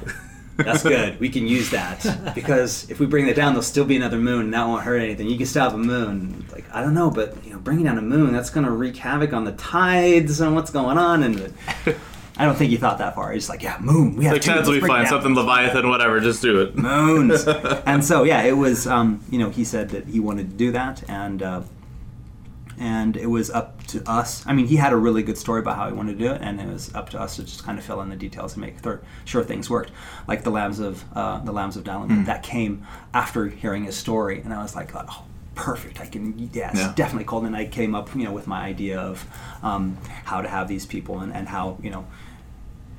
That's 0.58 0.84
good. 0.84 1.20
We 1.20 1.30
can 1.30 1.48
use 1.48 1.70
that 1.72 2.32
because 2.36 2.89
if 2.89 3.00
we 3.00 3.06
bring 3.06 3.26
that 3.28 3.36
down, 3.36 3.54
there'll 3.54 3.63
still 3.63 3.86
be 3.86 3.96
another 3.96 4.18
moon, 4.20 4.42
and 4.46 4.54
that 4.54 4.68
won't 4.68 4.84
hurt 4.84 4.98
anything. 4.98 5.28
You 5.28 5.38
can 5.38 5.46
still 5.48 5.63
have 5.63 5.74
a 5.74 5.78
moon. 5.78 6.46
Like 6.52 6.66
I 6.74 6.82
don't 6.82 6.94
know, 6.94 7.10
but 7.10 7.44
you 7.46 7.54
know, 7.54 7.60
bringing 7.60 7.86
down 7.86 7.98
a 7.98 8.02
moon 8.04 8.34
that's 8.34 8.50
going 8.50 8.66
to 8.66 8.72
wreak 8.72 8.96
havoc 8.98 9.34
on 9.34 9.44
the 9.46 9.54
tides 9.54 10.39
and 10.42 10.54
what's 10.56 10.70
going 10.72 10.98
on. 10.98 11.24
And 11.24 11.54
I 12.38 12.46
don't 12.46 12.56
think 12.56 12.72
he 12.72 12.78
thought 12.78 12.98
that 13.00 13.16
far. 13.16 13.32
He's 13.32 13.50
like, 13.50 13.62
yeah, 13.63 13.78
moon. 13.80 14.16
We 14.16 14.26
have 14.26 14.34
Like 14.34 14.42
two. 14.42 14.52
tides 14.52 14.68
will 14.68 14.76
let's 14.76 14.84
be 14.84 14.88
fine. 14.88 15.08
Something 15.08 15.36
Leviathan, 15.36 15.89
whatever. 15.89 16.20
Just 16.20 16.42
do 16.42 16.62
it. 16.62 16.76
moons. 16.76 17.48
and 17.86 18.04
so 18.06 18.24
yeah, 18.24 18.44
it 18.44 18.58
was. 18.58 18.86
Um, 18.88 19.24
you 19.32 19.39
know, 19.39 19.50
he 19.50 19.63
said 19.63 19.89
that 19.89 20.06
he 20.08 20.20
wanted 20.20 20.52
to 20.52 20.56
do 20.56 20.72
that, 20.72 21.04
and 21.10 21.42
uh, 21.42 21.62
and 22.80 23.16
it 23.18 23.28
was 23.28 23.50
up 23.50 23.84
to 23.88 24.08
us. 24.10 24.44
I 24.48 24.54
mean, 24.54 24.68
he 24.68 24.76
had 24.76 24.94
a 24.94 24.98
really 24.98 25.24
good 25.24 25.38
story 25.38 25.60
about 25.60 25.76
how 25.78 25.88
he 25.88 25.94
wanted 25.94 26.18
to 26.18 26.26
do 26.26 26.32
it, 26.32 26.42
and 26.42 26.60
it 26.60 26.68
was 26.68 26.94
up 26.96 27.10
to 27.12 27.20
us 27.20 27.36
to 27.38 27.44
just 27.44 27.64
kind 27.64 27.78
of 27.80 27.86
fill 27.86 28.02
in 28.02 28.10
the 28.10 28.16
details 28.16 28.54
and 28.54 28.62
make 28.62 28.82
th- 28.82 28.98
sure 29.26 29.44
things 29.44 29.70
worked. 29.70 29.92
Like 30.28 30.44
the 30.44 30.52
lambs 30.52 30.80
of 30.80 31.04
uh, 31.16 31.40
the 31.40 31.52
lambs 31.52 31.78
of 31.78 31.84
Dalamud, 31.84 32.26
that 32.26 32.44
came 32.44 32.86
after 33.14 33.48
hearing 33.48 33.84
his 33.86 33.96
story, 33.96 34.42
and 34.42 34.54
I 34.54 34.62
was 34.62 34.76
like, 34.76 34.92
oh. 34.96 35.26
Perfect. 35.56 36.02
I 36.02 36.08
can. 36.08 36.50
Yes, 36.52 36.76
Yeah. 36.76 36.94
definitely. 36.96 37.26
Cold. 37.26 37.46
And 37.46 37.56
I 37.56 37.66
came 37.66 37.94
up, 37.94 38.16
you 38.16 38.24
know, 38.24 38.32
with 38.32 38.48
my 38.48 38.64
idea 38.66 39.00
of 39.00 39.24
um, 39.62 40.00
how 40.26 40.42
to 40.42 40.48
have 40.50 40.68
these 40.68 40.88
people 40.88 41.20
and, 41.20 41.32
and 41.32 41.48
how, 41.48 41.78
you 41.80 41.92
know, 41.92 42.08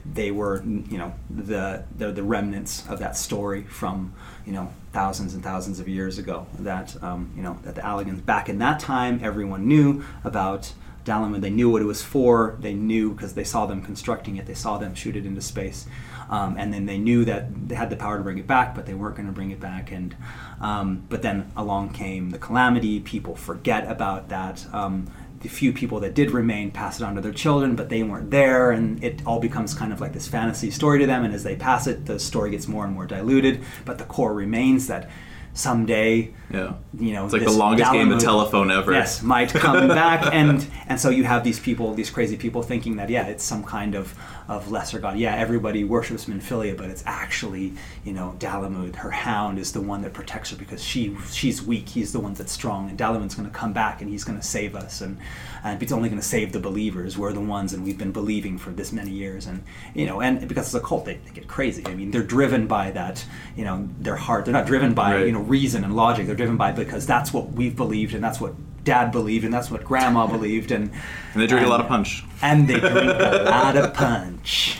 they 0.04 0.30
were 0.30 0.62
you 0.64 0.98
know 0.98 1.14
the 1.30 1.84
the, 1.96 2.22
remnants 2.22 2.86
of 2.88 2.98
that 2.98 3.16
story 3.16 3.62
from 3.62 4.12
you 4.44 4.52
know 4.52 4.70
thousands 4.92 5.34
and 5.34 5.42
thousands 5.42 5.80
of 5.80 5.88
years 5.88 6.18
ago 6.18 6.46
that 6.58 7.02
um, 7.02 7.32
you 7.36 7.42
know 7.42 7.58
that 7.62 7.74
the 7.74 7.80
Allagans 7.80 8.24
back 8.24 8.48
in 8.48 8.58
that 8.58 8.80
time 8.80 9.20
everyone 9.22 9.66
knew 9.66 10.04
about 10.22 10.72
Dalamud 11.04 11.42
they 11.42 11.50
knew 11.50 11.68
what 11.68 11.82
it 11.82 11.86
was 11.86 12.02
for. 12.02 12.56
They 12.60 12.72
knew 12.72 13.12
because 13.12 13.34
they 13.34 13.44
saw 13.44 13.66
them 13.66 13.82
constructing 13.82 14.36
it. 14.36 14.46
They 14.46 14.54
saw 14.54 14.78
them 14.78 14.94
shoot 14.94 15.16
it 15.16 15.26
into 15.26 15.42
space. 15.42 15.86
Um, 16.30 16.56
and 16.58 16.72
then 16.72 16.86
they 16.86 16.96
knew 16.96 17.26
that 17.26 17.68
they 17.68 17.74
had 17.74 17.90
the 17.90 17.96
power 17.96 18.16
to 18.16 18.22
bring 18.22 18.38
it 18.38 18.46
back 18.46 18.74
but 18.74 18.86
they 18.86 18.94
weren't 18.94 19.14
going 19.14 19.26
to 19.26 19.32
bring 19.32 19.50
it 19.50 19.60
back. 19.60 19.92
And 19.92 20.16
um, 20.60 21.04
but 21.10 21.20
then 21.20 21.52
along 21.56 21.90
came 21.90 22.30
the 22.30 22.38
calamity. 22.38 23.00
People 23.00 23.36
forget 23.36 23.90
about 23.90 24.30
that. 24.30 24.66
Um, 24.72 25.10
the 25.44 25.50
few 25.50 25.74
people 25.74 26.00
that 26.00 26.14
did 26.14 26.30
remain 26.30 26.70
pass 26.70 26.98
it 27.00 27.04
on 27.04 27.14
to 27.14 27.20
their 27.20 27.30
children, 27.30 27.76
but 27.76 27.90
they 27.90 28.02
weren't 28.02 28.30
there, 28.30 28.70
and 28.70 29.04
it 29.04 29.20
all 29.26 29.38
becomes 29.38 29.74
kind 29.74 29.92
of 29.92 30.00
like 30.00 30.14
this 30.14 30.26
fantasy 30.26 30.70
story 30.70 30.98
to 30.98 31.06
them. 31.06 31.22
And 31.22 31.34
as 31.34 31.44
they 31.44 31.54
pass 31.54 31.86
it, 31.86 32.06
the 32.06 32.18
story 32.18 32.50
gets 32.50 32.66
more 32.66 32.86
and 32.86 32.94
more 32.94 33.06
diluted, 33.06 33.62
but 33.84 33.98
the 33.98 34.04
core 34.04 34.32
remains 34.32 34.86
that 34.86 35.10
someday, 35.54 36.32
Yeah. 36.52 36.74
you 36.98 37.12
know, 37.12 37.24
It's 37.24 37.32
like 37.32 37.44
the 37.44 37.50
longest 37.50 37.90
game 37.92 38.12
of 38.12 38.20
telephone 38.20 38.70
ever. 38.70 38.92
Yes, 38.92 39.22
might 39.22 39.48
come 39.54 39.88
back, 39.88 40.28
and 40.32 40.66
and 40.88 41.00
so 41.00 41.10
you 41.10 41.24
have 41.24 41.44
these 41.44 41.58
people, 41.60 41.94
these 41.94 42.10
crazy 42.10 42.36
people, 42.36 42.62
thinking 42.62 42.96
that 42.96 43.08
yeah, 43.08 43.26
it's 43.26 43.44
some 43.44 43.64
kind 43.64 43.94
of 43.94 44.14
of 44.46 44.70
lesser 44.70 44.98
god. 44.98 45.16
Yeah, 45.16 45.34
everybody 45.36 45.84
worships 45.84 46.28
Menphina, 46.28 46.74
but 46.76 46.90
it's 46.90 47.02
actually 47.06 47.72
you 48.04 48.12
know 48.12 48.34
Dalamud, 48.38 48.96
her 48.96 49.10
hound, 49.10 49.58
is 49.58 49.72
the 49.72 49.80
one 49.80 50.02
that 50.02 50.12
protects 50.12 50.50
her 50.50 50.56
because 50.56 50.82
she 50.82 51.16
she's 51.30 51.62
weak. 51.62 51.88
He's 51.88 52.12
the 52.12 52.20
one 52.20 52.34
that's 52.34 52.52
strong, 52.52 52.90
and 52.90 52.98
Dalamud's 52.98 53.34
going 53.34 53.48
to 53.48 53.54
come 53.56 53.72
back 53.72 54.02
and 54.02 54.10
he's 54.10 54.24
going 54.24 54.38
to 54.38 54.44
save 54.46 54.74
us, 54.74 55.00
and 55.00 55.16
and 55.62 55.82
it's 55.82 55.92
only 55.92 56.08
going 56.10 56.20
to 56.20 56.26
save 56.26 56.52
the 56.52 56.60
believers. 56.60 57.16
We're 57.16 57.32
the 57.32 57.40
ones, 57.40 57.72
and 57.72 57.84
we've 57.84 57.96
been 57.96 58.12
believing 58.12 58.58
for 58.58 58.70
this 58.70 58.92
many 58.92 59.12
years, 59.12 59.46
and 59.46 59.62
you 59.94 60.04
know, 60.04 60.20
and 60.20 60.46
because 60.48 60.66
it's 60.66 60.74
a 60.74 60.80
cult, 60.86 61.04
they, 61.06 61.14
they 61.24 61.30
get 61.30 61.46
crazy. 61.48 61.82
I 61.86 61.94
mean, 61.94 62.10
they're 62.10 62.22
driven 62.22 62.66
by 62.66 62.90
that, 62.90 63.24
you 63.56 63.64
know, 63.64 63.88
their 64.00 64.16
heart. 64.16 64.44
They're 64.44 64.52
not 64.52 64.66
driven 64.66 64.92
by 64.94 65.04
Right. 65.14 65.26
you 65.26 65.32
know 65.32 65.43
reason 65.48 65.84
and 65.84 65.94
logic. 65.96 66.26
They're 66.26 66.34
driven 66.36 66.56
by 66.56 66.72
because 66.72 67.06
that's 67.06 67.32
what 67.32 67.52
we've 67.52 67.76
believed, 67.76 68.14
and 68.14 68.22
that's 68.22 68.40
what 68.40 68.54
Dad 68.84 69.12
believed, 69.12 69.44
and 69.44 69.52
that's 69.54 69.70
what 69.70 69.84
Grandma 69.84 70.26
believed, 70.36 70.70
and 70.70 70.90
And 71.32 71.42
they 71.42 71.46
drink 71.46 71.66
a 71.66 71.68
lot 71.70 71.80
of 71.80 71.88
punch. 71.88 72.24
and 72.42 72.68
they 72.68 72.78
drink 72.80 72.94
a 72.96 73.44
lot 73.48 73.76
of 73.76 73.94
punch. 73.94 74.78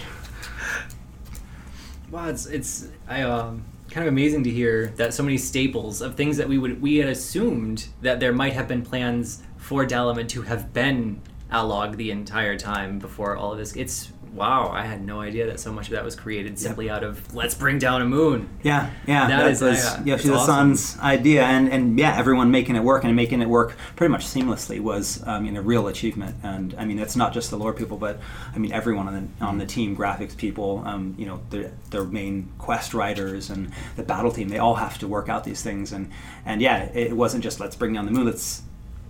Wow, 2.10 2.28
it's 2.28 2.46
it's 2.46 2.88
I 3.08 3.22
um 3.22 3.64
kind 3.90 4.06
of 4.06 4.12
amazing 4.12 4.44
to 4.44 4.50
hear 4.50 4.88
that 4.96 5.14
so 5.14 5.22
many 5.22 5.38
staples 5.38 6.00
of 6.00 6.14
things 6.16 6.36
that 6.36 6.48
we 6.48 6.58
would 6.58 6.80
we 6.80 6.96
had 6.96 7.08
assumed 7.08 7.86
that 8.02 8.20
there 8.20 8.32
might 8.32 8.52
have 8.52 8.68
been 8.68 8.82
plans 8.82 9.42
for 9.56 9.84
Dalamud 9.86 10.28
to 10.28 10.42
have 10.42 10.72
been 10.72 11.20
Allag 11.50 11.96
the 11.96 12.10
entire 12.10 12.56
time 12.58 12.98
before 12.98 13.36
all 13.36 13.52
of 13.52 13.58
this. 13.58 13.74
It's 13.76 14.10
wow, 14.34 14.68
I 14.70 14.82
had 14.82 15.04
no 15.06 15.20
idea 15.20 15.46
that 15.46 15.60
so 15.60 15.72
much 15.72 15.86
of 15.86 15.92
that 15.92 16.04
was 16.04 16.16
created 16.16 16.58
simply 16.58 16.90
out 16.90 17.04
of 17.04 17.34
let's 17.34 17.54
bring 17.54 17.78
down 17.78 18.02
a 18.02 18.04
moon. 18.04 18.48
Yeah, 18.62 18.90
yeah, 19.06 19.28
That 19.28 19.38
that, 19.44 19.50
is- 19.52 19.62
was 19.62 19.78
yeah, 19.84 20.04
Yoshida 20.04 20.34
it's 20.34 20.46
San's 20.46 20.98
idea, 20.98 21.44
and 21.44 21.68
and 21.72 21.98
yeah, 21.98 22.18
everyone 22.18 22.50
making 22.50 22.74
it 22.76 22.82
work 22.82 23.04
and 23.04 23.14
making 23.14 23.40
it 23.42 23.48
work 23.48 23.76
pretty 23.96 24.10
much 24.10 24.24
seamlessly 24.26 24.80
was, 24.80 25.22
I 25.26 25.38
mean, 25.38 25.56
a 25.56 25.62
real 25.62 25.86
achievement. 25.86 26.36
And 26.42 26.74
I 26.76 26.84
mean, 26.84 26.98
it's 26.98 27.16
not 27.16 27.32
just 27.32 27.50
the 27.50 27.56
lore 27.56 27.72
people, 27.72 27.96
but 27.96 28.18
I 28.54 28.58
mean, 28.58 28.72
everyone 28.72 29.06
on 29.08 29.14
the 29.38 29.44
on 29.44 29.58
the 29.58 29.66
team, 29.66 29.96
graphics 29.96 30.36
people, 30.36 30.82
um, 30.84 31.14
you 31.16 31.26
know, 31.26 31.40
their 31.50 31.72
their 31.90 32.04
main 32.04 32.48
quest 32.58 32.92
writers 32.92 33.50
and 33.50 33.70
the 33.96 34.02
battle 34.02 34.32
team, 34.32 34.48
they 34.48 34.58
all 34.58 34.74
have 34.74 34.98
to 34.98 35.06
work 35.08 35.28
out 35.28 35.44
these 35.44 35.62
things. 35.62 35.92
And 35.92 36.10
and 36.44 36.60
yeah, 36.60 36.84
it, 36.84 37.08
it 37.12 37.16
wasn't 37.16 37.44
just 37.44 37.60
let's 37.60 37.76
bring 37.76 37.92
down 37.92 38.04
the 38.04 38.10
moon. 38.10 38.26
Let's 38.26 38.62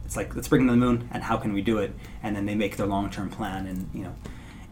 it's 0.05 0.17
like 0.17 0.35
let's 0.37 0.49
bring 0.49 0.67
down 0.67 0.79
the 0.79 0.85
moon, 0.87 1.09
and 1.13 1.23
how 1.23 1.39
can 1.39 1.55
we 1.55 1.63
do 1.63 1.79
it? 1.79 1.93
And 2.23 2.37
then 2.37 2.45
they 2.45 2.55
make 2.55 2.77
their 2.77 2.87
long 2.87 3.09
term 3.11 3.31
plan, 3.31 3.67
and 3.67 3.89
you 3.95 4.03
know, 4.05 4.15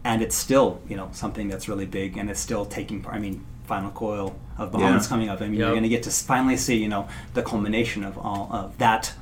and 0.03 0.21
it's 0.21 0.35
still 0.35 0.81
you 0.89 0.95
know 0.95 1.09
something 1.13 1.47
that's 1.47 1.67
really 1.67 1.85
big, 1.85 2.17
and 2.17 2.29
it's 2.29 2.39
still 2.39 2.65
taking 2.65 3.01
part. 3.01 3.15
I 3.15 3.19
mean, 3.19 3.43
final 3.65 3.91
coil 3.91 4.35
of 4.57 4.71
Bahamut's 4.71 5.05
Yeah. 5.05 5.09
coming 5.09 5.29
up. 5.29 5.41
I 5.41 5.45
mean, 5.45 5.53
Yep. 5.53 5.59
you're 5.59 5.69
going 5.71 5.83
to 5.83 5.89
get 5.89 6.03
to 6.03 6.09
finally 6.11 6.57
see 6.57 6.75
you 6.77 6.89
know 6.89 7.07
the 7.33 7.41
culmination 7.43 8.03
of 8.03 8.17
all 8.17 8.49
of 8.51 8.77
that. 8.79 9.13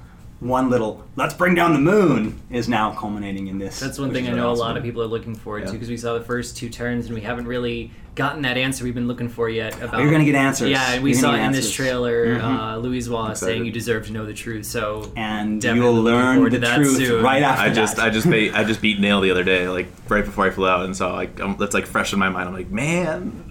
One 0.42 0.72
little 0.72 1.04
let's 1.16 1.36
bring 1.36 1.54
down 1.54 1.74
the 1.74 1.80
moon 1.80 2.42
is 2.50 2.68
now 2.68 2.94
culminating 2.96 3.46
in 3.48 3.60
this. 3.60 3.80
That's 3.80 4.00
one 4.00 4.12
thing 4.12 4.26
I 4.26 4.30
really 4.32 4.42
know 4.42 4.52
a 4.52 4.54
lot 4.54 4.76
of 4.76 4.82
people 4.82 5.02
are 5.04 5.08
looking 5.08 5.36
forward 5.36 5.68
to 5.68 5.74
because 5.74 5.88
we 5.88 5.98
saw 5.98 6.16
the 6.18 6.24
first 6.26 6.58
two 6.58 6.68
turns 6.68 7.06
and 7.06 7.14
we 7.14 7.22
haven't 7.22 7.46
really 7.46 7.92
gotten 8.16 8.42
that 8.42 8.58
answer 8.58 8.84
we've 8.84 8.96
been 8.96 9.08
looking 9.08 9.30
for 9.30 9.50
yet. 9.50 9.80
About 9.82 10.02
you're 10.02 10.12
gonna 10.12 10.26
get 10.26 10.34
answers. 10.34 10.72
Yeah, 10.72 10.94
and 10.94 11.04
we 11.04 11.14
saw 11.14 11.30
gonna 11.32 11.44
in 11.44 11.52
this 11.52 11.60
answers. 11.66 11.74
trailer 11.76 12.40
Mhm. 12.40 12.42
uh, 12.44 12.76
Louisoix 12.82 13.38
saying 13.38 13.66
you 13.66 13.72
deserve 13.72 14.08
to 14.08 14.14
know 14.14 14.26
the 14.26 14.34
truth. 14.34 14.66
So 14.66 15.12
and 15.16 15.62
definitely 15.62 15.92
you'll 15.94 16.02
learn 16.04 16.44
the 16.50 16.58
that 16.58 16.76
truth 16.78 16.98
soon. 16.98 17.24
right 17.24 17.44
after 17.44 17.62
I 17.62 17.70
just 17.70 17.98
that. 17.98 18.06
I 18.06 18.10
just 18.10 18.28
beat 18.28 18.56
I 18.56 18.64
just 18.64 18.82
beat 18.82 19.00
Nael 19.00 19.22
the 19.22 19.30
other 19.30 19.44
day, 19.44 19.68
like 19.70 19.88
right 20.10 20.26
before 20.26 20.48
I 20.48 20.50
flew 20.50 20.68
out, 20.68 20.86
and 20.86 20.98
so 20.98 21.14
like 21.14 21.40
um, 21.40 21.56
that's 21.60 21.76
like 21.76 21.86
fresh 21.86 22.14
in 22.14 22.20
my 22.20 22.30
mind. 22.30 22.48
I'm 22.50 22.56
like, 22.56 22.72
man, 22.72 23.44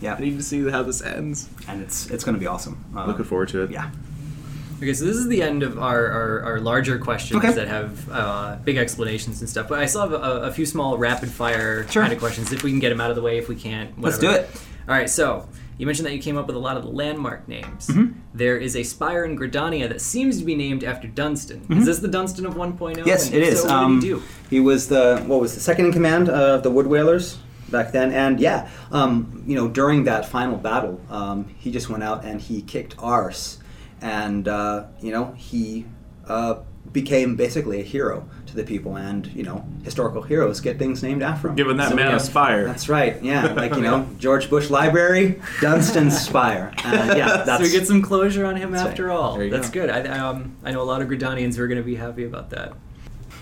Yeah. 0.00 0.14
I 0.18 0.20
need 0.20 0.36
to 0.36 0.42
see 0.42 0.68
how 0.68 0.82
this 0.82 1.00
ends. 1.00 1.48
and 1.68 1.80
it's 1.80 2.10
it's 2.10 2.24
going 2.24 2.34
to 2.34 2.40
be 2.40 2.48
awesome. 2.48 2.84
Uh, 2.94 3.06
Looking 3.06 3.24
forward 3.24 3.50
to 3.50 3.62
it. 3.62 3.70
Yeah. 3.70 3.90
Okay, 4.78 4.92
so 4.92 5.04
this 5.06 5.16
is 5.16 5.26
the 5.28 5.42
end 5.42 5.62
of 5.62 5.78
our, 5.78 6.06
our, 6.10 6.42
our 6.42 6.60
larger 6.60 6.98
questions 6.98 7.38
Okay. 7.42 7.52
that 7.52 7.66
have 7.68 8.08
uh, 8.10 8.56
big 8.64 8.76
explanations 8.76 9.40
and 9.40 9.48
stuff. 9.48 9.68
But 9.68 9.78
I 9.78 9.86
still 9.86 10.02
have 10.02 10.12
a, 10.12 10.42
a 10.42 10.52
few 10.52 10.66
small 10.66 10.98
rapid 10.98 11.30
fire 11.30 11.88
Sure. 11.88 12.02
kind 12.02 12.12
of 12.12 12.18
questions. 12.18 12.52
If 12.52 12.62
we 12.62 12.70
can 12.70 12.78
get 12.80 12.90
them 12.90 13.00
out 13.00 13.08
of 13.10 13.16
the 13.16 13.22
way, 13.22 13.38
if 13.38 13.48
we 13.48 13.56
can't, 13.56 13.98
Let's 14.00 14.18
do 14.18 14.30
it. 14.30 14.50
All 14.88 14.94
right, 14.94 15.08
so 15.08 15.48
you 15.78 15.86
mentioned 15.86 16.06
that 16.06 16.12
you 16.14 16.20
came 16.20 16.36
up 16.36 16.46
with 16.46 16.56
a 16.56 16.58
lot 16.58 16.76
of 16.76 16.82
the 16.82 16.90
landmark 16.90 17.48
names. 17.48 17.86
Mm-hmm. 17.88 18.18
There 18.34 18.58
is 18.58 18.76
a 18.76 18.82
spire 18.82 19.24
in 19.24 19.38
Gridania 19.38 19.88
that 19.88 20.00
seems 20.02 20.38
to 20.40 20.44
be 20.44 20.54
named 20.54 20.84
after 20.84 21.08
Dunstan. 21.08 21.64
Is 21.70 21.86
this 21.86 21.98
the 22.00 22.08
Dunstan 22.08 22.44
of 22.44 22.54
1.0? 22.54 22.78
Mm-hmm. 22.78 23.06
Yes, 23.08 23.26
And 23.26 23.34
it 23.36 23.42
is. 23.44 23.60
So 23.62 23.64
what 23.68 23.72
Um, 23.74 24.00
did 24.00 24.06
he 24.06 24.12
do? 24.14 24.22
he 24.50 24.60
was 24.60 24.88
the 24.88 25.22
what 25.26 25.40
was 25.40 25.54
the 25.54 25.60
second 25.60 25.86
in 25.86 25.92
command 25.92 26.28
of 26.28 26.62
the 26.62 26.70
Wood 26.70 26.86
Wailers 26.86 27.38
back 27.70 27.92
then, 27.92 28.12
and 28.12 28.38
yeah, 28.38 28.68
um, 28.92 29.42
you 29.46 29.56
know, 29.56 29.68
during 29.68 30.04
that 30.04 30.28
final 30.28 30.56
battle, 30.56 31.00
um, 31.10 31.46
he 31.58 31.70
just 31.72 31.88
went 31.90 32.02
out 32.04 32.24
and 32.24 32.40
he 32.40 32.62
kicked 32.62 32.94
arse, 32.98 33.58
and 34.00 34.46
uh, 34.48 34.84
you 35.00 35.12
know 35.12 35.32
he 35.36 35.86
uh, 36.28 36.56
became 36.92 37.36
basically 37.36 37.80
a 37.80 37.84
hero 37.84 38.28
to 38.46 38.54
the 38.56 38.62
people, 38.64 38.96
and 38.96 39.26
you 39.28 39.42
know, 39.42 39.66
historical 39.84 40.22
heroes 40.22 40.60
get 40.60 40.78
things 40.78 41.02
named 41.02 41.22
after 41.22 41.48
him. 41.48 41.56
Giving 41.56 41.76
that 41.78 41.88
So 41.90 41.96
we 41.96 42.02
man 42.02 42.08
a 42.08 42.12
have- 42.12 42.22
spire. 42.22 42.64
That's 42.66 42.88
right. 42.88 43.22
Yeah, 43.22 43.52
like 43.54 43.74
you 43.74 43.82
know, 43.82 44.08
George 44.18 44.48
Bush 44.50 44.70
Library, 44.70 45.40
Dunstan's 45.60 46.18
Spire. 46.20 46.72
Uh, 46.86 47.14
yeah, 47.16 47.42
that's 47.44 47.58
so 47.58 47.62
we 47.62 47.70
get 47.70 47.86
some 47.86 48.00
closure 48.00 48.46
on 48.46 48.54
him 48.56 48.72
after 48.74 49.06
right. 49.06 49.16
all. 49.16 49.38
That's 49.50 49.68
go. 49.70 49.80
good. 49.86 49.90
I, 49.90 50.02
I, 50.14 50.18
um, 50.20 50.56
I 50.64 50.70
know 50.70 50.80
a 50.80 50.84
lot 50.84 51.02
of 51.02 51.08
Gridanians 51.08 51.56
who 51.56 51.62
are 51.64 51.66
going 51.68 51.80
to 51.80 51.84
be 51.84 51.96
happy 51.96 52.24
about 52.24 52.50
that. 52.50 52.74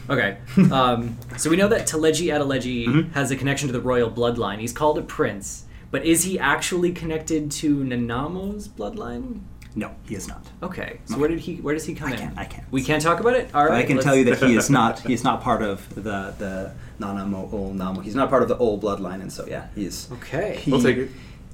Okay, 0.09 0.39
um, 0.73 1.17
so 1.37 1.51
we 1.51 1.57
know 1.57 1.69
that 1.69 1.87
Teledji 1.87 2.27
Adeledji 2.29 2.87
Mm-hmm. 2.87 3.13
has 3.13 3.31
a 3.31 3.37
connection 3.37 3.69
to 3.69 3.73
the 3.73 3.81
royal 3.81 4.11
bloodline. 4.11 4.59
He's 4.61 4.73
called 4.73 4.97
a 4.99 5.03
prince, 5.03 5.65
but 5.91 6.05
is 6.05 6.25
he 6.25 6.39
actually 6.39 6.93
connected 6.93 7.51
to 7.53 7.77
Nanamo's 7.85 8.67
bloodline? 8.69 9.41
No, 9.77 9.91
he 10.09 10.15
is 10.15 10.29
not. 10.29 10.47
Okay, 10.63 11.01
so 11.05 11.19
where 11.19 11.29
did 11.29 11.41
he? 11.41 11.57
Where 11.57 11.75
does 11.75 11.85
he 11.85 11.95
come 11.95 12.09
I 12.11 12.13
in? 12.13 12.19
can't- 12.19 12.39
I 12.39 12.45
can't. 12.45 12.65
We 12.71 12.83
can't 12.83 13.03
talk 13.03 13.19
about 13.21 13.35
it. 13.35 13.51
All 13.55 13.65
But 13.65 13.71
right. 13.71 13.85
I 13.85 13.87
can 13.87 13.97
let's- 13.97 14.05
tell 14.07 14.15
you 14.17 14.25
that 14.27 14.39
he 14.39 14.57
is 14.57 14.71
not. 14.71 15.01
He 15.09 15.13
is 15.15 15.25
not 15.25 15.43
part 15.43 15.63
of. 15.63 15.93
the 15.95 16.33
the 16.39 16.73
Nanamo 17.01 17.53
Ul 17.53 17.73
Namo. 17.75 18.03
He's 18.03 18.15
not 18.15 18.31
part 18.31 18.43
of 18.43 18.49
the 18.49 18.57
old 18.59 18.83
bloodline, 18.83 19.21
and 19.21 19.33
so 19.33 19.45
yeah, 19.47 19.67
he's 19.75 20.09
Okay. 20.13 20.57
he, 20.63 20.71
We'll 20.71 20.81
take 20.83 20.97
it. 20.97 21.11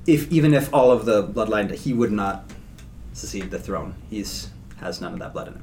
If 0.07 0.31
even 0.31 0.53
if 0.53 0.73
all 0.75 0.91
of 0.93 1.07
the 1.07 1.23
bloodline, 1.27 1.73
he 1.75 1.95
would 1.95 2.13
not 2.13 2.45
succeed 3.15 3.51
the 3.51 3.59
throne. 3.59 3.95
He's 4.11 4.51
has 4.81 5.01
none 5.01 5.15
of 5.15 5.19
that 5.21 5.33
blood 5.33 5.49
in 5.49 5.55
him. 5.55 5.63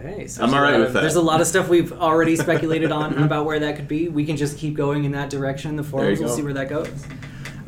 Okay, 0.00 0.26
so 0.28 0.42
I'm 0.44 0.52
alright 0.54 0.74
lot 0.74 0.80
with 0.80 0.92
that. 0.94 1.00
There's 1.00 1.16
a 1.16 1.20
lot 1.22 1.40
of 1.40 1.46
stuff 1.46 1.68
we've 1.68 1.92
already 1.92 2.36
speculated 2.36 2.92
on 2.92 3.14
about 3.22 3.46
where 3.46 3.58
that 3.60 3.76
could 3.76 3.88
be. 3.88 4.08
We 4.08 4.24
can 4.24 4.36
just 4.36 4.58
keep 4.58 4.74
going 4.74 5.04
in 5.04 5.12
that 5.12 5.28
direction 5.30 5.74
the 5.76 5.82
forums. 5.84 6.20
We'll 6.20 6.28
go. 6.28 6.36
see 6.36 6.42
where 6.42 6.52
that 6.54 6.68
goes. 6.68 6.90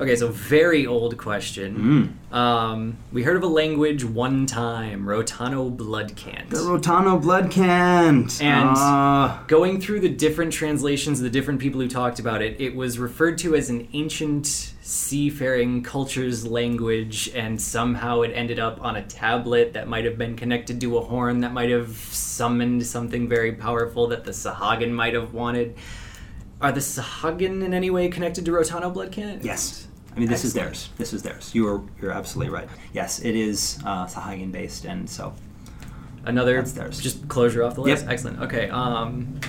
Okay, 0.01 0.17
so 0.17 0.29
very 0.29 0.87
old 0.87 1.19
question. 1.19 2.17
Um, 2.33 2.97
we 3.13 3.23
heard 3.23 3.37
of 3.37 3.43
a 3.43 3.47
language 3.49 4.03
one 4.03 4.47
time, 4.47 5.05
Rhotano 5.05 5.77
Blood 5.77 6.17
Cant. 6.17 6.49
The 6.49 6.57
Rhotano 6.57 7.21
blood 7.21 7.51
cant. 7.51 8.41
And- 8.43 8.71
Ah. 8.71 9.45
Going 9.47 9.79
through 9.79 10.01
the 10.01 10.09
different 10.09 10.55
translations, 10.55 11.21
the 11.21 11.29
different 11.29 11.61
people 11.61 11.81
who 11.83 11.89
talked 11.89 12.19
about 12.19 12.41
it, 12.41 12.59
it 12.59 12.75
was 12.75 12.99
referred 12.99 13.37
to 13.39 13.55
as 13.55 13.69
an 13.69 13.89
ancient 13.93 14.73
seafaring 14.81 15.83
culture's 15.83 16.47
language, 16.47 17.31
and 17.35 17.61
somehow 17.61 18.23
it 18.23 18.33
ended 18.35 18.59
up 18.59 18.83
on 18.83 18.97
a 18.97 19.03
tablet 19.03 19.75
that 19.75 19.87
might 19.87 20.07
have 20.07 20.17
been 20.17 20.35
connected 20.35 20.81
to 20.81 20.97
a 20.97 21.01
horn 21.03 21.41
that 21.41 21.53
might 21.53 21.69
have 21.71 21.91
summoned 22.11 22.87
something 22.87 23.29
very 23.29 23.53
powerful 23.53 24.07
that 24.07 24.25
the 24.25 24.31
Sahagin 24.33 24.93
might 24.93 25.13
have 25.13 25.35
wanted. 25.35 25.75
Are 26.61 26.73
the 26.73 26.81
Sahagin 26.81 27.63
in 27.65 27.73
any 27.75 27.89
way 27.91 28.09
connected 28.09 28.45
to 28.47 28.51
Rhotano 28.51 28.93
Blood 28.93 29.13
Cant? 29.13 29.45
Yes. 29.45 29.87
I 30.21 30.23
mean, 30.25 30.29
this 30.29 30.45
is 30.45 30.53
theirs. 30.53 30.91
This 30.99 31.15
is 31.15 31.23
theirs. 31.23 31.55
You 31.55 31.67
are 31.67 31.83
you're 32.01 32.13
absolutely 32.13 32.53
right. 32.53 32.69
Yes, 32.93 33.21
it 33.21 33.35
is 33.35 33.79
uh, 33.87 34.07
Sahagin 34.07 34.53
based, 34.53 34.85
and 34.85 35.09
so 35.09 35.33
Another 36.25 36.63
just 36.63 37.29
closure 37.29 37.63
off 37.63 37.75
the 37.75 37.81
list. 37.81 38.03
Yep. 38.03 38.13
Excellent. 38.13 38.41
Okay. 38.41 38.69
Um, 38.69 39.41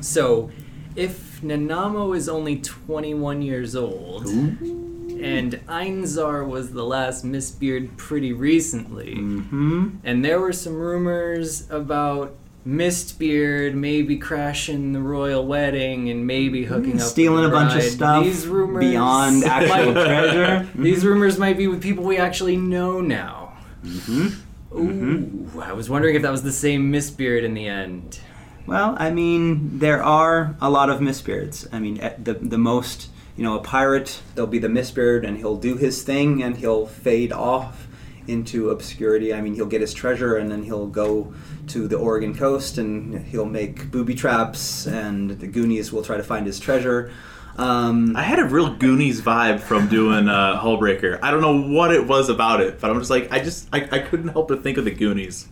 so 0.00 0.50
if 0.96 1.40
Nanamo 1.42 2.16
is 2.16 2.28
only 2.28 2.60
21 2.60 3.42
years 3.42 3.76
old, 3.76 4.26
and 4.26 5.52
Einzar 5.68 6.46
was 6.46 6.72
the 6.72 6.84
last 6.84 7.24
Mistbeard 7.24 7.96
pretty 7.96 8.32
recently, 8.32 9.16
hmm 9.16 9.90
and 10.04 10.24
there 10.24 10.40
were 10.40 10.52
some 10.52 10.74
rumors 10.74 11.70
about 11.70 12.34
Mistbeard 12.66 13.74
maybe 13.74 14.16
crashing 14.16 14.92
the 14.92 15.00
royal 15.00 15.44
wedding 15.44 16.10
and 16.10 16.26
maybe 16.26 16.64
mm, 16.64 16.66
hooking 16.66 17.00
up, 17.00 17.08
stealing 17.08 17.44
a 17.44 17.48
bunch 17.48 17.74
of 17.74 17.82
stuff 17.82 18.24
These 18.24 18.46
rumors 18.46 18.84
beyond 18.84 19.44
actual 19.44 19.92
treasure. 19.92 20.64
Mm-hmm. 20.64 20.82
These 20.82 21.04
rumors 21.04 21.38
might 21.38 21.56
be 21.56 21.66
with 21.66 21.82
people 21.82 22.04
we 22.04 22.18
actually 22.18 22.56
know 22.56 23.00
now. 23.00 23.56
Mm-hmm. 23.84 24.78
Ooh, 24.78 25.48
mm-hmm. 25.48 25.60
I 25.60 25.72
was 25.72 25.90
wondering 25.90 26.14
if 26.14 26.22
that 26.22 26.30
was 26.30 26.44
the 26.44 26.52
same 26.52 26.92
Mistbeard 26.92 27.42
in 27.42 27.54
the 27.54 27.66
end. 27.66 28.20
Well, 28.64 28.94
I 28.96 29.10
mean, 29.10 29.80
there 29.80 30.02
are 30.02 30.56
a 30.60 30.70
lot 30.70 30.88
of 30.88 31.00
Mistbeards. 31.00 31.66
I 31.72 31.80
mean, 31.80 32.00
eh, 32.00 32.14
the 32.16 32.34
the 32.34 32.58
most, 32.58 33.10
you 33.36 33.42
know, 33.42 33.58
a 33.58 33.62
pirate, 33.62 34.22
there'll 34.34 34.48
be 34.48 34.60
the 34.60 34.68
Mistbeard, 34.68 35.26
and 35.26 35.36
he'll 35.36 35.56
do 35.56 35.76
his 35.76 36.02
thing, 36.04 36.44
and 36.44 36.56
he'll 36.56 36.86
fade 36.86 37.32
off 37.32 37.88
into 38.28 38.70
obscurity. 38.70 39.34
I 39.34 39.40
mean, 39.40 39.54
he'll 39.54 39.66
get 39.66 39.80
his 39.80 39.92
treasure, 39.92 40.36
and 40.36 40.48
then 40.48 40.62
he'll 40.62 40.86
go 40.86 41.34
to 41.68 41.88
the 41.88 41.96
Oregon 41.96 42.34
coast, 42.34 42.78
and 42.78 43.24
he'll 43.26 43.44
make 43.46 43.90
booby 43.90 44.14
traps, 44.14 44.86
and 44.86 45.30
the 45.30 45.46
Goonies 45.46 45.92
will 45.92 46.02
try 46.02 46.16
to 46.16 46.22
find 46.22 46.46
his 46.46 46.58
treasure. 46.58 47.10
Um, 47.56 48.16
I 48.16 48.22
had 48.22 48.38
a 48.38 48.44
real 48.44 48.74
Goonies 48.74 49.20
vibe 49.20 49.60
from 49.60 49.88
doing 49.88 50.28
uh, 50.28 50.60
Hullbreaker. 50.60 51.18
I 51.22 51.30
don't 51.30 51.42
know 51.42 51.60
what 51.60 51.92
it 51.92 52.06
was 52.06 52.28
about 52.28 52.60
it, 52.60 52.80
but 52.80 52.90
I'm 52.90 52.98
just 52.98 53.10
like, 53.10 53.30
I 53.30 53.40
just, 53.40 53.68
I, 53.72 53.88
I 53.92 53.98
couldn't 53.98 54.28
help 54.28 54.48
but 54.48 54.62
think 54.62 54.78
of 54.78 54.84
the 54.84 54.90
Goonies. 54.90 55.48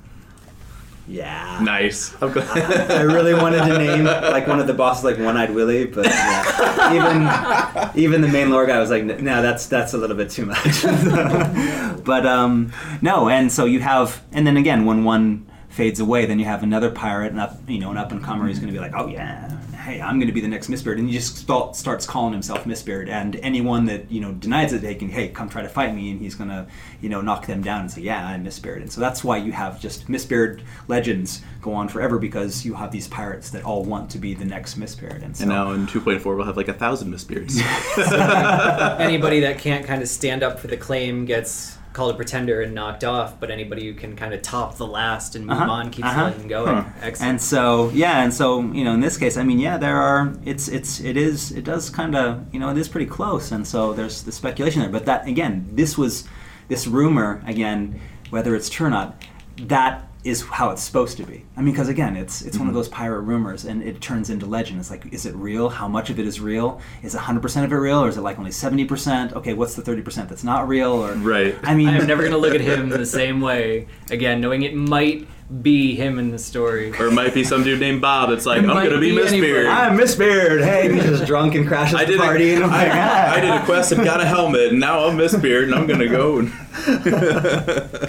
yeah. 1.06 1.60
Nice. 1.62 2.14
I'm 2.22 2.32
glad. 2.32 2.90
I 2.90 3.02
really 3.02 3.34
wanted 3.34 3.58
to 3.66 3.78
name 3.78 4.04
like 4.04 4.46
one 4.46 4.60
of 4.60 4.66
the 4.66 4.72
bosses 4.72 5.04
like 5.04 5.18
One 5.18 5.36
Eyed 5.36 5.50
Willie, 5.54 5.86
but 5.86 6.06
yeah. 6.06 7.92
even 7.92 8.02
even 8.02 8.20
the 8.22 8.28
main 8.28 8.50
lore 8.50 8.64
guy 8.66 8.78
was 8.78 8.90
like, 8.90 9.04
no, 9.04 9.42
that's 9.42 9.66
that's 9.66 9.92
a 9.92 9.98
little 9.98 10.16
bit 10.16 10.30
too 10.30 10.46
much. 10.46 10.82
but 12.04 12.24
um, 12.24 12.72
no, 13.02 13.28
and 13.28 13.52
so 13.52 13.66
you 13.66 13.80
have, 13.80 14.22
and 14.32 14.46
then 14.46 14.56
again, 14.56 14.86
when 14.86 15.04
one 15.04 15.49
fades 15.80 15.98
away, 15.98 16.26
then 16.26 16.38
you 16.38 16.44
have 16.44 16.62
another 16.62 16.90
pirate, 16.90 17.32
and 17.32 17.40
up, 17.40 17.56
you 17.66 17.78
know, 17.78 17.90
an 17.90 17.96
up 17.96 18.12
and 18.12 18.22
comer 18.22 18.46
who's 18.46 18.58
going 18.58 18.70
to 18.70 18.78
be 18.78 18.78
like, 18.78 18.92
oh 18.94 19.06
yeah, 19.06 19.48
hey, 19.76 19.98
I'm 19.98 20.18
going 20.18 20.26
to 20.26 20.32
be 20.32 20.42
the 20.42 20.48
next 20.48 20.68
Mistbeard, 20.68 20.98
and 20.98 21.08
he 21.08 21.14
just 21.14 21.38
start, 21.38 21.74
starts 21.74 22.04
calling 22.04 22.34
himself 22.34 22.64
Mistbeard, 22.64 23.08
and 23.08 23.36
anyone 23.36 23.86
that 23.86 24.10
you 24.10 24.20
know 24.20 24.32
denies 24.32 24.74
it, 24.74 24.82
they 24.82 24.94
can, 24.94 25.08
hey, 25.08 25.28
come 25.28 25.48
try 25.48 25.62
to 25.62 25.70
fight 25.70 25.94
me, 25.94 26.10
and 26.10 26.20
he's 26.20 26.34
going 26.34 26.50
to, 26.50 26.66
you 27.00 27.08
know, 27.08 27.22
knock 27.22 27.46
them 27.46 27.62
down 27.62 27.80
and 27.80 27.90
say, 27.90 28.02
yeah, 28.02 28.26
I'm 28.26 28.44
Mistbeard, 28.44 28.82
and 28.82 28.92
so 28.92 29.00
that's 29.00 29.24
why 29.24 29.38
you 29.38 29.52
have 29.52 29.80
just 29.80 30.06
Mistbeard 30.06 30.60
legends 30.86 31.40
go 31.62 31.72
on 31.72 31.88
forever 31.88 32.18
because 32.18 32.62
you 32.62 32.74
have 32.74 32.92
these 32.92 33.08
pirates 33.08 33.48
that 33.48 33.64
all 33.64 33.82
want 33.82 34.10
to 34.10 34.18
be 34.18 34.34
the 34.34 34.44
next 34.44 34.78
Mistbeard, 34.78 35.24
and 35.24 35.34
so. 35.34 35.44
and 35.44 35.50
now 35.50 35.70
in 35.72 35.86
2.4, 35.86 36.36
we'll 36.36 36.44
have 36.44 36.58
like 36.58 36.68
a 36.68 36.74
thousand 36.74 37.10
Mistbeards. 37.10 37.58
Anybody 39.00 39.40
that 39.40 39.58
can't 39.58 39.86
kind 39.86 40.02
of 40.02 40.08
stand 40.08 40.42
up 40.42 40.58
for 40.58 40.66
the 40.66 40.76
claim 40.76 41.24
gets 41.24 41.78
called 41.92 42.14
a 42.14 42.16
pretender 42.16 42.62
and 42.62 42.74
knocked 42.74 43.02
off, 43.04 43.38
but 43.40 43.50
anybody 43.50 43.86
who 43.86 43.94
can 43.94 44.14
kind 44.16 44.32
of 44.32 44.42
top 44.42 44.76
the 44.76 44.86
last 44.86 45.34
and 45.34 45.46
move 45.46 45.56
Uh-huh, 45.58 45.70
on 45.70 45.90
keeps 45.90 46.08
uh-huh. 46.08 46.24
letting 46.24 46.48
going. 46.48 46.76
Huh. 46.76 46.90
Excellent. 47.02 47.30
And 47.30 47.42
so 47.42 47.90
yeah, 47.90 48.22
and 48.22 48.32
so 48.32 48.60
you 48.72 48.84
know, 48.84 48.94
in 48.94 49.00
this 49.00 49.16
case, 49.16 49.36
I 49.36 49.42
mean, 49.42 49.58
yeah, 49.58 49.76
there 49.78 49.96
are. 49.96 50.32
It's 50.44 50.68
it's 50.68 51.00
it 51.00 51.16
is 51.16 51.50
it 51.52 51.64
does 51.64 51.90
kind 51.90 52.14
of 52.14 52.44
you 52.52 52.60
know 52.60 52.70
it 52.70 52.78
is 52.78 52.88
pretty 52.88 53.06
close, 53.06 53.50
and 53.52 53.66
so 53.66 53.92
there's 53.92 54.22
the 54.22 54.32
speculation 54.32 54.82
there. 54.82 54.90
But 54.90 55.06
that 55.06 55.26
again, 55.26 55.66
this 55.72 55.98
was 55.98 56.28
this 56.68 56.86
rumor 56.86 57.42
again, 57.46 58.00
whether 58.30 58.54
it's 58.54 58.68
true 58.68 58.86
or 58.86 58.90
not, 58.90 59.20
that 59.62 60.06
is 60.22 60.42
how 60.42 60.70
it's 60.70 60.82
supposed 60.82 61.16
to 61.16 61.24
be. 61.24 61.44
I 61.56 61.62
mean, 61.62 61.72
because 61.72 61.88
again, 61.88 62.16
it's 62.16 62.42
it's 62.42 62.58
one 62.58 62.68
of 62.68 62.72
mm-hmm. 62.72 62.78
those 62.78 62.88
pirate 62.88 63.20
rumors, 63.20 63.64
and 63.64 63.82
it 63.82 64.00
turns 64.00 64.30
into 64.30 64.46
legend. 64.46 64.80
It's 64.80 64.90
like, 64.90 65.12
is 65.12 65.26
it 65.26 65.34
real? 65.34 65.70
How 65.70 65.88
much 65.88 66.10
of 66.10 66.18
it 66.18 66.26
is 66.26 66.40
real? 66.40 66.80
Is 67.02 67.14
100 67.14 67.40
percent 67.40 67.64
of 67.64 67.72
it 67.72 67.76
real, 67.76 68.04
or 68.04 68.08
is 68.08 68.16
it 68.16 68.22
like 68.22 68.38
only 68.38 68.50
70 68.50 68.84
percent? 68.84 69.32
Okay, 69.32 69.54
what's 69.54 69.74
the 69.74 69.82
30 69.82 70.02
percent 70.02 70.28
that's 70.28 70.44
not 70.44 70.68
real? 70.68 70.92
Or 70.92 71.14
Right. 71.14 71.56
I 71.62 71.74
mean, 71.74 71.88
I'm 71.88 72.06
never 72.06 72.22
going 72.22 72.32
to 72.32 72.38
look 72.38 72.54
at 72.54 72.60
him 72.60 72.88
the 72.88 73.06
same 73.06 73.40
way 73.40 73.88
again, 74.10 74.40
knowing 74.40 74.62
it 74.62 74.74
might 74.74 75.26
be 75.62 75.96
him 75.96 76.18
in 76.18 76.30
the 76.30 76.38
story. 76.38 76.92
or 76.98 77.06
it 77.06 77.12
might 77.12 77.34
be 77.34 77.42
some 77.42 77.64
dude 77.64 77.80
named 77.80 78.00
Bob 78.00 78.30
that's 78.30 78.46
like, 78.46 78.62
It 78.62 78.70
I'm 78.70 78.76
going 78.76 78.90
to 78.90 79.00
be 79.00 79.10
be 79.10 79.20
anybody. 79.20 79.52
Mistbeard. 79.52 79.68
I'm 79.68 79.98
Mistbeard. 79.98 80.64
Hey, 80.64 80.92
he's 80.92 81.04
just 81.04 81.26
drunk 81.26 81.56
and 81.56 81.66
crashes 81.66 81.96
I 81.96 82.04
the 82.04 82.12
did, 82.12 82.20
party. 82.20 82.54
and 82.54 82.62
a, 82.62 82.66
I'm 82.66 82.70
like, 82.70 82.88
I, 82.88 83.00
ah. 83.00 83.32
I 83.32 83.40
did 83.40 83.50
a 83.50 83.64
quest 83.64 83.92
and 83.92 84.04
got 84.04 84.20
a 84.20 84.26
helmet, 84.26 84.70
and 84.70 84.80
now 84.80 85.06
I'm 85.06 85.16
Mistbeard, 85.16 85.64
and 85.64 85.74
I'm 85.74 85.86
going 85.86 86.00
to 86.00 86.08
go. 86.08 86.48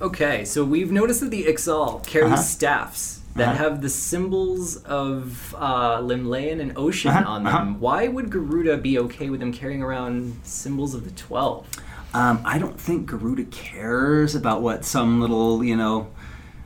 Okay, 0.00 0.44
so 0.44 0.64
we've 0.64 0.90
noticed 0.90 1.20
that 1.20 1.30
the 1.30 1.44
Ixal 1.44 2.04
carry 2.06 2.26
Uh-huh. 2.26 2.36
staffs 2.36 3.20
that 3.36 3.48
Uh-huh. 3.54 3.64
have 3.64 3.82
the 3.82 3.88
symbols 3.90 4.76
of 4.84 5.54
uh, 5.58 5.98
Llymlaen 6.00 6.60
and 6.60 6.74
Oschon 6.74 7.10
Uh-huh, 7.10 7.28
on 7.30 7.44
them. 7.44 7.54
uh-huh. 7.54 7.74
Why 7.78 8.08
would 8.08 8.30
Garuda 8.30 8.78
be 8.78 8.98
okay 8.98 9.28
with 9.30 9.40
them 9.40 9.52
carrying 9.52 9.82
around 9.82 10.38
symbols 10.42 10.94
of 10.94 11.04
the 11.04 11.10
Twelve? 11.10 11.66
Um, 12.14 12.40
I 12.44 12.58
don't 12.58 12.80
think 12.80 13.06
Garuda 13.06 13.44
cares 13.44 14.34
about 14.34 14.62
what 14.62 14.84
some 14.84 15.20
little, 15.20 15.62
you 15.62 15.76
know, 15.76 16.08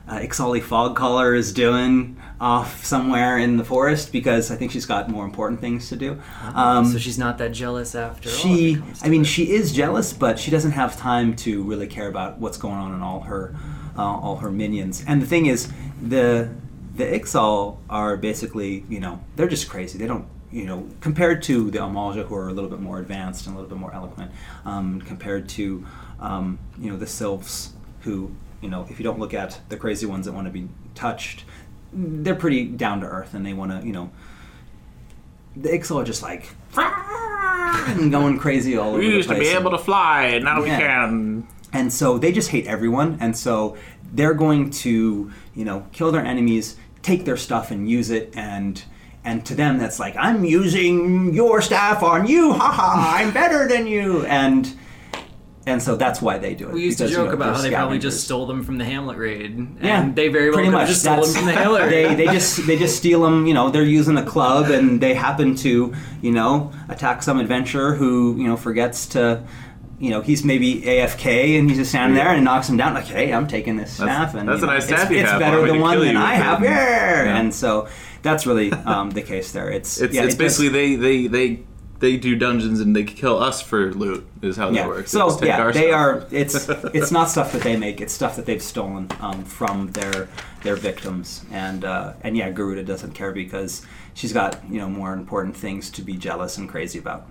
uh, 0.07 0.17
Ixali 0.19 0.61
fog 0.61 0.95
caller 0.95 1.35
is 1.35 1.51
doing 1.51 2.15
off 2.45 2.85
somewhere 2.85 3.39
in 3.39 3.57
the 3.57 3.65
forest 3.65 4.11
because 4.11 4.51
I 4.51 4.55
think 4.55 4.71
she's 4.71 4.85
got 4.85 5.09
more 5.09 5.25
important 5.25 5.59
things 5.59 5.89
to 5.89 5.95
do. 5.95 6.21
Um, 6.53 6.85
so 6.85 6.99
she's 6.99 7.17
not 7.17 7.39
that 7.39 7.53
jealous 7.53 7.95
after 7.95 8.29
all. 8.29 8.35
she, 8.35 8.73
it 8.73 8.83
I 9.01 9.09
mean, 9.09 9.23
it. 9.23 9.25
she 9.25 9.51
is 9.51 9.73
jealous, 9.73 10.13
but 10.13 10.37
she 10.37 10.51
doesn't 10.51 10.73
have 10.73 10.95
time 10.95 11.35
to 11.37 11.63
really 11.63 11.87
care 11.87 12.07
about 12.07 12.37
what's 12.37 12.59
going 12.59 12.75
on 12.75 12.93
in 12.93 13.01
all 13.01 13.21
her, 13.21 13.55
uh, 13.97 14.03
all 14.03 14.37
her 14.37 14.51
minions. 14.51 15.03
And 15.07 15.23
the 15.23 15.25
thing 15.25 15.47
is, 15.47 15.71
the 15.99 16.49
the 16.95 17.03
Ixal 17.03 17.77
are 17.89 18.15
basically, 18.15 18.85
you 18.87 18.99
know, 18.99 19.19
they're 19.35 19.49
just 19.49 19.67
crazy. 19.67 19.97
They 19.97 20.07
don't, 20.07 20.27
you 20.51 20.65
know, 20.65 20.87
compared 21.01 21.41
to 21.43 21.69
the 21.71 21.79
Amalj'aa, 21.79 22.25
who 22.27 22.35
are 22.35 22.47
a 22.47 22.53
little 22.53 22.69
bit 22.69 22.79
more 22.79 22.99
advanced 22.99 23.47
and 23.47 23.55
a 23.55 23.59
little 23.59 23.69
bit 23.69 23.79
more 23.79 23.93
eloquent, 23.93 24.31
um, 24.63 25.01
compared 25.01 25.49
to, 25.49 25.85
um, 26.21 26.57
you 26.79 26.89
know, 26.89 26.95
the 26.95 27.07
Sylphs, 27.07 27.73
who, 28.01 28.31
you 28.61 28.69
know, 28.69 28.85
if 28.89 28.97
you 28.97 29.03
don't 29.03 29.19
look 29.19 29.33
at 29.33 29.59
the 29.67 29.75
crazy 29.75 30.05
ones 30.05 30.25
that 30.25 30.31
want 30.31 30.47
to 30.47 30.53
be 30.53 30.69
touched, 30.93 31.43
they're 31.95 32.35
pretty 32.35 32.65
down 32.65 32.99
to 33.01 33.07
earth, 33.07 33.33
and 33.33 33.45
they 33.45 33.53
want 33.53 33.71
to, 33.71 33.85
you 33.87 33.93
know, 33.93 34.11
the 35.55 35.69
Ixal 35.69 36.01
are 36.01 36.05
just 36.05 36.21
like 36.21 36.49
and 36.77 38.11
going 38.11 38.37
crazy 38.37 38.77
all 38.77 38.89
over 38.89 38.99
we 38.99 39.07
the 39.07 39.15
used 39.15 39.29
to 39.29 39.35
place. 39.35 39.49
be 39.49 39.55
able 39.55 39.71
to 39.71 39.77
fly, 39.77 40.23
and 40.25 40.43
now 40.45 40.61
we 40.61 40.67
Yeah. 40.67 40.79
can. 40.79 41.47
And 41.73 41.91
so 41.91 42.17
they 42.17 42.31
just 42.31 42.49
hate 42.49 42.67
everyone, 42.67 43.17
and 43.19 43.35
so 43.37 43.75
they're 44.13 44.33
going 44.33 44.69
to, 44.69 45.31
you 45.53 45.65
know, 45.65 45.85
kill 45.91 46.11
their 46.11 46.25
enemies, 46.25 46.75
take 47.01 47.25
their 47.25 47.37
stuff 47.37 47.71
and 47.71 47.89
use 47.89 48.09
it, 48.09 48.33
and 48.35 48.83
and 49.23 49.43
to 49.45 49.55
them 49.55 49.77
that's 49.79 49.99
like 49.99 50.15
I'm 50.17 50.45
using 50.45 51.33
your 51.33 51.61
staff 51.61 52.03
on 52.03 52.27
you, 52.27 52.53
haha, 52.53 53.17
I'm 53.17 53.31
better 53.33 53.67
than 53.67 53.87
you, 53.87 54.25
and 54.25 54.73
and 55.67 55.81
so 55.81 55.95
that's 55.95 56.21
why 56.21 56.37
they 56.37 56.53
do 56.55 56.67
it. 56.69 56.73
We 56.73 56.83
used 56.83 56.99
because, 56.99 57.11
to 57.11 57.17
you 57.17 57.23
joke 57.23 57.29
know, 57.29 57.35
about 57.43 57.55
how 57.55 57.61
they're 57.63 57.71
probably 57.71 57.99
just 57.99 58.23
stole 58.23 58.45
them 58.45 58.63
from 58.63 58.77
the 58.77 58.85
Hamlet 58.85 59.17
raid. 59.17 59.51
And 59.57 59.77
Yeah, 59.81 60.09
they 60.13 60.27
very 60.27 60.49
well 60.49 60.55
pretty 60.55 60.67
could 60.69 60.73
much. 60.73 60.81
have 60.81 60.89
just 60.89 61.01
stole 61.01 61.21
them 61.23 61.33
from 61.33 61.45
the 61.45 61.53
Hamlet 61.53 61.89
they 61.89 62.05
raid. 62.05 62.17
they 62.17 62.25
just 62.25 62.67
they 62.67 62.77
just 62.77 62.95
steal 62.97 63.21
them. 63.23 63.47
You 63.47 63.53
know, 63.53 63.69
they're 63.69 63.83
using 63.83 64.17
a 64.17 64.23
club, 64.25 64.69
and 64.69 65.01
they 65.01 65.13
happen 65.15 65.55
to 65.57 65.93
you 66.21 66.31
know 66.31 66.71
attack 66.89 67.23
some 67.23 67.39
adventurer 67.39 67.95
who 67.95 68.35
you 68.37 68.47
know 68.47 68.57
forgets 68.57 69.07
to 69.07 69.43
you 69.97 70.09
know, 70.09 70.19
he's 70.19 70.43
maybe 70.43 70.81
AFK 70.81 71.57
and 71.57 71.69
he's 71.69 71.77
just 71.79 71.91
standing 71.91 72.17
there 72.17 72.27
and 72.27 72.43
knocks 72.43 72.67
him 72.67 72.75
down. 72.75 72.93
Like, 72.93 73.05
hey, 73.05 73.31
I'm 73.31 73.47
taking 73.47 73.77
this 73.77 73.95
That's- 73.97 74.29
staff, 74.31 74.35
and 74.37 74.49
that's 74.49 74.57
you 74.59 74.65
a 74.65 74.67
know, 74.67 74.73
nice 74.73 74.85
staff 74.87 75.03
it's, 75.03 75.11
you 75.11 75.17
it's 75.19 75.29
have. 75.31 75.39
better 75.39 75.61
Why 75.61 75.67
than 75.67 75.75
he 75.77 75.81
one 75.81 75.93
kill 75.95 76.03
that 76.03 76.15
I 76.17 76.35
have. 76.35 76.61
it? 76.61 76.65
Yeah. 76.65 77.23
Yeah. 77.23 77.37
And 77.37 77.55
so 77.55 77.87
that's 78.21 78.45
really 78.45 78.73
um, 78.73 79.11
the 79.11 79.21
case 79.21 79.53
there. 79.53 79.69
It's 79.69 80.01
It's, 80.01 80.13
yeah, 80.13 80.23
it's 80.23 80.35
it 80.35 80.37
just- 80.37 80.59
basically 80.59 80.67
they, 80.67 80.95
they 80.97 81.27
they 81.27 81.59
they 81.99 82.17
do 82.17 82.35
dungeons 82.35 82.79
and 82.81 82.95
they 82.95 83.03
kill 83.03 83.41
us 83.41 83.61
for 83.61 83.93
loot. 83.93 84.27
Is 84.41 84.57
how 84.57 84.71
that 84.71 84.87
works. 84.87 85.11
They 85.11 85.19
So 85.19 85.27
just 85.27 85.39
take 85.39 85.47
yeah, 85.49 85.59
our 85.61 85.71
they 85.71 85.87
stuff. 85.89 85.93
are. 85.93 86.27
It's 86.31 86.69
it's 86.93 87.11
not 87.11 87.29
stuff 87.29 87.51
that 87.53 87.61
they 87.63 87.77
make. 87.77 88.01
It's 88.01 88.13
stuff 88.13 88.35
that 88.35 88.45
they've 88.45 88.61
stolen 88.61 89.09
um, 89.21 89.43
from 89.45 89.91
their 89.91 90.27
their 90.63 90.75
victims. 90.75 91.45
And 91.51 91.85
uh, 91.85 92.13
and 92.21 92.35
yeah, 92.37 92.51
Garuda 92.51 92.83
doesn't 92.83 93.13
care 93.13 93.31
because 93.31 93.85
she's 94.13 94.33
got 94.33 94.61
you 94.69 94.79
know 94.79 94.89
more 94.89 95.13
important 95.13 95.55
things 95.55 95.89
to 95.91 96.01
be 96.01 96.17
jealous 96.17 96.57
and 96.57 96.67
crazy 96.69 96.99
about. 96.99 97.27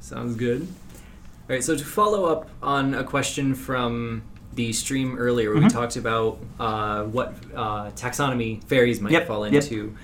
Sounds 0.00 0.36
good. 0.36 0.62
All 0.62 1.54
right, 1.54 1.64
so 1.64 1.74
to 1.76 1.84
follow 1.84 2.26
up 2.26 2.48
on 2.62 2.94
a 2.94 3.02
question 3.04 3.54
from 3.54 4.22
the 4.54 4.72
stream 4.72 5.16
earlier, 5.18 5.52
where 5.52 5.62
we 5.62 5.68
talked 5.68 5.96
about 5.96 6.38
uh, 6.60 7.04
what 7.04 7.34
uh, 7.54 7.90
taxonomy 7.92 8.62
fairies 8.64 9.00
might 9.00 9.12
Yep, 9.12 9.26
fall 9.28 9.44
yep. 9.50 9.62
into, 9.62 9.96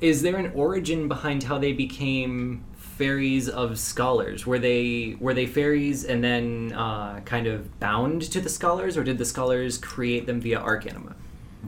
is 0.00 0.20
there 0.22 0.36
an 0.36 0.52
origin 0.54 1.08
behind 1.08 1.44
how 1.44 1.58
they 1.58 1.72
became 1.72 2.64
fairies 2.98 3.48
of 3.48 3.78
scholars? 3.78 4.46
Were 4.46 4.58
they 4.58 5.16
were 5.20 5.34
they 5.34 5.46
fairies 5.46 6.04
and 6.04 6.22
then 6.22 6.72
uh, 6.72 7.20
kind 7.24 7.46
of 7.46 7.78
bound 7.80 8.22
to 8.32 8.40
the 8.40 8.48
scholars, 8.48 8.96
or 8.96 9.04
did 9.04 9.18
the 9.18 9.24
scholars 9.24 9.78
create 9.78 10.26
them 10.26 10.40
via 10.40 10.60
arcanima? 10.60 11.14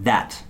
That, 0.02 0.42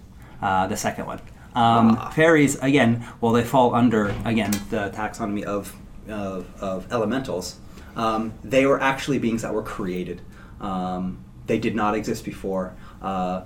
uh, 0.43 0.67
the 0.67 0.77
second 0.77 1.07
one. 1.07 1.21
Um, 1.55 1.97
Ah. 1.99 2.11
Fairies, 2.11 2.57
again, 2.61 3.07
well, 3.21 3.33
they 3.33 3.45
fall 3.45 3.75
under, 3.75 4.15
again, 4.25 4.51
the 4.69 4.91
taxonomy 4.91 5.43
of, 5.45 5.75
of, 6.09 6.47
of 6.61 6.93
elementals. 6.93 7.57
Um, 7.97 8.33
they 8.45 8.67
were 8.67 8.81
actually 8.81 9.19
beings 9.19 9.41
that 9.41 9.55
were 9.55 9.63
created. 9.63 10.21
Um, 10.61 11.25
they 11.47 11.59
did 11.59 11.75
not 11.75 11.95
exist 11.95 12.25
before. 12.25 12.75
Uh, 13.01 13.43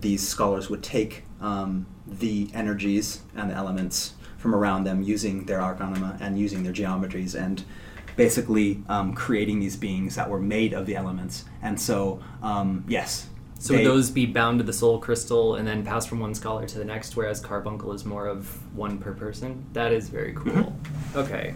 these 0.00 0.26
scholars 0.26 0.68
would 0.68 0.82
take 0.82 1.22
um, 1.40 1.86
the 2.06 2.50
energies 2.52 3.20
and 3.36 3.50
the 3.50 3.54
elements 3.54 4.14
from 4.46 4.54
around 4.54 4.84
them 4.84 5.02
using 5.02 5.44
their 5.46 5.58
arcanima 5.58 6.16
and 6.20 6.38
using 6.38 6.62
their 6.62 6.72
geometries 6.72 7.34
and 7.34 7.64
basically 8.14 8.80
um, 8.88 9.12
creating 9.12 9.58
these 9.58 9.74
beings 9.76 10.14
that 10.14 10.30
were 10.30 10.38
made 10.38 10.72
of 10.72 10.86
the 10.86 10.94
elements. 10.94 11.44
And 11.62 11.78
so, 11.80 12.22
um, 12.44 12.84
yes. 12.86 13.28
So 13.58 13.72
they- 13.72 13.80
would 13.80 13.86
those 13.92 14.08
be 14.08 14.24
bound 14.24 14.60
to 14.60 14.64
the 14.64 14.72
soul 14.72 15.00
crystal 15.00 15.56
and 15.56 15.66
then 15.66 15.84
pass 15.84 16.06
from 16.06 16.20
one 16.20 16.32
scholar 16.32 16.64
to 16.64 16.78
the 16.78 16.84
next, 16.84 17.16
whereas 17.16 17.40
carbuncle 17.40 17.92
is 17.92 18.04
more 18.04 18.28
of 18.28 18.46
one 18.76 18.98
per 18.98 19.12
person? 19.14 19.64
That 19.72 19.92
is 19.92 20.08
very 20.10 20.32
cool. 20.34 20.52
Mm-hmm. 20.52 21.18
Okay. 21.18 21.54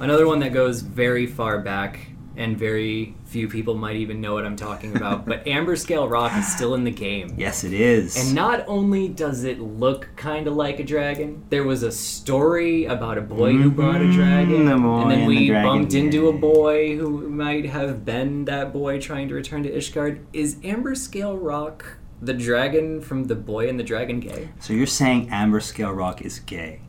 Another 0.00 0.26
one 0.26 0.40
that 0.40 0.52
goes 0.52 0.80
very 0.80 1.28
far 1.28 1.60
back, 1.60 2.08
and 2.36 2.58
very 2.58 3.14
few 3.24 3.48
people 3.48 3.74
might 3.74 3.96
even 3.96 4.20
know 4.20 4.34
what 4.34 4.44
I'm 4.44 4.56
talking 4.56 4.96
about, 4.96 5.26
but 5.26 5.46
Amber 5.46 5.76
Scale 5.76 6.08
Rock 6.08 6.36
is 6.36 6.46
still 6.46 6.74
in 6.74 6.84
the 6.84 6.90
game. 6.90 7.34
Yes, 7.36 7.64
it 7.64 7.72
is. 7.72 8.16
And 8.16 8.34
not 8.34 8.64
only 8.68 9.08
does 9.08 9.44
it 9.44 9.60
look 9.60 10.08
kind 10.16 10.46
of 10.46 10.54
like 10.54 10.78
a 10.78 10.84
dragon, 10.84 11.44
there 11.50 11.64
was 11.64 11.82
a 11.82 11.92
story 11.92 12.84
about 12.84 13.18
a 13.18 13.22
boy 13.22 13.52
who 13.52 13.70
mm-hmm. 13.70 13.76
brought 13.76 14.02
a 14.02 14.12
dragon, 14.12 14.66
the 14.66 14.74
and 14.74 15.10
then 15.10 15.18
and 15.20 15.26
we 15.26 15.48
the 15.48 15.54
bumped 15.54 15.94
into 15.94 16.28
a 16.28 16.32
boy 16.32 16.96
who 16.96 17.28
might 17.28 17.66
have 17.66 18.04
been 18.04 18.44
that 18.44 18.72
boy 18.72 19.00
trying 19.00 19.28
to 19.28 19.34
return 19.34 19.62
to 19.62 19.70
Ishgard. 19.70 20.24
Is 20.32 20.56
Amber 20.62 20.94
Scale 20.94 21.36
Rock 21.36 21.98
the 22.20 22.34
dragon 22.34 23.00
from 23.00 23.24
the 23.24 23.34
Boy 23.34 23.68
and 23.68 23.78
the 23.78 23.84
Dragon 23.84 24.20
gay? 24.20 24.50
So 24.60 24.72
you're 24.72 24.86
saying 24.86 25.28
Amber 25.30 25.60
Scale 25.60 25.92
Rock 25.92 26.22
is 26.22 26.38
gay? 26.40 26.80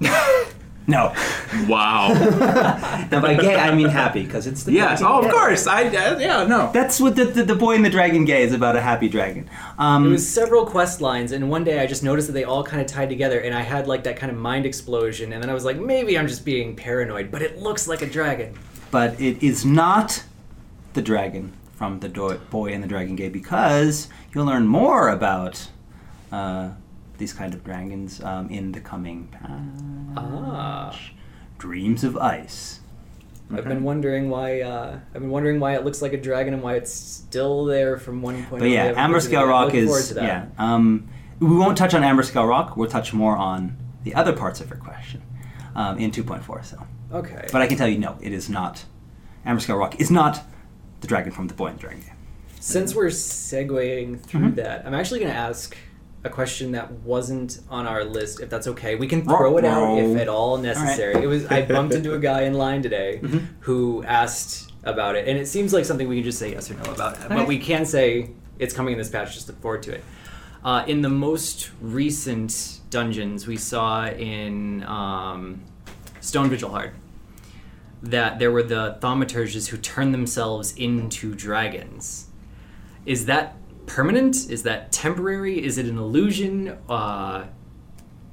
no. 0.86 1.12
wow. 1.68 2.08
Now 3.10 3.20
by 3.20 3.34
gay 3.34 3.56
I 3.56 3.74
mean 3.74 3.88
happy 3.88 4.24
because 4.24 4.46
it's 4.46 4.64
the 4.64 4.72
yes. 4.72 5.00
dragon 5.00 5.06
Oh, 5.24 5.26
of 5.26 5.32
course. 5.32 5.66
I 5.66 5.84
uh, 5.86 6.18
yeah 6.18 6.44
no. 6.46 6.70
That's 6.72 7.00
what 7.00 7.16
the, 7.16 7.24
the, 7.24 7.42
the 7.44 7.54
boy 7.54 7.74
and 7.74 7.84
the 7.84 7.90
dragon 7.90 8.24
gay 8.24 8.42
is 8.42 8.52
about 8.52 8.76
a 8.76 8.80
happy 8.80 9.08
dragon. 9.08 9.48
Um, 9.78 10.06
It 10.06 10.10
was 10.10 10.28
several 10.28 10.66
quest 10.66 11.00
lines, 11.00 11.32
and 11.32 11.48
one 11.50 11.64
day 11.64 11.80
I 11.80 11.86
just 11.86 12.02
noticed 12.02 12.26
that 12.28 12.34
they 12.34 12.44
all 12.44 12.62
kind 12.64 12.80
of 12.82 12.86
tied 12.86 13.08
together, 13.08 13.40
and 13.40 13.54
I 13.54 13.62
had 13.62 13.86
like 13.86 14.04
that 14.04 14.16
kind 14.16 14.30
of 14.30 14.38
mind 14.38 14.66
explosion, 14.66 15.32
and 15.32 15.42
then 15.42 15.50
I 15.50 15.54
was 15.54 15.64
like, 15.64 15.78
maybe 15.78 16.18
I'm 16.18 16.28
just 16.28 16.44
being 16.44 16.76
paranoid, 16.76 17.30
but 17.30 17.40
it 17.42 17.58
looks 17.60 17.88
like 17.88 18.02
a 18.02 18.06
dragon. 18.08 18.54
but 18.90 19.20
it 19.20 19.42
is 19.42 19.64
not 19.64 20.22
the 20.92 21.02
dragon 21.02 21.52
from 21.74 21.98
the 22.00 22.08
do- 22.08 22.40
boy 22.50 22.72
and 22.72 22.82
the 22.84 22.88
dragon 22.88 23.16
gay 23.16 23.28
because 23.28 24.08
you'll 24.32 24.44
learn 24.46 24.66
more 24.66 25.08
about 25.08 25.68
uh, 26.30 26.70
these 27.18 27.32
kind 27.32 27.54
of 27.54 27.64
dragons 27.64 28.22
um, 28.22 28.48
in 28.50 28.72
the 28.72 28.80
coming 28.80 29.28
patch. 29.28 30.14
Ah. 30.16 30.98
Dreams 31.58 32.04
of 32.04 32.16
Ice. 32.16 32.80
I've 33.52 33.64
been 33.64 33.84
wondering 33.84 34.30
why. 34.30 34.62
Uh, 34.62 34.98
I've 35.14 35.20
been 35.20 35.30
wondering 35.30 35.60
why 35.60 35.74
it 35.74 35.84
looks 35.84 36.00
like 36.02 36.12
a 36.12 36.20
dragon 36.20 36.54
and 36.54 36.62
why 36.62 36.74
it's 36.76 36.92
still 36.92 37.64
there 37.66 37.98
from 37.98 38.22
one 38.22 38.44
point. 38.46 38.60
But 38.60 38.70
yeah, 38.70 38.92
Amber 38.96 39.20
Scale 39.20 39.44
Rock 39.44 39.74
is 39.74 40.12
yeah. 40.16 40.46
Um, 40.58 41.08
we 41.40 41.54
won't 41.54 41.76
touch 41.76 41.94
on 41.94 42.02
Amber 42.02 42.22
Scale 42.22 42.46
Rock. 42.46 42.76
We'll 42.76 42.88
touch 42.88 43.12
more 43.12 43.36
on 43.36 43.76
the 44.02 44.14
other 44.14 44.32
parts 44.32 44.60
of 44.60 44.70
your 44.70 44.78
question 44.78 45.22
um, 45.76 45.98
in 45.98 46.10
2.4. 46.10 46.64
So, 46.64 46.86
Okay. 47.12 47.46
but 47.52 47.60
I 47.60 47.66
can 47.66 47.76
tell 47.76 47.88
you, 47.88 47.98
no, 47.98 48.16
it 48.22 48.32
is 48.32 48.48
not. 48.48 48.84
Amber 49.44 49.60
Scale 49.60 49.76
Rock 49.76 50.00
is 50.00 50.10
not 50.10 50.42
the 51.00 51.06
dragon 51.06 51.30
from 51.32 51.48
the 51.48 51.54
Boy 51.54 51.66
and 51.68 51.76
the 51.76 51.80
Dragon 51.82 52.00
Game. 52.00 52.10
Since 52.60 52.94
we're 52.94 53.06
segueing 53.06 54.20
through 54.20 54.52
Mhm. 54.52 54.54
that, 54.56 54.86
I'm 54.86 54.94
actually 54.94 55.20
going 55.20 55.30
to 55.32 55.38
ask 55.38 55.76
a 56.24 56.30
question 56.30 56.72
that 56.72 56.90
wasn't 56.90 57.60
on 57.68 57.86
our 57.86 58.02
list, 58.04 58.40
if 58.40 58.48
that's 58.48 58.66
okay. 58.66 58.94
We 58.96 59.06
can 59.06 59.22
Ruh, 59.24 59.36
throw 59.36 59.58
it 59.58 59.64
out 59.64 59.98
if 59.98 60.16
at 60.16 60.28
all 60.28 60.56
necessary. 60.56 61.22
It 61.22 61.26
was 61.26 61.44
I 61.46 61.62
bumped 61.62 61.94
into 61.94 62.14
a 62.14 62.18
guy 62.18 62.42
in 62.42 62.54
line 62.54 62.82
today 62.82 63.20
Mhm. 63.22 63.46
who 63.60 64.02
asked 64.04 64.72
about 64.84 65.16
it, 65.16 65.28
and 65.28 65.38
it 65.38 65.46
seems 65.46 65.72
like 65.72 65.84
something 65.84 66.08
we 66.08 66.16
can 66.16 66.24
just 66.24 66.38
say 66.38 66.52
yes 66.52 66.70
or 66.70 66.74
no 66.74 66.92
about. 66.92 67.18
Okay. 67.18 67.28
But 67.34 67.46
we 67.46 67.58
can 67.58 67.84
say 67.84 68.30
it's 68.58 68.74
coming 68.74 68.92
in 68.92 68.98
this 68.98 69.10
patch. 69.10 69.34
Just 69.34 69.48
look 69.48 69.60
forward 69.60 69.82
to 69.84 69.92
it. 69.94 70.04
Uh, 70.64 70.82
in 70.86 71.02
the 71.02 71.10
most 71.10 71.70
recent 71.82 72.80
dungeons 72.88 73.46
we 73.46 73.56
saw 73.58 74.06
in 74.06 74.82
um, 74.84 75.60
Stone 76.20 76.48
Vigil 76.48 76.70
Hard, 76.70 76.92
that 78.02 78.38
there 78.38 78.50
were 78.50 78.62
the 78.62 78.96
thaumaturges 79.00 79.68
who 79.68 79.76
turned 79.76 80.14
themselves 80.14 80.74
into 80.76 81.34
dragons. 81.34 82.28
Is 83.04 83.26
that 83.26 83.56
permanent? 83.86 84.50
Is 84.50 84.62
that 84.64 84.92
temporary? 84.92 85.64
Is 85.64 85.78
it 85.78 85.86
an 85.86 85.98
illusion? 85.98 86.78
Uh, 86.88 87.46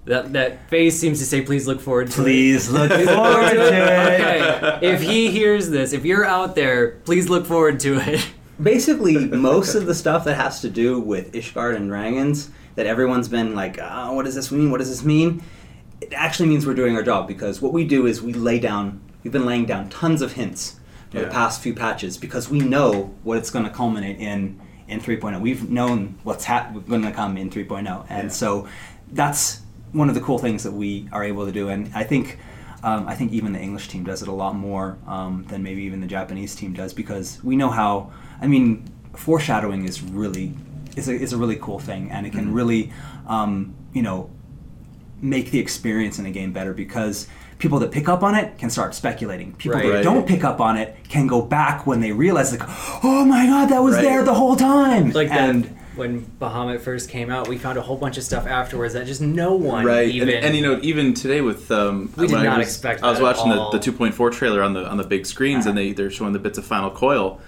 that 0.05 0.33
that 0.33 0.69
face 0.69 0.99
seems 0.99 1.19
to 1.19 1.25
say, 1.25 1.41
"Please 1.41 1.67
look 1.67 1.79
forward 1.79 2.09
to 2.11 2.21
Please 2.21 2.69
it." 2.69 2.73
look 2.73 2.91
forward 3.07 3.49
to 3.51 3.67
it. 3.67 3.73
Okay, 3.73 4.79
if 4.81 5.01
he 5.01 5.29
hears 5.29 5.69
this, 5.69 5.93
if 5.93 6.05
you're 6.05 6.25
out 6.25 6.55
there, 6.55 6.91
please 7.05 7.29
look 7.29 7.45
forward 7.45 7.79
to 7.81 7.99
it. 7.99 8.27
Basically, 8.61 9.17
most 9.27 9.75
of 9.75 9.85
the 9.85 9.95
stuff 9.95 10.23
that 10.25 10.35
has 10.35 10.61
to 10.61 10.69
do 10.69 10.99
with 10.99 11.31
Ishgard 11.33 11.75
and 11.75 11.87
dragons 11.87 12.49
that 12.75 12.85
everyone's 12.85 13.27
been 13.27 13.55
like, 13.55 13.79
oh, 13.81 14.13
what 14.13 14.25
does 14.25 14.35
this 14.35 14.51
mean? 14.51 14.71
What 14.71 14.77
does 14.77 14.89
this 14.89 15.03
mean? 15.03 15.43
It 15.99 16.13
actually 16.13 16.49
means 16.49 16.65
we're 16.65 16.73
doing 16.73 16.95
our 16.95 17.03
job 17.03 17.27
because 17.27 17.61
what 17.61 17.73
we 17.73 17.85
do 17.85 18.05
is 18.05 18.21
we 18.21 18.33
lay 18.33 18.59
down, 18.59 19.01
we've 19.23 19.33
been 19.33 19.45
laying 19.45 19.65
down 19.65 19.89
tons 19.89 20.21
of 20.21 20.33
hints 20.33 20.79
for 21.11 21.19
the 21.19 21.27
past 21.27 21.61
few 21.61 21.73
patches 21.73 22.17
because 22.17 22.49
we 22.49 22.59
know 22.59 23.13
what 23.23 23.37
it's 23.37 23.49
going 23.49 23.65
to 23.65 23.71
culminate 23.71 24.19
in 24.19 24.59
in 24.91 24.99
3.0. 24.99 25.39
We've 25.41 25.69
known 25.69 26.15
what's 26.23 26.43
hap- 26.45 26.73
going 26.87 27.01
to 27.03 27.11
come 27.11 27.37
in 27.37 27.49
3.0, 27.49 28.05
and 28.09 28.23
Yeah. 28.23 28.29
so 28.29 28.67
that's 29.11 29.61
one 29.93 30.09
of 30.09 30.15
the 30.15 30.21
cool 30.21 30.37
things 30.37 30.63
that 30.63 30.71
we 30.73 31.07
are 31.11 31.23
able 31.23 31.45
to 31.45 31.51
do. 31.51 31.69
And 31.69 31.89
I 31.95 32.03
think 32.03 32.37
um, 32.83 33.07
I 33.07 33.13
think 33.15 33.31
even 33.31 33.53
the 33.53 33.59
English 33.59 33.89
team 33.89 34.03
does 34.03 34.21
it 34.23 34.27
a 34.27 34.31
lot 34.31 34.55
more 34.55 34.97
um, 35.07 35.45
than 35.49 35.61
maybe 35.61 35.83
even 35.83 36.01
the 36.01 36.07
Japanese 36.07 36.55
team 36.55 36.73
does 36.73 36.93
because 36.93 37.39
we 37.43 37.55
know 37.55 37.69
how. 37.69 38.11
I 38.41 38.47
mean, 38.47 38.89
foreshadowing 39.13 39.85
is 39.85 40.01
really 40.01 40.53
is 40.97 41.07
a, 41.07 41.13
is 41.13 41.31
a 41.31 41.37
really 41.37 41.57
cool 41.57 41.79
thing, 41.79 42.09
and 42.11 42.25
it 42.25 42.31
can 42.33 42.51
really 42.53 42.91
um, 43.27 43.73
you 43.93 44.01
know 44.01 44.29
make 45.21 45.51
the 45.51 45.59
experience 45.59 46.17
in 46.19 46.25
a 46.25 46.31
game 46.31 46.51
better 46.51 46.73
because 46.73 47.27
people 47.61 47.79
that 47.79 47.91
pick 47.91 48.09
up 48.09 48.23
on 48.23 48.35
it 48.35 48.57
can 48.57 48.69
start 48.69 48.93
speculating. 48.93 49.53
People 49.53 49.77
Right. 49.79 49.87
that 49.87 49.93
Right. 49.95 50.03
don't 50.03 50.27
pick 50.27 50.43
up 50.43 50.59
on 50.59 50.75
it 50.77 50.95
can 51.07 51.27
go 51.27 51.41
back 51.41 51.87
when 51.87 52.01
they 52.01 52.11
realize 52.11 52.51
like, 52.51 52.67
oh 53.03 53.23
my 53.25 53.45
god, 53.45 53.69
that 53.69 53.81
was 53.81 53.95
Right. 53.95 54.03
there 54.03 54.23
the 54.23 54.33
whole 54.33 54.55
time. 54.57 55.11
Like 55.11 55.29
and 55.31 55.63
that 55.63 55.69
when 55.95 56.25
Bahamut 56.41 56.79
first 56.81 57.09
came 57.09 57.29
out, 57.29 57.47
we 57.47 57.57
found 57.57 57.77
a 57.77 57.81
whole 57.81 57.97
bunch 57.97 58.17
of 58.17 58.23
stuff 58.23 58.47
afterwards 58.47 58.93
that 58.95 59.05
just 59.05 59.21
no 59.21 59.53
one 59.53 59.85
right 59.85 60.09
even. 60.09 60.29
and, 60.29 60.45
and 60.45 60.55
you 60.55 60.61
know 60.61 60.79
even 60.81 61.13
today 61.13 61.41
with 61.41 61.69
um 61.71 62.11
We 62.17 62.27
did 62.27 62.33
when 62.33 62.41
I 62.41 62.45
not 62.49 62.57
was- 62.59 62.67
expect 62.67 63.03
i 63.03 63.09
was 63.09 63.19
at 63.19 63.23
watching 63.23 63.49
the, 63.49 63.57
all. 63.59 63.71
the 63.71 63.79
2.4 63.79 64.31
trailer 64.31 64.63
on 64.63 64.73
the 64.73 64.85
on 64.89 64.97
the 64.97 65.03
big 65.03 65.25
screens 65.25 65.65
and 65.65 65.77
they 65.77 65.91
they're 65.93 66.09
showing 66.09 66.33
the 66.33 66.39
bits 66.39 66.57
of 66.57 66.65
final 66.65 66.89
coil 66.89 67.39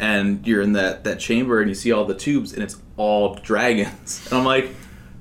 and 0.00 0.44
you're 0.46 0.62
in 0.62 0.72
that 0.72 1.04
that 1.04 1.20
chamber 1.20 1.60
and 1.60 1.68
you 1.70 1.74
see 1.76 1.92
all 1.92 2.04
the 2.04 2.14
tubes 2.14 2.52
and 2.52 2.62
it's 2.62 2.76
all 2.96 3.34
dragons 3.36 4.26
and 4.30 4.38
i'm 4.38 4.44
like 4.44 4.68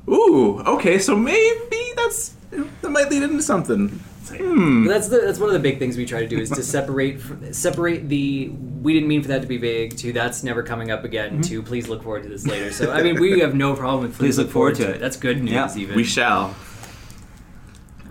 ooh 0.09 0.59
okay 0.61 0.97
so 0.97 1.15
maybe 1.15 1.81
that's 1.95 2.33
that 2.81 2.89
might 2.89 3.09
lead 3.11 3.21
into 3.23 3.43
something 3.43 3.99
hmm. 4.29 4.85
That's 4.87 5.07
the 5.07 5.19
that's 5.19 5.39
one 5.39 5.49
of 5.49 5.53
the 5.53 5.59
big 5.59 5.79
things 5.79 5.97
we 5.97 6.05
try 6.05 6.21
to 6.21 6.27
do 6.27 6.39
is 6.39 6.49
to 6.51 6.63
separate 6.63 7.19
fr- 7.21 7.51
separate 7.51 8.07
the 8.09 8.49
we 8.49 8.93
didn't 8.93 9.07
mean 9.09 9.21
for 9.21 9.27
that 9.29 9.41
to 9.41 9.47
be 9.47 9.57
vague 9.57 9.95
to 9.97 10.11
that's 10.13 10.43
never 10.43 10.63
coming 10.63 10.91
up 10.91 11.03
again 11.03 11.31
Mm-hmm. 11.33 11.41
to 11.41 11.61
please 11.63 11.87
look 11.87 12.03
forward 12.03 12.23
to 12.23 12.29
this 12.29 12.45
later. 12.47 12.71
So 12.71 12.91
I 12.91 13.01
mean 13.03 13.19
we 13.19 13.39
have 13.45 13.55
no 13.55 13.75
problem 13.75 14.03
with 14.03 14.17
please, 14.17 14.37
look 14.37 14.49
forward, 14.49 14.75
to 14.75 14.89
it. 14.91 14.99
That's 14.99 15.17
good 15.17 15.41
news 15.41 15.53
Yeah. 15.53 15.75
even. 15.77 15.95
we 15.95 16.03
shall 16.03 16.55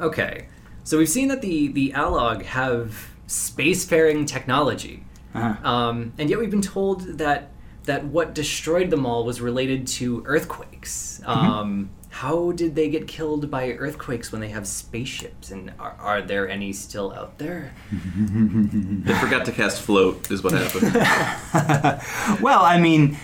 Okay, 0.01 0.49
so 0.83 0.97
we've 0.97 1.09
seen 1.09 1.29
that 1.29 1.43
the 1.43 1.69
the 1.69 1.93
Allag 1.95 2.43
have 2.43 3.11
spacefaring 3.29 4.27
technology. 4.27 5.05
Uh-huh. 5.35 5.69
Um, 5.69 6.13
and 6.19 6.29
yet 6.31 6.39
we've 6.39 6.51
been 6.51 6.63
told 6.63 7.03
that 7.19 7.51
that 7.85 8.05
what 8.05 8.35
destroyed 8.35 8.91
them 8.91 9.05
all 9.07 9.25
was 9.25 9.41
related 9.41 9.87
to 9.87 10.23
earthquakes. 10.27 11.21
Mm-hmm. 11.25 11.31
Um, 11.51 11.91
how 12.11 12.53
did 12.53 12.75
they 12.75 12.89
get 12.89 13.07
killed 13.07 13.51
by 13.51 13.71
earthquakes 13.73 14.33
when 14.33 14.41
they 14.41 14.49
have 14.49 14.67
spaceships? 14.67 15.51
And 15.51 15.73
are, 15.79 15.97
are 15.99 16.21
there 16.21 16.49
any 16.49 16.73
still 16.73 17.13
out 17.13 17.39
there? 17.39 17.73
They 19.01 19.15
forgot 19.15 19.47
to 19.47 19.53
cast 19.53 19.81
float, 19.81 20.31
is 20.31 20.43
what 20.43 20.53
happened. 20.53 20.93
well, 22.43 22.63
I 22.63 22.79
mean, 22.79 23.17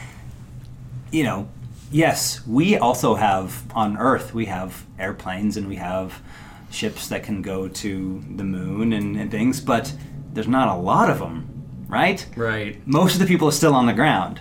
you 1.11 1.25
know, 1.25 1.49
yes, 1.91 2.47
we 2.47 2.77
also 2.77 3.15
have 3.15 3.65
on 3.75 3.97
Earth 3.99 4.33
we 4.33 4.47
have 4.47 4.85
airplanes 4.99 5.57
and 5.57 5.69
we 5.69 5.77
have 5.77 6.23
ships 6.71 7.09
that 7.09 7.23
can 7.23 7.43
go 7.43 7.69
to 7.69 8.25
the 8.37 8.45
moon 8.45 8.93
and, 8.93 9.17
and 9.17 9.31
things, 9.31 9.61
but 9.61 9.95
there's 10.33 10.49
not 10.49 10.69
a 10.69 10.81
lot 10.81 11.11
of 11.11 11.19
them, 11.19 11.87
right? 11.89 12.27
Right. 12.37 12.87
Most 12.87 13.15
of 13.15 13.21
the 13.21 13.27
people 13.27 13.49
are 13.49 13.53
still 13.53 13.75
on 13.75 13.87
the 13.87 13.93
ground. 13.93 14.41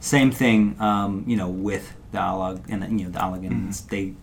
Same 0.00 0.30
thing, 0.30 0.76
um, 0.80 1.24
you 1.26 1.36
know, 1.36 1.48
with 1.48 1.95
the 2.12 2.18
Allag 2.18 2.62
and 2.68 2.82
the, 2.82 2.86
you 2.88 3.04
know 3.04 3.10
the 3.10 3.18
Allagans. 3.18 3.88
They 3.88 4.14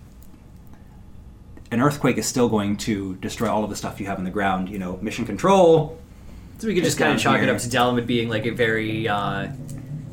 an 1.71 1.81
earthquake 1.81 2.17
is 2.17 2.27
still 2.27 2.49
going 2.49 2.77
to 2.77 3.15
destroy 3.15 3.49
all 3.49 3.63
of 3.63 3.69
the 3.69 3.75
stuff 3.75 3.99
you 3.99 4.05
have 4.05 4.19
in 4.19 4.23
the 4.23 4.31
ground. 4.31 4.69
You 4.69 4.79
know, 4.79 4.97
mission 5.01 5.25
control. 5.25 5.99
So 6.59 6.67
we 6.67 6.75
could 6.75 6.83
just 6.83 6.97
kind 6.97 7.13
of 7.13 7.19
chalk 7.19 7.41
it 7.41 7.49
up 7.49 7.57
to 7.57 7.67
Dalamud 7.67 8.05
being 8.05 8.29
like 8.29 8.45
a 8.45 8.51
very 8.51 9.07
uh, 9.07 9.47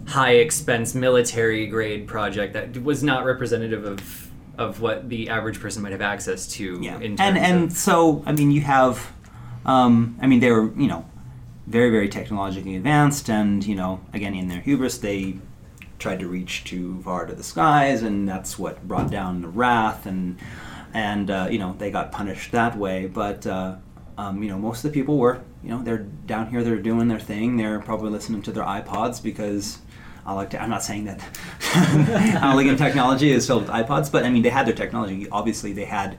high 0.07 0.37
expense 0.37 0.95
military 0.95 1.67
grade 1.67 2.09
project 2.09 2.55
that 2.55 2.83
was 2.83 3.03
not 3.03 3.25
representative 3.25 3.85
of 3.85 4.31
of 4.59 4.81
what 4.81 5.09
the 5.09 5.29
average 5.29 5.59
person 5.61 5.83
might 5.83 5.93
have 5.93 6.03
access 6.03 6.47
to. 6.47 6.79
Yeah, 6.83 6.97
In 6.97 7.17
terms 7.17 7.21
and 7.21 7.39
and 7.39 7.65
of, 7.71 7.77
so 7.77 8.23
I 8.27 8.33
mean, 8.33 8.51
you 8.51 8.61
have, 8.63 9.13
um, 9.65 10.19
I 10.21 10.27
mean, 10.27 10.41
they 10.41 10.51
were 10.51 10.73
you 10.77 10.89
know, 10.89 11.05
very 11.67 11.91
very 11.91 12.09
technologically 12.09 12.77
advanced, 12.77 13.31
and 13.31 13.65
you 13.65 13.75
know, 13.75 14.01
again 14.13 14.35
in 14.35 14.49
their 14.49 14.61
hubris, 14.61 14.99
they 14.99 15.39
tried 16.01 16.19
to 16.21 16.27
reach 16.27 16.65
too 16.65 17.01
far 17.05 17.27
to 17.27 17.35
the 17.35 17.45
skies, 17.45 18.03
and 18.03 18.29
that's 18.29 18.59
what 18.59 18.87
brought 18.89 19.11
down 19.11 19.43
the 19.43 19.49
wrath, 19.49 20.07
and 20.07 20.37
and 20.93 21.31
uh, 21.31 21.47
you 21.51 21.59
know 21.59 21.77
they 21.79 21.91
got 21.93 22.11
punished 22.11 22.51
that 22.53 22.77
way. 22.77 23.07
But 23.07 23.47
uh, 23.47 23.77
um, 24.19 24.43
you 24.43 24.49
know, 24.49 24.59
most 24.59 24.85
of 24.85 24.91
the 24.91 24.99
people 25.01 25.17
were 25.19 25.41
you 25.63 25.69
know 25.71 25.83
they're 25.83 25.99
down 26.27 26.49
here, 26.49 26.65
they're 26.65 26.77
doing 26.81 27.07
their 27.07 27.21
thing, 27.21 27.57
they're 27.57 27.79
probably 27.81 28.11
listening 28.11 28.43
to 28.43 28.53
their 28.53 28.65
iPods 28.65 29.23
because. 29.23 29.79
I 30.27 30.35
like 30.35 30.51
to, 30.51 30.63
I'm 30.63 30.69
not 30.69 30.83
saying 30.83 31.07
that 31.07 31.19
Allagan 31.61 32.77
technology 32.77 33.33
is 33.33 33.47
filled 33.47 33.63
with 33.63 33.71
iPods, 33.71 34.13
but 34.13 34.23
I 34.23 34.31
mean 34.31 34.43
they 34.43 34.51
had 34.51 34.67
their 34.67 34.75
technology. 34.75 35.27
Obviously, 35.31 35.73
they 35.73 35.87
had 35.87 36.19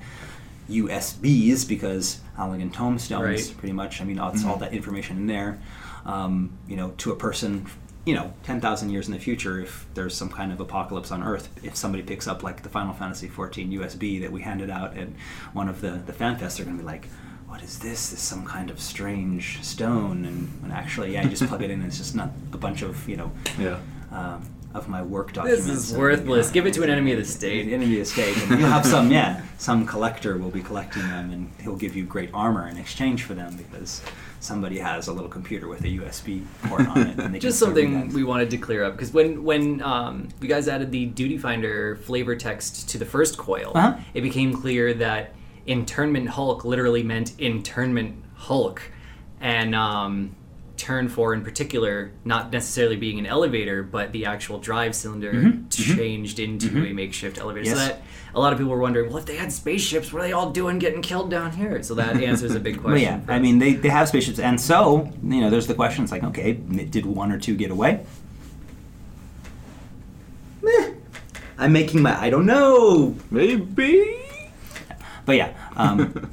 USBs 0.71 1.67
because 1.69 2.19
Allagan 2.37 2.73
tombstones, 2.73 3.23
Right. 3.23 3.57
pretty 3.57 3.73
much. 3.73 4.01
I 4.01 4.05
mean, 4.05 4.17
it's 4.19 4.43
all 4.43 4.57
that 4.57 4.73
information 4.73 5.17
in 5.17 5.27
there. 5.27 5.59
Um, 6.05 6.57
you 6.67 6.75
know, 6.77 6.89
to 6.97 7.11
a 7.11 7.15
person, 7.15 7.67
you 8.05 8.15
know, 8.15 8.33
ten 8.43 8.59
thousand 8.59 8.89
years 8.89 9.07
in 9.07 9.13
the 9.13 9.19
future, 9.19 9.59
if 9.59 9.85
there's 9.93 10.15
some 10.15 10.29
kind 10.29 10.51
of 10.51 10.59
apocalypse 10.59 11.11
on 11.11 11.21
Earth, 11.23 11.49
if 11.63 11.75
somebody 11.75 12.03
picks 12.03 12.27
up 12.27 12.41
like 12.43 12.63
the 12.63 12.69
Final 12.69 12.93
Fantasy 12.93 13.27
XIV 13.27 13.71
USB 13.73 14.19
that 14.21 14.31
we 14.31 14.41
handed 14.41 14.69
out 14.69 14.97
at 14.97 15.07
one 15.53 15.69
of 15.69 15.81
the 15.81 15.91
the 16.05 16.13
fan 16.13 16.37
fests, 16.37 16.57
they're 16.57 16.65
gonna 16.65 16.77
be 16.77 16.83
like. 16.83 17.07
What 17.47 17.61
is 17.63 17.79
this? 17.79 18.11
This 18.11 18.13
is 18.13 18.19
some 18.19 18.45
kind 18.45 18.69
of 18.69 18.79
strange 18.79 19.61
stone, 19.61 20.23
and 20.23 20.47
when 20.61 20.71
actually, 20.71 21.11
yeah, 21.11 21.23
you 21.23 21.29
just 21.29 21.45
plug 21.47 21.61
it 21.61 21.69
in. 21.69 21.81
and 21.81 21.87
It's 21.89 21.97
just 21.97 22.15
not 22.15 22.29
a 22.53 22.57
bunch 22.57 22.81
of 22.81 23.09
you 23.09 23.17
know 23.17 23.29
yeah. 23.59 23.77
um, 24.09 24.47
of 24.73 24.87
my 24.87 25.01
work 25.01 25.33
documents. 25.33 25.65
this 25.65 25.67
documents. 25.67 25.83
is 25.87 25.91
and, 25.91 25.99
worthless. 25.99 26.47
yeah, 26.47 26.53
Give 26.53 26.65
it 26.67 26.73
to 26.75 26.83
an 26.83 26.89
enemy 26.89 27.11
of 27.11 27.17
the 27.17 27.25
the 27.25 27.29
state. 27.29 27.67
enemy 27.73 27.99
of 27.99 27.99
the 27.99 28.05
state. 28.05 28.37
And 28.43 28.57
you'll 28.57 28.69
have 28.69 28.85
some, 28.85 29.11
yeah, 29.11 29.41
some 29.57 29.85
collector 29.85 30.37
will 30.37 30.49
be 30.49 30.61
collecting 30.61 31.01
them, 31.09 31.31
and 31.31 31.51
he'll 31.61 31.75
give 31.75 31.93
you 31.93 32.05
great 32.05 32.29
armor 32.33 32.65
in 32.69 32.77
exchange 32.77 33.23
for 33.23 33.33
them 33.33 33.57
because 33.57 34.01
somebody 34.41 34.79
has 34.79 35.07
a 35.07 35.13
little 35.13 35.29
computer 35.29 35.67
with 35.69 35.81
a 35.85 35.87
USB 35.87 36.43
port 36.63 36.85
on 36.87 36.97
it. 37.07 37.19
And 37.19 37.33
they 37.33 37.39
Just 37.49 37.59
something 37.59 38.09
we 38.09 38.23
wanted 38.25 38.49
to 38.49 38.57
clear 38.57 38.83
up 38.83 38.93
because 38.93 39.13
when 39.13 39.43
when 39.43 39.81
um, 39.81 40.27
you 40.41 40.47
guys 40.49 40.67
added 40.67 40.91
the 40.91 41.05
duty 41.05 41.37
finder 41.37 41.95
flavor 41.97 42.35
text 42.35 42.89
to 42.89 42.97
the 42.97 43.05
first 43.05 43.37
coil, 43.37 43.71
Uh-huh. 43.75 43.97
it 44.13 44.21
became 44.21 44.53
clear 44.53 44.93
that 44.95 45.33
internment 45.67 46.27
Hulk 46.29 46.65
literally 46.65 47.03
meant 47.03 47.39
internment 47.39 48.15
Hulk, 48.35 48.81
and 49.39 49.73
um, 49.75 50.35
turn 50.81 51.07
four 51.09 51.33
in 51.35 51.43
particular, 51.43 52.11
not 52.25 52.51
necessarily 52.51 52.95
being 52.95 53.19
an 53.19 53.27
elevator, 53.27 53.83
but 53.83 54.11
the 54.11 54.25
actual 54.25 54.57
drive 54.57 54.95
cylinder 54.95 55.53
changed 55.69 56.39
into 56.39 56.85
a 56.85 56.93
makeshift 56.93 57.37
elevator. 57.37 57.65
So 57.65 57.71
Mm-hmm. 57.71 57.87
That 57.87 58.01
a 58.33 58.39
lot 58.39 58.53
of 58.53 58.59
people 58.59 58.71
were 58.71 58.79
wondering, 58.79 59.09
well, 59.09 59.17
if 59.17 59.25
they 59.25 59.35
had 59.35 59.51
spaceships, 59.51 60.11
what 60.11 60.21
are 60.21 60.27
they 60.27 60.33
all 60.33 60.51
doing 60.51 60.79
getting 60.79 61.01
killed 61.01 61.29
down 61.29 61.51
here? 61.51 61.83
So 61.83 61.95
that 61.95 62.21
answers 62.21 62.55
a 62.55 62.59
big 62.59 62.75
question. 62.81 62.91
But 62.93 63.27
yeah, 63.27 63.33
I 63.33 63.39
mean, 63.39 63.59
they, 63.59 63.73
they 63.73 63.89
have 63.89 64.07
spaceships, 64.07 64.39
and 64.39 64.59
so 64.59 65.11
you 65.23 65.41
know, 65.41 65.49
there's 65.49 65.67
the 65.67 65.75
question. 65.75 66.03
It's 66.03 66.11
like, 66.11 66.23
okay, 66.23 66.53
did 66.53 67.05
one 67.05 67.31
or 67.31 67.39
two 67.39 67.55
get 67.55 67.71
away? 67.71 68.05
Meh. 70.61 70.93
I'm 71.57 71.73
making 71.73 72.01
my 72.01 72.19
I 72.19 72.29
don't 72.29 72.45
know. 72.45 73.15
Maybe. 73.29 74.17
But 75.23 75.35
yeah, 75.35 75.53
um, 75.75 76.31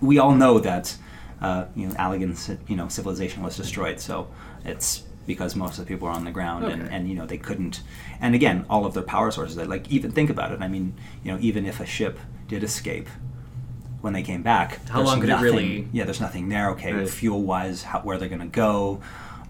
we 0.00 0.18
all 0.18 0.34
know 0.34 0.58
that 0.58 0.96
uh, 1.44 1.66
you 1.76 1.86
know 1.88 1.94
Allagan's 1.94 2.50
you 2.68 2.76
know 2.76 2.88
civilization 2.88 3.42
was 3.42 3.56
destroyed. 3.56 4.00
So 4.00 4.28
it's 4.64 5.02
because 5.26 5.56
most 5.56 5.78
of 5.78 5.84
the 5.84 5.88
people 5.92 6.06
are 6.08 6.14
on 6.14 6.24
the 6.24 6.30
ground 6.30 6.64
and, 6.64 6.82
Okay. 6.82 6.94
and 6.94 7.08
you 7.08 7.14
know 7.14 7.26
they 7.26 7.38
couldn't. 7.38 7.82
And 8.20 8.34
again, 8.34 8.64
all 8.68 8.84
of 8.86 8.92
their 8.94 9.02
power 9.02 9.30
sources. 9.30 9.56
That 9.56 9.68
like 9.68 9.90
even 9.90 10.10
think 10.12 10.30
about 10.30 10.52
it. 10.52 10.60
I 10.60 10.68
mean, 10.68 10.94
you 11.22 11.32
know, 11.32 11.38
even 11.40 11.66
if 11.66 11.80
a 11.80 11.86
ship 11.86 12.18
did 12.48 12.62
escape. 12.62 13.08
When 14.00 14.12
they 14.12 14.22
came 14.22 14.42
back, 14.42 14.86
How 14.90 15.00
long 15.00 15.18
could 15.18 15.30
it 15.30 15.32
nothing- 15.32 15.44
really- 15.44 15.88
Yeah, 15.90 16.04
there's 16.04 16.20
nothing 16.20 16.50
there. 16.50 16.68
Okay, 16.72 16.92
Right. 16.92 17.08
fuel 17.08 17.42
wise, 17.42 17.84
how, 17.84 18.00
where 18.00 18.18
they're 18.18 18.28
gonna 18.28 18.44
go. 18.66 19.00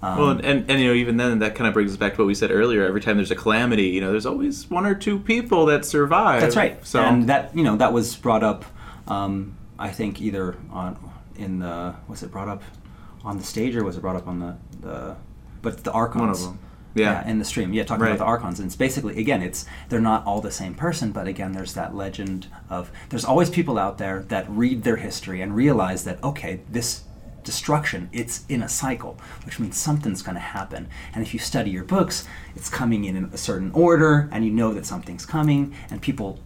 Um, 0.00 0.18
Well, 0.18 0.30
and, 0.30 0.70
and 0.70 0.80
you 0.80 0.86
know, 0.86 0.94
even 0.94 1.16
then, 1.16 1.40
that 1.40 1.56
kind 1.56 1.66
of 1.66 1.74
brings 1.74 1.90
us 1.90 1.96
back 1.96 2.12
to 2.14 2.18
what 2.22 2.28
we 2.28 2.34
said 2.36 2.52
earlier. 2.52 2.86
Every 2.86 3.00
time 3.00 3.16
there's 3.16 3.32
a 3.32 3.34
calamity, 3.34 3.88
you 3.88 4.00
know, 4.00 4.12
there's 4.12 4.26
always 4.26 4.70
one 4.70 4.86
or 4.86 4.94
two 4.94 5.18
people 5.18 5.66
that 5.66 5.84
survive. 5.84 6.40
That's 6.40 6.54
right. 6.54 6.78
So 6.86 7.00
and 7.02 7.28
that 7.28 7.50
you 7.52 7.64
know 7.64 7.74
that 7.78 7.92
was 7.92 8.14
brought 8.14 8.44
up. 8.44 8.64
Um, 9.08 9.56
I 9.76 9.88
think 9.90 10.22
either 10.22 10.54
on 10.70 10.96
in 11.36 11.58
the 11.60 11.94
was 12.08 12.22
it 12.22 12.30
brought 12.30 12.48
up 12.48 12.62
on 13.24 13.38
the 13.38 13.44
stage 13.44 13.74
or 13.76 13.84
was 13.84 13.96
it 13.96 14.00
brought 14.00 14.16
up 14.16 14.26
on 14.28 14.38
the 14.40 14.56
the 14.80 15.16
but 15.62 15.82
the 15.84 15.92
archons. 15.92 16.20
one 16.20 16.30
of 16.30 16.40
them. 16.40 16.58
Yeah. 16.96 17.28
in 17.28 17.40
the 17.40 17.44
stream. 17.44 17.72
Yeah, 17.72 17.82
talking 17.82 18.02
Right. 18.04 18.10
about 18.10 18.18
the 18.20 18.28
archons, 18.28 18.60
and 18.60 18.66
it's 18.68 18.76
basically 18.76 19.18
again, 19.18 19.42
it's 19.42 19.66
they're 19.88 20.00
not 20.00 20.24
all 20.26 20.40
the 20.40 20.52
same 20.52 20.74
person, 20.74 21.10
but 21.10 21.26
again, 21.26 21.50
there's 21.52 21.74
that 21.74 21.92
legend 21.94 22.46
of 22.70 22.92
there's 23.08 23.24
always 23.24 23.50
people 23.50 23.78
out 23.78 23.98
there 23.98 24.22
that 24.28 24.48
read 24.48 24.84
their 24.84 24.96
history 24.98 25.40
and 25.40 25.56
realize 25.56 26.04
that 26.04 26.22
okay, 26.22 26.60
this 26.70 27.02
destruction 27.42 28.08
it's 28.10 28.42
in 28.48 28.62
a 28.62 28.68
cycle 28.70 29.18
which 29.44 29.60
means 29.60 29.76
something's 29.76 30.22
going 30.22 30.34
to 30.34 30.40
happen 30.40 30.88
and 31.12 31.22
if 31.22 31.34
you 31.34 31.38
study 31.38 31.70
your 31.70 31.84
books 31.84 32.26
it's 32.56 32.70
coming 32.70 33.04
in 33.04 33.22
a 33.34 33.36
certain 33.36 33.70
order 33.72 34.30
and 34.32 34.46
you 34.46 34.50
know 34.50 34.72
that 34.72 34.86
something's 34.86 35.26
coming 35.26 35.74
and 35.90 36.00
people 36.00 36.38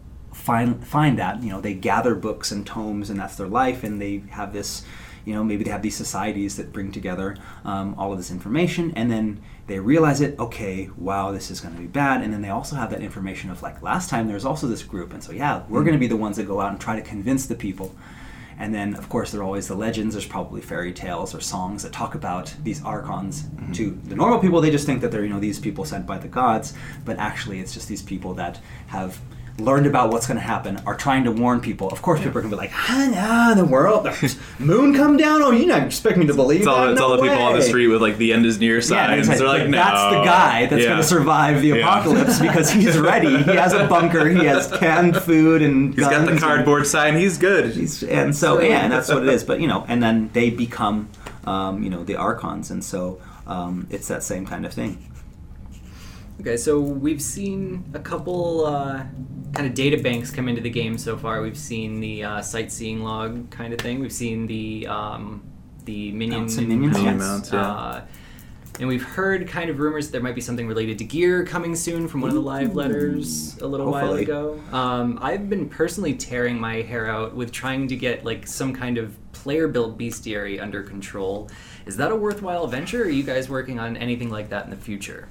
find 0.48 0.86
find 0.86 1.18
that 1.18 1.42
you 1.42 1.50
know 1.50 1.60
they 1.60 1.74
gather 1.74 2.14
books 2.14 2.50
and 2.50 2.66
tomes 2.66 3.10
and 3.10 3.20
that's 3.20 3.36
their 3.36 3.46
life 3.46 3.84
and 3.84 4.00
they 4.00 4.22
have 4.30 4.50
this 4.54 4.82
you 5.26 5.34
know 5.34 5.44
maybe 5.44 5.62
they 5.62 5.70
have 5.70 5.82
these 5.82 5.94
societies 5.94 6.56
that 6.56 6.72
bring 6.72 6.90
together 6.90 7.36
um, 7.66 7.94
all 7.98 8.12
of 8.12 8.18
this 8.18 8.30
information 8.30 8.90
and 8.96 9.10
then 9.10 9.38
they 9.66 9.78
realize 9.78 10.22
it 10.22 10.38
okay 10.38 10.88
wow 10.96 11.30
this 11.32 11.50
is 11.50 11.60
going 11.60 11.74
to 11.74 11.80
be 11.80 11.86
bad 11.86 12.22
and 12.22 12.32
then 12.32 12.40
they 12.40 12.48
also 12.48 12.76
have 12.76 12.88
that 12.90 13.02
information 13.02 13.50
of 13.50 13.62
like 13.62 13.82
last 13.82 14.08
time 14.08 14.26
there's 14.26 14.46
also 14.46 14.66
this 14.66 14.82
group 14.82 15.12
and 15.12 15.22
so 15.22 15.32
yeah 15.32 15.62
we're 15.68 15.84
going 15.84 15.92
to 15.92 15.98
be 15.98 16.06
the 16.06 16.16
ones 16.16 16.38
that 16.38 16.44
go 16.44 16.62
out 16.62 16.70
and 16.70 16.80
try 16.80 16.96
to 16.96 17.02
convince 17.02 17.44
the 17.44 17.54
people 17.54 17.94
and 18.60 18.74
then, 18.74 18.96
of 18.96 19.08
course, 19.08 19.30
there 19.30 19.40
are 19.40 19.44
always 19.44 19.68
the 19.68 19.76
legends. 19.76 20.16
There's 20.16 20.26
probably 20.26 20.60
fairy 20.60 20.92
tales 20.92 21.32
or 21.32 21.40
songs 21.40 21.84
that 21.84 21.92
talk 21.92 22.16
about 22.16 22.52
these 22.64 22.82
archons. 22.82 23.44
To 23.74 23.96
the 24.06 24.16
normal 24.16 24.40
people, 24.40 24.60
they 24.60 24.72
just 24.72 24.84
think 24.84 25.00
that 25.02 25.12
they're 25.12 25.22
you 25.22 25.32
know 25.32 25.38
these 25.38 25.60
people 25.60 25.84
sent 25.84 26.06
by 26.06 26.18
the 26.18 26.26
gods, 26.26 26.74
but 27.04 27.18
actually, 27.18 27.60
it's 27.60 27.72
just 27.72 27.86
these 27.86 28.02
people 28.02 28.34
that 28.34 28.60
have 28.88 29.20
learned 29.58 29.86
about 29.86 30.10
what's 30.12 30.26
going 30.26 30.36
to 30.38 30.42
happen, 30.44 30.80
are 30.86 30.94
trying 30.94 31.24
to 31.24 31.32
warn 31.32 31.60
people. 31.60 31.88
Of 31.88 32.00
course, 32.00 32.20
people 32.20 32.38
are 32.38 32.42
going 32.42 32.50
to 32.50 32.56
be 32.56 32.60
like, 32.60 32.70
Ah, 32.74 33.52
no, 33.56 33.60
the 33.60 33.68
world, 33.68 34.04
the 34.06 34.38
moon 34.58 34.94
come 34.94 35.16
down. 35.16 35.42
Oh, 35.42 35.50
you 35.50 35.66
not 35.66 35.82
expect 35.82 36.16
me 36.16 36.26
to 36.26 36.34
believe 36.34 36.60
it's 36.60 36.66
all, 36.68 36.82
that? 36.82 36.92
it's 36.92 37.00
No 37.00 37.08
all 37.08 37.16
the 37.16 37.22
people 37.22 37.38
on 37.38 37.54
the 37.54 37.62
street 37.62 37.88
with 37.88 38.00
like 38.00 38.18
the 38.18 38.32
end 38.32 38.46
is 38.46 38.58
near 38.60 38.80
signs. 38.80 39.26
that's, 39.26 39.40
They're 39.40 39.48
like, 39.48 39.68
no. 39.68 39.76
That's 39.76 40.14
the 40.16 40.22
guy 40.24 40.66
that's 40.66 40.82
Yeah. 40.82 40.88
going 40.90 40.98
to 41.02 41.06
survive 41.06 41.60
the 41.60 41.68
Yeah. 41.68 41.74
apocalypse 41.76 42.38
because 42.40 42.70
he's 42.70 42.96
ready. 42.98 43.36
He 43.42 43.56
has 43.56 43.72
a 43.72 43.86
bunker. 43.88 44.28
He 44.28 44.44
has 44.46 44.68
canned 44.78 45.16
food 45.16 45.62
and 45.62 45.94
He's 45.94 46.04
got 46.08 46.24
the 46.24 46.32
and- 46.32 46.40
cardboard 46.40 46.86
sign. 46.86 47.16
He's 47.16 47.36
good. 47.38 47.72
He's- 47.74 48.02
and 48.02 48.36
so 48.36 48.60
yeah, 48.60 48.80
and 48.84 48.92
that's 48.92 49.08
what 49.08 49.22
it 49.22 49.28
is. 49.28 49.42
But 49.44 49.60
you 49.60 49.66
know, 49.66 49.84
and 49.88 50.02
then 50.02 50.30
they 50.34 50.50
become, 50.50 51.08
um, 51.46 51.82
you 51.82 51.90
know, 51.90 52.04
the 52.04 52.16
archons, 52.16 52.70
and 52.70 52.84
so 52.84 53.20
um, 53.46 53.86
it's 53.90 54.08
that 54.08 54.22
same 54.22 54.46
kind 54.46 54.64
of 54.66 54.72
thing. 54.72 54.98
Okay, 56.40 56.56
so 56.56 56.78
we've 56.78 57.20
seen 57.20 57.84
a 57.94 57.98
couple 57.98 58.64
uh, 58.64 59.02
kind 59.54 59.66
of 59.66 59.74
data 59.74 60.00
banks 60.00 60.30
come 60.30 60.48
into 60.48 60.60
the 60.60 60.70
game 60.70 60.96
so 60.96 61.16
far. 61.16 61.42
We've 61.42 61.58
seen 61.58 61.98
the 61.98 62.22
uh, 62.22 62.42
sightseeing 62.42 63.02
log 63.02 63.50
kind 63.50 63.72
of 63.72 63.80
thing. 63.80 63.98
We've 63.98 64.12
seen 64.12 64.46
the 64.46 64.86
um, 64.86 65.42
the 65.84 66.12
minion 66.12 66.40
Mounts 66.40 66.56
and 66.58 66.68
minions, 66.68 66.96
Minion 66.96 67.18
yes. 67.18 67.26
mounts, 67.26 67.52
yeah. 67.52 67.70
uh, 67.70 68.04
and 68.78 68.86
we've 68.86 69.02
heard 69.02 69.48
kind 69.48 69.68
of 69.68 69.80
rumors 69.80 70.06
that 70.06 70.12
there 70.12 70.20
might 70.20 70.36
be 70.36 70.40
something 70.40 70.68
related 70.68 70.98
to 70.98 71.04
gear 71.04 71.44
coming 71.44 71.74
soon 71.74 72.06
from 72.06 72.20
one 72.20 72.28
of 72.28 72.34
the 72.34 72.40
live 72.40 72.76
letters 72.76 73.58
a 73.60 73.66
little 73.66 73.90
while 73.90 74.12
ago. 74.12 74.60
Um, 74.70 75.18
I've 75.20 75.50
been 75.50 75.68
personally 75.68 76.14
tearing 76.14 76.60
my 76.60 76.82
hair 76.82 77.08
out 77.08 77.34
with 77.34 77.50
trying 77.50 77.88
to 77.88 77.96
get 77.96 78.24
like 78.24 78.46
some 78.46 78.72
kind 78.72 78.96
of 78.96 79.16
player-built 79.32 79.98
bestiary 79.98 80.62
under 80.62 80.84
control. 80.84 81.50
Is 81.86 81.96
that 81.96 82.12
a 82.12 82.16
worthwhile 82.16 82.68
venture? 82.68 83.02
Or 83.02 83.06
are 83.06 83.10
you 83.10 83.24
guys 83.24 83.48
working 83.48 83.80
on 83.80 83.96
anything 83.96 84.30
like 84.30 84.50
that 84.50 84.64
in 84.64 84.70
the 84.70 84.76
future? 84.76 85.26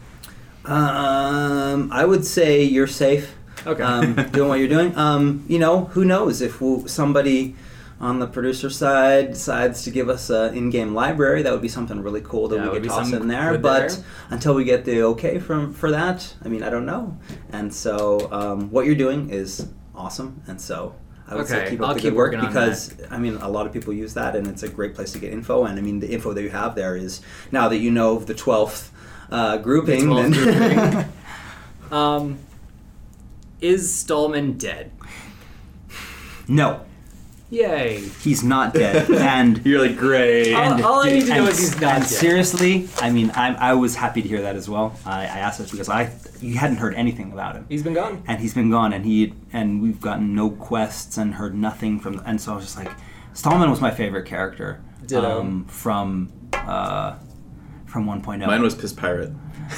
Um, 0.67 1.89
I 1.91 2.05
would 2.05 2.25
say 2.25 2.63
you're 2.63 2.87
safe. 2.87 3.35
Okay. 3.65 3.83
Um, 3.83 4.13
doing 4.31 4.49
what 4.49 4.59
you're 4.59 4.67
doing. 4.67 4.95
Um, 4.95 5.45
you 5.47 5.59
know, 5.59 5.85
who 5.85 6.05
knows 6.05 6.41
if 6.41 6.61
we'll, 6.61 6.87
somebody 6.87 7.55
on 7.99 8.19
the 8.19 8.27
producer 8.27 8.69
side 8.69 9.29
decides 9.33 9.83
to 9.83 9.91
give 9.91 10.07
us 10.07 10.29
an 10.29 10.55
in-game 10.55 10.93
library, 10.93 11.41
that 11.41 11.51
would 11.51 11.63
be 11.63 11.67
something 11.67 12.01
really 12.01 12.21
cool 12.21 12.47
that 12.49 12.57
Yeah, 12.57 12.69
we 12.69 12.79
could 12.79 12.89
toss 12.89 13.11
in 13.11 13.27
there. 13.27 13.57
But 13.57 13.89
there. 13.89 14.03
until 14.29 14.53
we 14.53 14.63
get 14.63 14.85
the 14.85 15.01
okay 15.03 15.39
from 15.39 15.73
for 15.73 15.89
that, 15.91 16.35
I 16.45 16.47
mean, 16.47 16.61
I 16.63 16.69
don't 16.69 16.85
know. 16.85 17.17
And 17.51 17.73
so, 17.73 18.31
um, 18.31 18.69
what 18.69 18.85
you're 18.85 18.95
doing 18.95 19.29
is 19.31 19.67
awesome. 19.95 20.41
And 20.47 20.59
so. 20.61 20.95
I 21.29 21.35
would 21.35 21.43
Okay, 21.43 21.65
say 21.65 21.69
keep 21.71 21.81
up 21.81 21.89
I'll 21.89 21.95
the 21.95 21.99
good 21.99 22.13
work 22.13 22.31
because 22.39 22.95
I 23.11 23.17
mean 23.17 23.35
a 23.35 23.49
lot 23.49 23.65
of 23.67 23.73
people 23.73 23.91
use 23.91 24.13
that 24.13 24.33
and 24.37 24.47
it's 24.47 24.63
a 24.63 24.69
great 24.69 24.95
place 24.95 25.11
to 25.11 25.19
get 25.19 25.33
info 25.33 25.65
and 25.65 25.77
I 25.77 25.81
mean 25.81 25.99
the 25.99 26.09
info 26.09 26.31
that 26.31 26.41
you 26.41 26.49
have 26.51 26.73
there 26.73 26.95
is 26.95 27.19
now 27.51 27.67
that 27.67 27.79
you 27.79 27.91
know 27.91 28.17
the 28.17 28.33
twelfth 28.33 28.93
uh, 29.31 29.57
grouping, 29.57 30.05
12th 30.05 30.33
then 30.33 30.89
grouping. 30.91 31.13
Um, 31.91 32.37
is 33.61 33.93
Stallman 33.95 34.57
dead? 34.57 34.91
No, 36.49 36.81
Yay! 37.49 38.01
he's 38.21 38.43
not 38.43 38.73
dead. 38.73 39.09
and 39.11 39.65
You're 39.65 39.81
like 39.87 39.95
great. 39.97 40.53
All- 40.53 40.73
and, 40.73 40.83
all 40.83 40.99
I 41.05 41.11
need 41.11 41.21
to 41.21 41.29
know 41.29 41.39
and- 41.41 41.47
is 41.49 41.59
he's 41.59 41.79
not 41.79 41.93
and 41.95 42.03
dead. 42.03 42.09
seriously, 42.09 42.89
I 43.01 43.09
mean, 43.09 43.31
I, 43.31 43.53
I 43.55 43.73
was 43.73 43.95
happy 43.95 44.21
to 44.21 44.27
hear 44.27 44.41
that 44.41 44.55
as 44.57 44.67
well. 44.69 44.97
I, 45.05 45.21
I 45.21 45.39
asked 45.39 45.59
this 45.59 45.71
because 45.71 45.87
I 45.89 46.13
you 46.41 46.55
hadn't 46.57 46.77
heard 46.77 46.93
anything 46.95 47.31
about 47.31 47.55
him, 47.55 47.65
He's 47.69 47.83
been 47.83 47.93
gone. 47.93 48.21
and 48.27 48.39
he's 48.41 48.53
been 48.53 48.69
gone, 48.69 48.91
and 48.93 49.05
he 49.05 49.33
and 49.53 49.81
we've 49.81 50.01
gotten 50.01 50.35
no 50.35 50.49
quests 50.49 51.17
and 51.17 51.35
heard 51.35 51.55
nothing 51.55 51.99
from. 52.01 52.21
And 52.25 52.39
so 52.39 52.51
I 52.51 52.55
was 52.55 52.65
just 52.65 52.77
like, 52.77 52.91
Stallman 53.33 53.69
was 53.69 53.79
my 53.81 53.91
favorite 53.91 54.25
character. 54.25 54.81
Ditto. 55.05 55.39
Um, 55.39 55.63
from 55.65 56.29
uh, 56.53 57.15
from 57.97 58.21
1.0. 58.21 58.45
Mine 58.45 58.61
was 58.61 58.75
Piss 58.75 58.93
Pirate. 58.93 59.31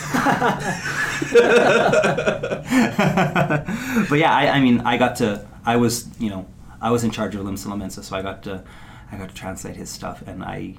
but 4.09 4.19
yeah, 4.19 4.35
I, 4.35 4.49
I 4.55 4.59
mean, 4.59 4.81
I 4.81 4.97
got 4.97 5.15
to, 5.17 5.47
I 5.65 5.77
was, 5.77 6.09
you 6.19 6.29
know, 6.29 6.45
I 6.81 6.91
was 6.91 7.05
in 7.05 7.11
charge 7.11 7.33
of 7.35 7.45
Limsa 7.45 7.67
Lominsa, 7.67 8.03
so 8.03 8.17
I 8.17 8.21
got 8.21 8.43
to, 8.43 8.65
I 9.09 9.15
got 9.15 9.29
to 9.29 9.35
translate 9.35 9.77
his 9.77 9.89
stuff, 9.89 10.21
and 10.27 10.43
I, 10.43 10.75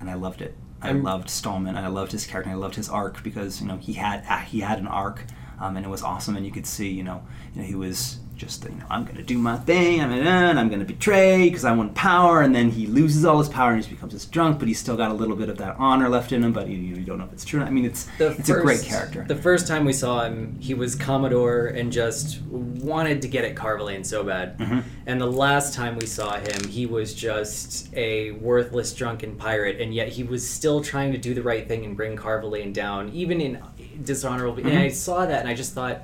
and 0.00 0.08
I 0.08 0.14
loved 0.14 0.40
it. 0.40 0.56
I 0.80 0.88
I'm- 0.88 1.02
loved 1.02 1.28
Stallman, 1.28 1.76
and 1.76 1.84
I 1.84 1.88
loved 1.88 2.12
his 2.12 2.26
character, 2.26 2.50
and 2.50 2.58
I 2.58 2.60
loved 2.60 2.76
his 2.76 2.88
arc 2.88 3.22
because 3.22 3.60
you 3.60 3.66
know 3.66 3.76
he 3.76 3.92
had, 3.92 4.24
he 4.44 4.60
had 4.60 4.78
an 4.78 4.86
arc, 4.86 5.24
um, 5.60 5.76
and 5.76 5.84
it 5.84 5.90
was 5.90 6.02
awesome, 6.02 6.36
and 6.36 6.46
you 6.46 6.52
could 6.52 6.66
see, 6.66 6.88
you 6.88 7.02
know, 7.02 7.22
you 7.54 7.60
know, 7.60 7.66
he 7.68 7.74
was 7.74 8.18
just, 8.38 8.64
you 8.64 8.70
know, 8.70 8.86
I'm 8.88 9.04
gonna 9.04 9.22
do 9.22 9.36
my 9.36 9.56
thing, 9.56 10.00
I'm 10.00 10.10
gonna, 10.10 10.22
and 10.22 10.58
I'm 10.58 10.68
gonna 10.70 10.84
betray 10.84 11.48
because 11.48 11.64
I 11.64 11.72
want 11.72 11.94
power, 11.94 12.40
and 12.40 12.54
then 12.54 12.70
he 12.70 12.86
loses 12.86 13.24
all 13.24 13.38
his 13.38 13.48
power 13.48 13.70
and 13.72 13.78
he 13.78 13.82
just 13.82 13.90
becomes 13.90 14.12
this 14.12 14.24
drunk, 14.24 14.58
but 14.60 14.68
he's 14.68 14.78
still 14.78 14.96
got 14.96 15.10
a 15.10 15.14
little 15.14 15.36
bit 15.36 15.48
of 15.48 15.58
that 15.58 15.74
honor 15.78 16.08
left 16.08 16.32
in 16.32 16.42
him, 16.44 16.52
but 16.52 16.68
you, 16.68 16.78
you 16.78 17.04
don't 17.04 17.18
know 17.18 17.24
if 17.24 17.32
it's 17.32 17.44
true. 17.44 17.60
I 17.60 17.68
mean, 17.70 17.84
it's, 17.84 18.08
The 18.16 18.28
it's 18.30 18.48
a 18.48 18.54
great 18.60 18.82
character. 18.82 19.24
The 19.28 19.36
first 19.36 19.66
time 19.66 19.84
we 19.84 19.92
saw 19.92 20.24
him, 20.24 20.56
he 20.60 20.72
was 20.72 20.94
Commodore 20.94 21.66
and 21.66 21.92
just 21.92 22.40
wanted 22.42 23.20
to 23.22 23.28
get 23.28 23.44
at 23.44 23.56
Carvallain 23.56 24.04
so 24.06 24.22
bad. 24.22 24.56
Mhm. 24.58 24.84
And 25.06 25.20
the 25.20 25.26
last 25.26 25.74
time 25.74 25.96
we 25.98 26.06
saw 26.06 26.38
him, 26.38 26.68
he 26.68 26.86
was 26.86 27.12
just 27.14 27.92
a 27.94 28.30
worthless 28.32 28.92
drunken 28.94 29.34
pirate, 29.34 29.80
and 29.80 29.92
yet 29.92 30.08
he 30.08 30.22
was 30.22 30.48
still 30.48 30.80
trying 30.80 31.10
to 31.12 31.18
do 31.18 31.34
the 31.34 31.42
right 31.42 31.66
thing 31.66 31.84
and 31.84 31.96
bring 31.96 32.16
Carvallain 32.16 32.72
down, 32.72 33.10
even 33.12 33.40
in 33.40 33.58
dishonorable. 34.04 34.58
And 34.62 34.72
Mhm. 34.72 34.78
I 34.80 34.88
saw 34.90 35.26
that, 35.26 35.40
and 35.40 35.48
I 35.48 35.54
just 35.54 35.72
thought. 35.74 36.02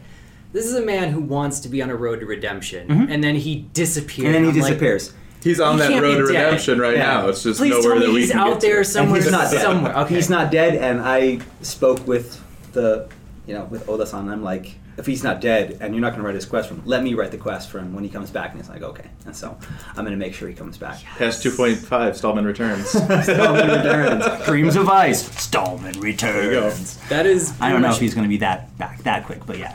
This 0.54 0.64
is 0.66 0.74
a 0.76 0.82
man 0.86 1.10
who 1.10 1.20
wants 1.20 1.60
to 1.60 1.68
be 1.68 1.82
on 1.82 1.90
a 1.90 1.96
road 1.96 2.20
to 2.20 2.26
redemption, 2.26 2.88
Mhm. 2.88 3.10
and 3.12 3.22
then 3.22 3.34
he 3.34 3.66
disappears. 3.74 4.24
and 4.26 4.34
then 4.34 4.44
he 4.44 4.50
I'm 4.50 4.56
like, 4.56 4.68
disappears. 4.70 5.12
He's 5.42 5.60
on 5.60 5.74
He 5.74 5.80
that 5.80 6.00
road 6.00 6.12
be 6.12 6.26
to 6.28 6.32
dead. 6.32 6.44
redemption 6.44 6.78
right 6.78 6.96
Yeah. 6.96 7.02
now. 7.22 7.28
It's 7.28 7.42
just 7.42 7.60
Please 7.60 7.70
nowhere 7.70 7.82
tell 7.82 7.94
me 7.98 8.06
that 8.06 8.12
we 8.12 8.20
he's 8.20 8.30
can 8.30 8.40
out 8.40 8.46
get 8.52 8.60
to. 8.60 8.66
there 8.68 8.78
And 8.78 8.86
somewhere. 8.86 9.20
he's 9.20 9.30
not 9.30 9.50
dead. 9.50 9.60
somewhere. 9.60 9.98
Okay. 9.98 10.14
He's 10.14 10.30
not 10.30 10.50
dead, 10.50 10.76
and 10.76 11.00
I 11.02 11.40
spoke 11.60 12.06
with 12.06 12.40
the, 12.72 13.06
you 13.46 13.52
know, 13.54 13.66
with 13.68 13.86
Oda-san. 13.88 14.20
and 14.20 14.30
I'm 14.30 14.42
like, 14.42 14.76
if 14.96 15.06
he's 15.06 15.24
not 15.24 15.40
dead, 15.40 15.76
and 15.80 15.92
you're 15.92 16.00
not 16.00 16.10
going 16.10 16.20
to 16.20 16.24
write 16.26 16.36
his 16.36 16.44
quest 16.46 16.68
for 16.68 16.74
him, 16.76 16.82
let 16.86 17.02
me 17.02 17.14
write 17.14 17.32
the 17.32 17.36
quest 17.36 17.68
for 17.68 17.80
him 17.80 17.92
when 17.94 18.04
he 18.04 18.08
comes 18.10 18.30
back. 18.30 18.52
And 18.52 18.60
he's 18.60 18.70
like, 18.70 18.82
okay. 18.84 19.06
And 19.26 19.34
so 19.34 19.56
I'm 19.96 20.04
going 20.04 20.12
to 20.12 20.24
make 20.24 20.34
sure 20.34 20.48
he 20.48 20.54
comes 20.54 20.78
back. 20.78 21.00
Past 21.18 21.42
2.5, 21.44 22.14
Stallman 22.16 22.44
returns. 22.44 22.88
Stallman 22.90 23.68
returns. 23.70 24.24
Dreams 24.46 24.76
of 24.76 24.88
Ice, 24.88 25.24
Stallman 25.42 25.94
you 25.96 26.00
returns. 26.00 26.96
That 27.08 27.26
is. 27.26 27.52
I 27.60 27.70
don't 27.70 27.80
pretty 27.80 27.88
know 27.88 27.94
if 27.96 28.00
he's 28.00 28.14
going 28.14 28.22
to 28.24 28.28
be 28.28 28.36
that 28.38 28.78
back 28.78 29.02
that 29.02 29.26
quick, 29.26 29.44
but 29.46 29.58
yeah. 29.58 29.74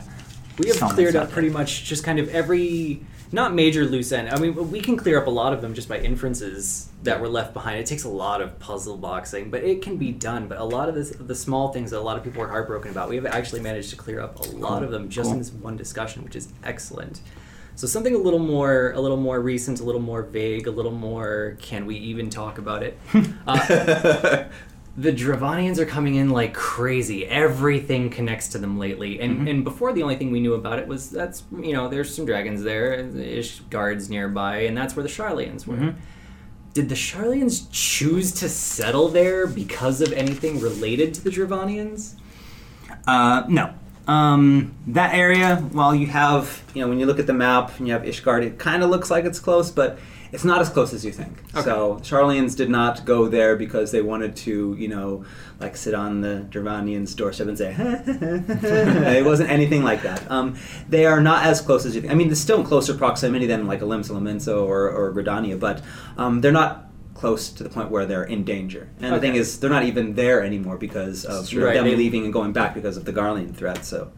We 0.60 0.68
have 0.68 0.76
Stallman's 0.76 0.96
cleared 0.96 1.16
up 1.16 1.28
there. 1.28 1.32
pretty 1.32 1.50
much 1.50 1.84
just 1.84 2.04
kind 2.04 2.18
of 2.18 2.28
every 2.28 3.00
not 3.32 3.54
major 3.54 3.84
loose 3.84 4.10
end. 4.12 4.28
I 4.28 4.38
mean, 4.38 4.70
we 4.70 4.80
can 4.80 4.96
clear 4.96 5.20
up 5.20 5.26
a 5.26 5.30
lot 5.30 5.52
of 5.52 5.62
them 5.62 5.72
just 5.74 5.88
by 5.88 5.98
inferences 6.00 6.88
that 7.04 7.20
were 7.20 7.28
left 7.28 7.54
behind. 7.54 7.78
It 7.78 7.86
takes 7.86 8.02
a 8.04 8.08
lot 8.08 8.40
of 8.40 8.58
puzzle 8.58 8.96
boxing, 8.96 9.50
but 9.50 9.62
it 9.62 9.82
can 9.82 9.96
be 9.96 10.10
done. 10.10 10.48
But 10.48 10.58
a 10.58 10.64
lot 10.64 10.88
of 10.88 10.94
this, 10.96 11.10
the 11.10 11.34
small 11.34 11.72
things 11.72 11.92
that 11.92 11.98
a 11.98 12.02
lot 12.02 12.16
of 12.16 12.24
people 12.24 12.42
are 12.42 12.48
heartbroken 12.48 12.90
about, 12.90 13.08
we 13.08 13.16
have 13.16 13.26
actually 13.26 13.60
managed 13.60 13.90
to 13.90 13.96
clear 13.96 14.20
up 14.20 14.40
a 14.40 14.42
lot 14.50 14.78
Cool. 14.78 14.84
of 14.84 14.90
them 14.90 15.08
just 15.08 15.30
in 15.30 15.38
this 15.38 15.52
one 15.52 15.76
discussion, 15.76 16.24
which 16.24 16.34
is 16.34 16.48
excellent. 16.64 17.20
So 17.76 17.86
something 17.86 18.14
a 18.14 18.18
little 18.18 18.40
more, 18.40 18.90
a 18.92 19.00
little 19.00 19.16
more 19.16 19.40
recent, 19.40 19.78
a 19.80 19.84
little 19.84 20.00
more 20.02 20.22
vague, 20.22 20.66
a 20.66 20.70
little 20.72 20.90
more. 20.90 21.56
Can 21.62 21.86
we 21.86 21.96
even 21.96 22.28
talk 22.30 22.58
about 22.58 22.82
it? 22.82 22.98
uh, 23.46 24.44
the 25.00 25.12
Dravanians 25.12 25.78
are 25.78 25.86
coming 25.86 26.16
in 26.16 26.28
like 26.30 26.52
crazy. 26.52 27.24
Everything 27.26 28.10
connects 28.10 28.48
to 28.48 28.58
them 28.58 28.78
lately. 28.78 29.20
And 29.20 29.48
and 29.48 29.64
before 29.64 29.92
the 29.92 30.02
only 30.02 30.16
thing 30.16 30.30
we 30.30 30.40
knew 30.40 30.54
about 30.54 30.78
it 30.78 30.86
was 30.86 31.10
that's 31.10 31.44
you 31.58 31.72
know 31.72 31.88
there's 31.88 32.14
some 32.14 32.26
dragons 32.26 32.62
there, 32.62 32.92
ish 33.16 33.60
guards 33.70 34.10
nearby, 34.10 34.58
and 34.62 34.76
that's 34.76 34.94
where 34.96 35.02
the 35.02 35.08
Sharlayans 35.08 35.66
were. 35.66 35.76
Mhm. 35.76 35.94
Did 36.74 36.88
the 36.88 36.94
Sharlayans 36.94 37.66
choose 37.72 38.30
to 38.32 38.48
settle 38.48 39.08
there 39.08 39.46
because 39.46 40.00
of 40.00 40.12
anything 40.12 40.60
related 40.60 41.14
to 41.14 41.24
the 41.24 41.30
Dravanians? 41.30 42.14
Uh, 43.06 43.44
no. 43.48 43.72
Um, 44.06 44.72
that 44.88 45.14
area, 45.14 45.56
while 45.72 45.94
you 45.94 46.08
have, 46.08 46.62
you 46.74 46.82
know, 46.82 46.88
when 46.88 46.98
you 47.00 47.06
look 47.06 47.18
at 47.18 47.26
the 47.26 47.32
map 47.32 47.78
and 47.78 47.86
you 47.86 47.92
have 47.92 48.02
Ishgard, 48.02 48.42
it 48.44 48.58
kind 48.58 48.82
of 48.82 48.90
looks 48.90 49.10
like 49.10 49.24
it's 49.24 49.38
close, 49.40 49.70
but 49.70 49.98
it's 50.32 50.44
not 50.44 50.60
as 50.60 50.68
close 50.68 50.92
as 50.92 51.04
you 51.04 51.12
think. 51.12 51.38
Okay. 51.54 51.62
So 51.62 51.96
Sharlayans 52.02 52.56
did 52.56 52.70
not 52.70 53.04
go 53.04 53.28
there 53.28 53.56
because 53.56 53.90
they 53.90 54.02
wanted 54.02 54.36
to, 54.36 54.76
you 54.78 54.88
know, 54.88 55.24
like 55.58 55.76
sit 55.76 55.94
on 55.94 56.20
the 56.20 56.46
Dravanians' 56.50 57.14
doorstep 57.14 57.48
and 57.48 57.58
say, 57.58 57.74
it 57.78 59.24
wasn't 59.24 59.50
anything 59.50 59.82
like 59.82 60.02
that. 60.02 60.30
Um, 60.30 60.56
they 60.88 61.06
are 61.06 61.20
not 61.20 61.44
as 61.44 61.60
close 61.60 61.84
as 61.84 61.94
you 61.94 62.00
think. 62.00 62.12
I 62.12 62.16
mean, 62.16 62.28
they're 62.28 62.36
still 62.36 62.60
in 62.60 62.66
closer 62.66 62.94
proximity 62.94 63.46
than 63.46 63.66
like 63.66 63.80
Limsa 63.80 64.10
Lominsa, 64.12 64.56
or, 64.56 64.88
or 64.90 65.12
Gridania, 65.12 65.58
but 65.58 65.82
um, 66.16 66.40
they're 66.40 66.52
not 66.52 66.86
close 67.14 67.50
to 67.50 67.62
the 67.62 67.68
point 67.68 67.90
where 67.90 68.06
they're 68.06 68.24
in 68.24 68.44
danger. 68.44 68.88
And 69.00 69.14
the 69.14 69.20
thing 69.20 69.34
is, 69.34 69.60
they're 69.60 69.68
not 69.68 69.84
even 69.84 70.14
there 70.14 70.42
anymore 70.42 70.78
because 70.78 71.24
of 71.26 71.52
Right, 71.52 71.74
them 71.74 71.84
leaving 71.84 72.24
and 72.24 72.32
going 72.32 72.52
back 72.52 72.74
because 72.74 72.96
of 72.96 73.04
the 73.04 73.12
Garlean 73.12 73.54
threat. 73.54 73.84
So. 73.84 74.10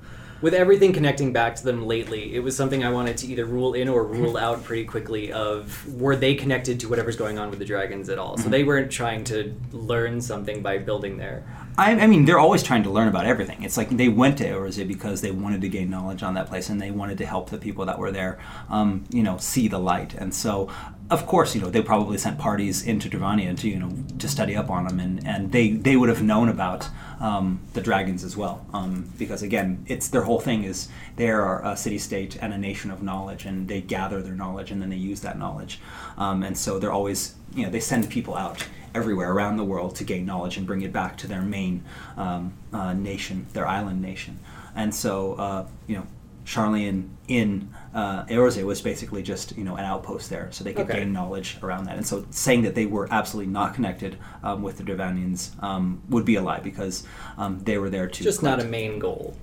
With 0.42 0.54
everything 0.54 0.92
connecting 0.92 1.32
back 1.32 1.54
to 1.54 1.64
them 1.64 1.86
lately, 1.86 2.34
it 2.34 2.40
was 2.40 2.56
something 2.56 2.82
I 2.82 2.90
wanted 2.90 3.16
to 3.18 3.28
either 3.28 3.44
rule 3.44 3.74
in 3.74 3.88
or 3.88 4.04
rule 4.04 4.36
out 4.46 4.64
pretty 4.64 4.84
quickly. 4.84 5.32
Of 5.32 5.86
were 5.94 6.16
they 6.16 6.34
connected 6.34 6.80
to 6.80 6.88
whatever's 6.88 7.14
going 7.14 7.38
on 7.38 7.48
with 7.48 7.60
the 7.60 7.64
dragons 7.64 8.08
at 8.08 8.18
all? 8.18 8.36
So 8.36 8.48
they 8.48 8.64
weren't 8.64 8.90
trying 8.90 9.22
to 9.24 9.54
learn 9.70 10.20
something 10.20 10.60
by 10.60 10.78
building 10.78 11.16
there. 11.16 11.44
I, 11.78 11.92
I 11.92 12.06
mean, 12.06 12.24
they're 12.24 12.40
always 12.40 12.62
trying 12.62 12.82
to 12.82 12.90
learn 12.90 13.08
about 13.08 13.24
everything. 13.24 13.62
It's 13.62 13.76
like 13.76 13.88
they 13.88 14.08
went 14.08 14.38
to 14.38 14.44
Eorzea 14.44 14.86
because 14.86 15.20
they 15.20 15.30
wanted 15.30 15.60
to 15.62 15.68
gain 15.68 15.88
knowledge 15.88 16.22
on 16.22 16.34
that 16.34 16.48
place 16.48 16.68
and 16.68 16.80
they 16.80 16.90
wanted 16.90 17.18
to 17.18 17.26
help 17.26 17.50
the 17.50 17.56
people 17.56 17.86
that 17.86 17.98
were 17.98 18.10
there, 18.10 18.38
um, 18.68 19.04
you 19.10 19.22
know, 19.22 19.38
see 19.38 19.68
the 19.68 19.78
light. 19.78 20.12
And 20.14 20.34
so, 20.34 20.68
of 21.08 21.26
course, 21.26 21.54
you 21.54 21.60
know, 21.60 21.70
they 21.70 21.82
probably 21.82 22.18
sent 22.18 22.38
parties 22.38 22.82
into 22.82 23.08
Dravania 23.08 23.58
to, 23.58 23.68
you 23.68 23.78
know, 23.78 23.90
to 24.18 24.28
study 24.28 24.54
up 24.54 24.70
on 24.70 24.86
them, 24.86 25.00
and, 25.00 25.26
and 25.26 25.52
they, 25.52 25.70
they 25.70 25.96
would 25.96 26.08
have 26.08 26.22
known 26.22 26.48
about 26.48 26.88
um, 27.22 27.60
the 27.72 27.80
dragons 27.80 28.24
as 28.24 28.36
well. 28.36 28.66
Um, 28.74 29.10
because 29.16 29.42
again, 29.42 29.84
it's 29.86 30.08
their 30.08 30.22
whole 30.22 30.40
thing 30.40 30.64
is 30.64 30.88
they 31.16 31.30
are 31.30 31.64
a 31.64 31.76
city 31.76 31.98
state 31.98 32.36
and 32.42 32.52
a 32.52 32.58
nation 32.58 32.90
of 32.90 33.02
knowledge, 33.02 33.46
and 33.46 33.68
they 33.68 33.80
gather 33.80 34.20
their 34.20 34.34
knowledge 34.34 34.70
and 34.70 34.82
then 34.82 34.90
they 34.90 34.96
use 34.96 35.20
that 35.20 35.38
knowledge. 35.38 35.80
Um, 36.18 36.42
and 36.42 36.58
so 36.58 36.78
they're 36.78 36.92
always, 36.92 37.36
you 37.54 37.64
know, 37.64 37.70
they 37.70 37.80
send 37.80 38.10
people 38.10 38.36
out 38.36 38.66
everywhere 38.94 39.32
around 39.32 39.56
the 39.56 39.64
world 39.64 39.94
to 39.96 40.04
gain 40.04 40.26
knowledge 40.26 40.56
and 40.56 40.66
bring 40.66 40.82
it 40.82 40.92
back 40.92 41.16
to 41.18 41.26
their 41.26 41.40
main 41.40 41.82
um, 42.16 42.52
uh, 42.72 42.92
nation, 42.92 43.46
their 43.52 43.66
island 43.66 44.02
nation. 44.02 44.38
And 44.74 44.94
so, 44.94 45.34
uh, 45.34 45.66
you 45.86 45.96
know, 45.96 46.06
Sharlayan 46.44 47.08
in 47.28 47.72
uh, 47.94 48.24
Eorzea 48.26 48.64
was 48.64 48.80
basically 48.80 49.22
just 49.22 49.56
you 49.56 49.64
know 49.64 49.76
an 49.76 49.84
outpost 49.84 50.30
there, 50.30 50.48
so 50.50 50.64
they 50.64 50.72
could 50.72 50.88
Okay. 50.88 51.00
gain 51.00 51.12
knowledge 51.12 51.58
around 51.62 51.84
that. 51.84 51.96
And 51.96 52.06
so, 52.06 52.24
saying 52.30 52.62
that 52.62 52.74
they 52.74 52.86
were 52.86 53.06
absolutely 53.10 53.52
not 53.52 53.74
connected 53.74 54.16
um, 54.42 54.62
with 54.62 54.78
the 54.78 54.82
Dravanians 54.84 55.50
um, 55.62 56.00
would 56.08 56.24
be 56.24 56.36
a 56.36 56.42
lie 56.42 56.60
because 56.60 57.04
um, 57.38 57.58
they 57.64 57.78
were 57.78 57.90
there 57.90 58.06
to 58.08 58.22
Just 58.24 58.42
not 58.42 58.60
a 58.60 58.64
main 58.64 58.98
goal. 58.98 59.36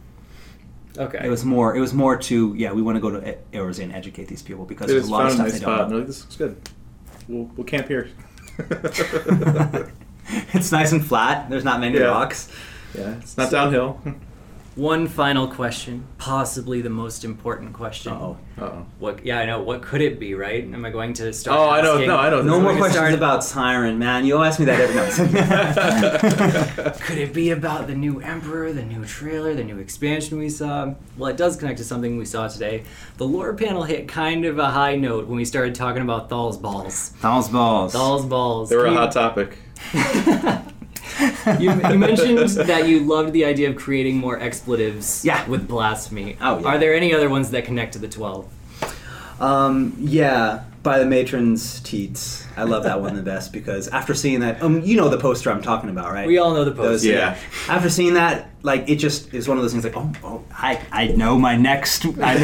Okay. 0.98 1.22
It 1.24 1.30
was 1.30 1.46
more. 1.46 1.76
It 1.76 1.80
was 1.80 1.94
more 1.94 2.18
to 2.18 2.54
yeah. 2.58 2.72
We 2.74 2.82
want 2.82 2.96
to 2.96 3.00
go 3.02 3.12
to 3.12 3.30
E- 3.30 3.38
and 3.84 3.94
educate 3.94 4.28
these 4.28 4.42
people 4.42 4.66
because 4.66 4.88
They 4.88 4.94
there's 4.94 5.08
a 5.08 5.12
lot 5.12 5.28
of 5.28 5.34
found 5.36 5.36
stuff 5.36 5.46
nice 5.48 5.60
they 5.60 5.66
don't 5.66 5.78
they're 5.78 5.88
know. 5.90 5.98
like, 5.98 6.08
this 6.08 6.22
looks 6.22 6.36
good. 6.36 6.70
We'll, 7.28 7.44
we'll 7.56 7.66
camp 7.66 7.88
here. 7.88 8.10
it's 10.54 10.72
nice 10.72 10.92
and 10.92 11.06
flat. 11.06 11.50
There's 11.50 11.64
not 11.64 11.80
many 11.80 11.98
Yeah. 11.98 12.06
rocks. 12.06 12.50
yeah, 12.98 13.16
it's 13.20 13.38
not 13.38 13.52
downhill. 13.52 14.02
One 14.76 15.08
final 15.08 15.48
question, 15.48 16.06
possibly 16.20 16.80
the 16.82 16.90
most 16.90 17.26
important 17.26 17.74
question. 17.74 18.14
Oh, 18.14 18.38
Uh-oh. 18.58 18.86
What? 19.00 19.26
Yeah, 19.26 19.40
I 19.40 19.46
know. 19.46 19.62
What 19.62 19.82
could 19.82 20.00
it 20.02 20.20
be? 20.22 20.36
Right? 20.36 20.64
Am 20.64 20.86
I 20.86 20.90
going 20.90 21.12
to 21.16 21.34
start? 21.34 21.60
Oh, 21.60 21.68
I 21.70 21.82
don't 21.82 22.02
know. 22.02 22.08
No, 22.08 22.18
I 22.18 22.30
don't 22.30 22.46
no 22.46 22.60
more 22.62 22.70
gonna 22.72 22.78
questions 22.80 22.96
start- 23.02 23.14
about 23.14 23.44
Siren, 23.44 24.00
man. 24.00 24.26
You 24.26 24.36
always 24.36 24.52
ask 24.52 24.60
me 24.60 24.66
that 24.68 24.80
every 24.80 24.96
night. 26.86 26.94
Could 27.02 27.18
it 27.18 27.34
be 27.34 27.50
about 27.50 27.88
the 27.88 27.96
new 27.96 28.22
Emperor, 28.22 28.72
the 28.72 28.84
new 28.84 29.04
trailer, 29.04 29.54
the 29.54 29.64
new 29.66 29.80
expansion 29.80 30.38
we 30.38 30.50
saw? 30.50 30.94
Well, 31.18 31.30
it 31.30 31.36
does 31.38 31.58
connect 31.58 31.80
to 31.80 31.84
something 31.84 32.18
we 32.18 32.24
saw 32.26 32.48
today. 32.48 32.84
The 33.18 33.26
lore 33.26 33.54
panel 33.56 33.84
hit 33.84 34.08
kind 34.08 34.46
of 34.46 34.60
a 34.60 34.68
high 34.70 34.96
note 34.96 35.28
when 35.28 35.36
we 35.36 35.46
started 35.46 35.76
talking 35.76 36.02
about 36.04 36.30
Thal's 36.30 36.58
balls. 36.58 37.10
Thal's 37.20 37.50
balls. 37.50 37.92
Thal's 37.94 38.26
balls. 38.26 38.70
They 38.70 38.78
were 38.78 38.84
a 38.86 38.86
Can 38.86 38.94
you- 38.94 39.00
hot 39.00 39.12
topic. 39.12 39.58
You, 41.60 41.72
you 41.90 41.98
mentioned 41.98 42.40
that 42.68 42.88
you 42.88 43.02
loved 43.02 43.34
the 43.34 43.46
idea 43.46 43.70
of 43.70 43.76
creating 43.76 44.18
more 44.18 44.40
expletives 44.40 45.24
Yeah. 45.26 45.48
with 45.48 45.68
blasphemy. 45.68 46.38
Oh, 46.42 46.60
yeah. 46.60 46.68
Are 46.68 46.78
there 46.78 46.94
any 46.94 47.14
other 47.14 47.30
ones 47.30 47.52
that 47.52 47.66
connect 47.66 47.94
to 47.94 48.00
the 48.00 48.08
12? 48.08 48.48
Um, 49.40 49.96
yeah, 50.00 50.64
by 50.84 51.00
the 51.00 51.06
matron's 51.06 51.80
teats. 51.82 52.46
I 52.58 52.64
love 52.64 52.84
that 52.84 53.00
one 53.02 53.16
the 53.16 53.22
best 53.22 53.54
because 53.60 53.88
after 53.88 54.14
seeing 54.14 54.42
that, 54.42 54.62
um, 54.62 54.82
you 54.82 54.98
know 54.98 55.08
the 55.10 55.18
poster 55.18 55.50
I'm 55.50 55.62
talking 55.62 55.90
about, 55.90 56.12
right? 56.12 56.28
We 56.28 56.38
all 56.40 56.54
know 56.54 56.66
the 56.66 56.72
Those- 56.72 57.02
poster. 57.04 57.14
Yeah. 57.14 57.38
After 57.70 57.90
seeing 57.90 58.16
that, 58.16 58.50
like 58.64 58.90
it 58.90 58.98
just 58.98 59.34
is 59.34 59.48
one 59.48 59.58
of 59.58 59.64
those 59.64 59.72
things 59.72 59.86
like, 59.86 59.96
oh, 59.96 60.12
oh. 60.24 60.44
I, 60.52 60.82
I 60.92 61.08
know 61.08 61.38
my 61.40 61.56
next. 61.56 62.06
I, 62.22 62.36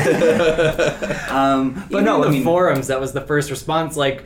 Um, 1.30 1.73
but 1.91 1.91
Even 1.91 2.05
no, 2.05 2.15
in 2.17 2.21
I 2.21 2.26
the 2.28 2.32
mean, 2.32 2.43
forums, 2.43 2.88
that 2.88 3.01
was 3.01 3.11
the 3.11 3.21
first 3.21 3.49
response. 3.49 3.97
Like, 3.97 4.23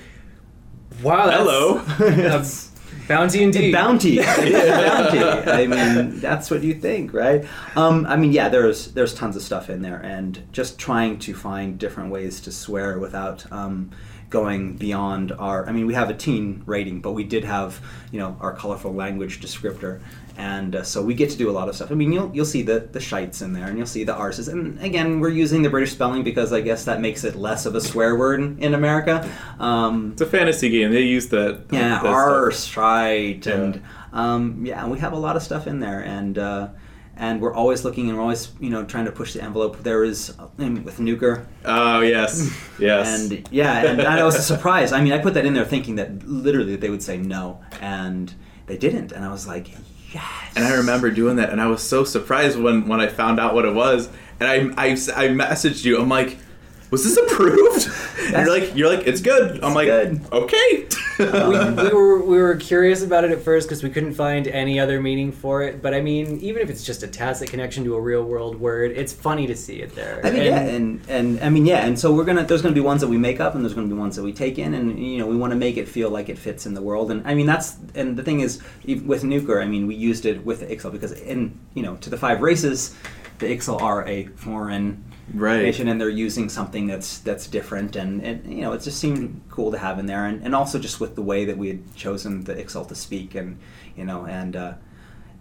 wow, 1.02 1.26
that's 1.26 1.38
Hello. 1.38 1.80
That's- 1.98 2.69
bounty 3.10 3.44
indeed. 3.44 3.74
bounty. 3.74 4.18
bounty. 4.20 5.20
I 5.20 5.68
mean, 5.68 6.20
that's 6.22 6.50
what 6.50 6.64
you 6.64 6.74
think, 6.74 7.14
right? 7.14 7.46
Um, 7.76 8.06
I 8.06 8.16
mean, 8.16 8.32
yeah, 8.32 8.48
there's 8.48 8.94
there's 8.94 9.14
tons 9.14 9.36
of 9.36 9.42
stuff 9.42 9.70
in 9.70 9.82
there, 9.82 9.98
and 9.98 10.42
just 10.54 10.80
trying 10.80 11.20
to 11.20 11.34
find 11.34 11.78
different 11.78 12.12
ways 12.12 12.40
to 12.42 12.52
swear 12.52 13.00
without 13.00 13.52
um, 13.52 13.92
going 14.30 14.78
beyond 14.78 15.34
our. 15.34 15.68
I 15.68 15.74
mean, 15.74 15.88
we 15.88 15.96
have 15.96 16.10
a 16.10 16.14
teen 16.14 16.64
rating, 16.66 17.02
but 17.02 17.12
we 17.12 17.26
did 17.26 17.44
have 17.44 17.82
you 18.12 18.20
know 18.20 18.38
our 18.40 18.54
colorful 18.54 18.94
language 18.94 19.42
descriptor. 19.42 20.00
And 20.40 20.74
uh, 20.78 20.84
so 20.84 21.02
we 21.04 21.14
get 21.16 21.30
to 21.32 21.38
do 21.38 21.50
a 21.50 21.56
lot 21.60 21.68
of 21.68 21.76
stuff. 21.76 21.92
I 21.92 21.96
mean, 21.96 22.14
you'll 22.14 22.32
you'll 22.34 22.46
see 22.56 22.62
the 22.64 22.80
the 22.96 23.00
shites 23.02 23.42
in 23.42 23.52
there, 23.52 23.68
and 23.68 23.78
you'll 23.78 23.94
see 23.98 24.06
the 24.06 24.14
arses. 24.14 24.48
And 24.48 24.80
again, 24.82 25.20
we're 25.20 25.36
using 25.44 25.64
the 25.64 25.70
British 25.70 25.92
spelling 25.92 26.24
because 26.24 26.54
I 26.54 26.62
guess 26.62 26.86
that 26.86 27.02
makes 27.02 27.26
it 27.26 27.36
less 27.36 27.66
of 27.66 27.76
a 27.76 27.82
swear 27.82 28.16
word 28.16 28.40
in, 28.40 28.58
in 28.60 28.74
America. 28.74 29.30
Um, 29.60 30.12
It's 30.14 30.22
a 30.22 30.26
fantasy 30.26 30.70
game. 30.70 30.92
They 30.94 31.02
use 31.02 31.28
that. 31.30 31.66
yeah, 31.72 32.00
arse, 32.02 32.78
right, 32.78 33.46
Yeah. 33.46 33.54
and 33.54 33.82
um, 34.14 34.66
yeah, 34.66 34.88
we 34.88 34.98
have 35.00 35.12
a 35.12 35.20
lot 35.20 35.36
of 35.36 35.44
stuff 35.44 35.68
in 35.68 35.82
there, 35.82 36.00
and 36.06 36.38
uh, 36.38 36.70
and 37.18 37.42
we're 37.42 37.54
always 37.54 37.84
looking 37.84 38.08
and 38.08 38.16
we're 38.18 38.24
always 38.24 38.54
you 38.62 38.70
know 38.70 38.86
trying 38.86 39.06
to 39.06 39.12
push 39.12 39.34
the 39.34 39.44
envelope. 39.44 39.84
There 39.84 40.06
is 40.06 40.34
with 40.58 41.00
Nuker, 41.00 41.46
Oh 41.66 42.00
yes, 42.00 42.50
yes. 42.80 43.06
and 43.32 43.46
yeah, 43.52 43.86
and 43.92 44.02
I 44.04 44.24
was 44.24 44.36
surprised. 44.46 44.94
I 44.94 45.02
mean, 45.04 45.12
I 45.12 45.18
put 45.18 45.34
that 45.34 45.46
in 45.46 45.54
there 45.54 45.66
thinking 45.66 45.96
that 45.96 46.10
literally 46.26 46.78
they 46.78 46.90
would 46.90 47.04
say 47.04 47.18
no, 47.18 47.60
and 47.82 48.34
they 48.68 48.78
didn't, 48.78 49.12
and 49.12 49.26
I 49.26 49.32
was 49.32 49.46
like, 49.46 49.68
yes. 50.14 50.54
And 50.56 50.66
I 50.66 50.76
remember 50.76 51.12
doing 51.12 51.38
that, 51.38 51.50
and 51.50 51.62
I 51.62 51.68
was 51.68 51.82
so 51.82 52.04
surprised 52.04 52.60
when, 52.60 52.88
when 52.88 53.00
I 53.00 53.08
found 53.08 53.40
out 53.40 53.54
what 53.54 53.66
it 53.66 53.74
was. 53.74 54.10
And 54.40 54.48
I, 54.48 54.84
I, 54.84 54.92
I 54.92 55.28
messaged 55.30 55.84
you. 55.86 56.00
I'm 56.00 56.10
like, 56.10 56.38
"Was 56.92 57.04
this 57.04 57.18
approved?" 57.18 57.90
And 58.32 58.46
you're 58.46 58.56
like, 58.60 58.76
"You're 58.76 58.90
like, 58.96 59.08
it's 59.08 59.22
good." 59.22 59.64
I'm 59.64 59.74
like, 59.74 59.88
good. 59.88 60.22
"Okay." 60.32 60.86
we, 61.18 61.26
we 61.84 61.90
were 61.90 62.22
we 62.24 62.38
were 62.38 62.56
curious 62.56 63.02
about 63.04 63.24
it 63.24 63.32
at 63.32 63.42
first 63.42 63.68
because 63.68 63.82
we 63.82 63.90
couldn't 63.90 64.14
find 64.14 64.48
any 64.48 64.80
other 64.80 65.02
meaning 65.02 65.32
for 65.32 65.64
it. 65.64 65.82
But 65.82 65.96
I 65.96 66.02
mean, 66.02 66.40
even 66.42 66.62
if 66.62 66.70
it's 66.70 66.84
just 66.84 67.02
a 67.02 67.08
tacit 67.08 67.50
connection 67.50 67.84
to 67.86 67.96
a 67.96 68.02
real 68.02 68.24
world 68.24 68.60
word, 68.60 68.92
it's 68.92 69.12
funny 69.14 69.48
to 69.48 69.56
see 69.56 69.78
it 69.82 69.96
there. 69.96 70.22
I 70.24 70.30
mean, 70.30 70.42
And- 70.42 70.46
yeah, 70.46 70.60
and 70.76 71.02
and 71.10 71.40
I 71.42 71.50
mean, 71.50 71.66
yeah, 71.66 71.86
and 71.88 71.98
so 72.00 72.14
we're 72.14 72.24
gonna. 72.24 72.44
There's 72.46 72.62
gonna 72.62 72.76
be 72.76 72.82
ones 72.82 73.02
that 73.02 73.08
we 73.08 73.18
make 73.18 73.40
up, 73.40 73.56
and 73.56 73.64
there's 73.66 73.74
gonna 73.74 73.88
be 73.88 73.94
ones 73.94 74.16
that 74.16 74.24
we 74.24 74.32
take 74.34 74.60
in, 74.60 74.76
and 74.76 75.00
you 75.04 75.18
know, 75.18 75.26
we 75.26 75.36
want 75.38 75.52
to 75.52 75.58
make 75.58 75.78
it 75.78 75.88
feel 75.88 76.12
like 76.12 76.30
it 76.30 76.38
fits 76.38 76.68
in 76.68 76.76
the 76.76 76.82
world. 76.84 77.10
And 77.10 77.26
I 77.28 77.34
mean, 77.34 77.48
that's 77.48 77.78
and 77.96 78.16
the 78.16 78.24
thing 78.24 78.42
is, 78.42 78.62
with 78.86 79.24
Nuker, 79.24 79.60
I 79.60 79.66
mean, 79.66 79.88
we 79.88 79.96
used 79.96 80.26
it 80.28 80.46
with 80.46 80.60
the 80.60 80.68
Ixal 80.68 80.92
because 80.92 81.14
in 81.14 81.58
you 81.74 81.82
know, 81.82 81.96
to 81.98 82.12
the 82.12 82.18
five 82.18 82.42
races, 82.42 82.96
the 83.40 83.48
Ixal 83.48 83.82
are 83.82 84.08
a 84.08 84.26
foreign 84.36 85.04
Right. 85.34 85.80
and 85.80 86.02
they're 86.02 86.10
using 86.10 86.50
something 86.50 86.88
that's 86.88 87.20
that's 87.20 87.48
different, 87.48 87.96
and, 87.96 88.22
and 88.22 88.54
you 88.54 88.62
know, 88.62 88.74
it 88.74 88.82
just 88.82 89.00
seemed 89.00 89.42
cool 89.50 89.72
to 89.72 89.78
have 89.78 90.00
in 90.00 90.06
there, 90.06 90.26
and, 90.26 90.44
and 90.44 90.56
also 90.56 90.80
just 90.80 91.00
with 91.00 91.16
the 91.16 91.22
way 91.22 91.46
that 91.46 91.58
we 91.58 91.68
had 91.68 91.96
chosen 91.96 92.44
the 92.44 92.56
Ixal 92.56 92.88
to 92.88 92.96
speak, 92.96 93.36
and 93.36 93.58
you 93.96 94.06
know, 94.06 94.26
and. 94.26 94.56
Uh, 94.56 94.74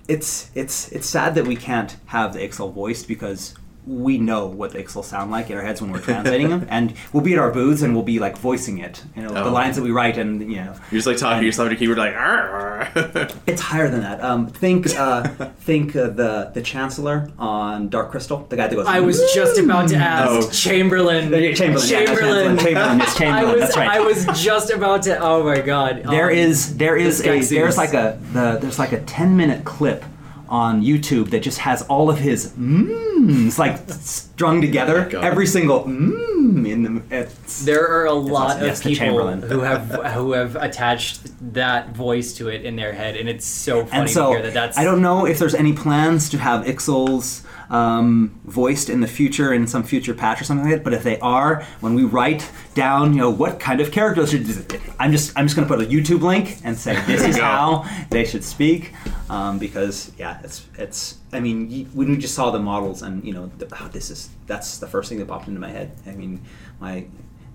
it's 0.09 0.51
it's 0.55 0.91
it's 0.91 1.07
sad 1.07 1.34
that 1.34 1.47
we 1.47 1.55
can't 1.55 1.97
have 2.07 2.32
the 2.32 2.39
Ixal 2.39 2.72
voiced 2.72 3.07
because 3.07 3.55
we 3.89 4.18
know 4.18 4.45
what 4.47 4.72
the 4.72 4.82
Ixal 4.82 5.03
sound 5.03 5.30
like 5.30 5.49
in 5.51 5.57
our 5.57 5.62
heads 5.62 5.80
when 5.80 5.91
we're 5.91 6.01
translating 6.01 6.51
them, 6.51 6.66
and 6.68 6.93
we'll 7.12 7.22
be 7.22 7.32
at 7.32 7.39
our 7.39 7.51
booths 7.51 7.80
and 7.82 7.95
we'll 7.95 8.05
be 8.05 8.18
like 8.18 8.36
voicing 8.36 8.78
it, 8.78 9.03
you 9.16 9.22
know, 9.22 9.30
the 9.32 9.45
Oh. 9.45 9.51
lines 9.53 9.76
that 9.76 9.82
we 9.82 9.91
write, 9.91 10.18
and 10.18 10.41
you 10.43 10.59
know, 10.59 10.74
You're 10.91 10.99
just 10.99 11.07
like 11.07 11.16
talking 11.16 11.41
to 11.41 11.47
yourself 11.47 11.70
to 11.70 11.76
keyboard, 11.76 11.99
like. 11.99 12.14
It's 13.47 13.61
higher 13.62 13.89
than 13.89 14.01
that. 14.03 14.22
Um, 14.22 14.47
think 14.47 14.95
uh, 14.97 15.22
think 15.61 15.97
uh, 15.97 16.09
the 16.11 16.51
the 16.55 16.62
Chancellor 16.62 17.30
on 17.39 17.89
Dark 17.89 18.11
Crystal, 18.11 18.47
the 18.49 18.57
guy 18.57 18.68
that 18.68 18.74
goes. 18.76 18.86
I 18.86 19.01
was 19.01 19.18
just 19.34 19.59
about 19.59 19.89
to 19.89 19.97
ask 19.97 20.30
Oh. 20.49 20.51
Chamberlain. 20.51 21.32
Yeah, 21.32 21.53
Chamberlain, 21.55 21.89
yeah, 21.89 22.05
Chamberlain. 22.05 22.59
Chamberlain, 22.59 23.01
I 23.01 23.05
Chamberlain. 23.14 23.53
was 23.53 23.61
That's 23.62 23.76
right. 23.76 23.89
I 23.91 24.01
was 24.01 24.26
just 24.41 24.70
about 24.70 25.03
to. 25.05 25.18
Oh 25.18 25.43
my 25.45 25.61
god. 25.61 26.03
There 26.05 26.30
Um, 26.30 26.36
is 26.36 26.76
there 26.76 26.97
is 26.97 27.20
a 27.20 27.41
there's 27.41 27.76
like 27.76 27.95
a 27.95 28.18
the 28.32 28.59
there's 28.61 28.78
like 28.78 28.93
a 28.93 29.01
ten 29.01 29.36
minute 29.36 29.64
clip 29.64 30.05
on 30.49 30.83
YouTube 30.83 31.31
that 31.31 31.41
just 31.41 31.59
has 31.59 31.83
all 31.83 32.11
of 32.11 32.19
his 32.19 32.53
mms 32.53 33.59
like 33.59 33.79
strung 33.91 34.59
oh 34.59 34.61
together. 34.61 35.09
God. 35.09 35.25
every 35.25 35.47
single 35.47 35.85
mmm 35.85 36.69
in 36.69 36.83
the. 36.83 37.03
It's, 37.11 37.65
There 37.65 37.87
are 37.87 38.07
a 38.07 38.13
lot 38.13 38.57
awesome. 38.57 38.69
Of 38.69 38.83
the 38.83 38.95
people 38.95 39.33
who 39.33 39.61
have 39.61 39.91
who 40.13 40.33
have 40.33 40.57
attached 40.57 41.21
that 41.55 41.91
voice 41.91 42.35
to 42.35 42.49
it 42.49 42.65
in 42.65 42.77
their 42.77 42.93
head, 42.93 43.17
and 43.17 43.29
it's 43.29 43.45
so 43.47 43.85
funny 43.85 44.01
and 44.03 44.11
so 44.11 44.27
to 44.27 44.31
hear 44.31 44.43
that. 44.43 44.55
That's 44.55 44.79
I 44.79 44.85
don't 44.85 45.03
know 45.03 45.27
if 45.27 45.39
there's 45.39 45.55
any 45.55 45.73
plans 45.73 46.29
to 46.31 46.39
have 46.39 46.65
Ixals 46.65 47.45
um, 47.71 48.41
voiced 48.45 48.89
in 48.89 49.01
the 49.01 49.07
future 49.07 49.53
in 49.53 49.66
some 49.66 49.83
future 49.83 50.14
patch 50.14 50.41
or 50.41 50.45
something 50.45 50.66
like 50.66 50.79
that. 50.79 50.85
But 50.85 50.95
if 50.95 51.03
they 51.03 51.19
are, 51.21 51.62
when 51.81 51.95
we 51.95 52.05
write 52.05 52.51
down, 52.75 53.12
you 53.12 53.21
know, 53.21 53.31
what 53.31 53.61
kind 53.61 53.81
of 53.81 53.93
characters 53.93 54.31
should 54.31 54.47
I'm 54.99 55.12
just 55.12 55.37
I'm 55.37 55.47
just 55.47 55.57
going 55.57 55.69
to 55.69 55.75
put 55.75 55.85
a 55.85 55.89
YouTube 55.89 56.23
link 56.23 56.59
and 56.64 56.77
say 56.77 57.01
this 57.07 57.23
is 57.25 57.39
how 57.39 57.85
they 58.11 58.25
should 58.25 58.45
speak. 58.45 58.93
um, 59.31 59.59
because 59.59 60.12
yeah, 60.19 60.41
it's 60.43 60.66
it's. 60.77 61.19
I 61.33 61.41
mean, 61.41 61.87
when 61.93 62.11
we 62.11 62.16
just 62.16 62.35
saw 62.35 62.51
the 62.51 62.59
models 62.59 63.03
and 63.03 63.23
you 63.25 63.35
know, 63.35 63.51
the, 63.59 63.69
oh, 63.81 63.89
this 63.89 64.11
is 64.11 64.31
that's 64.47 64.79
the 64.79 64.87
first 64.87 65.09
thing 65.09 65.19
that 65.19 65.29
popped 65.29 65.49
into 65.49 65.61
my 65.61 65.71
head. 65.71 65.93
I 66.07 66.12
mean, 66.12 66.41
my 66.81 67.07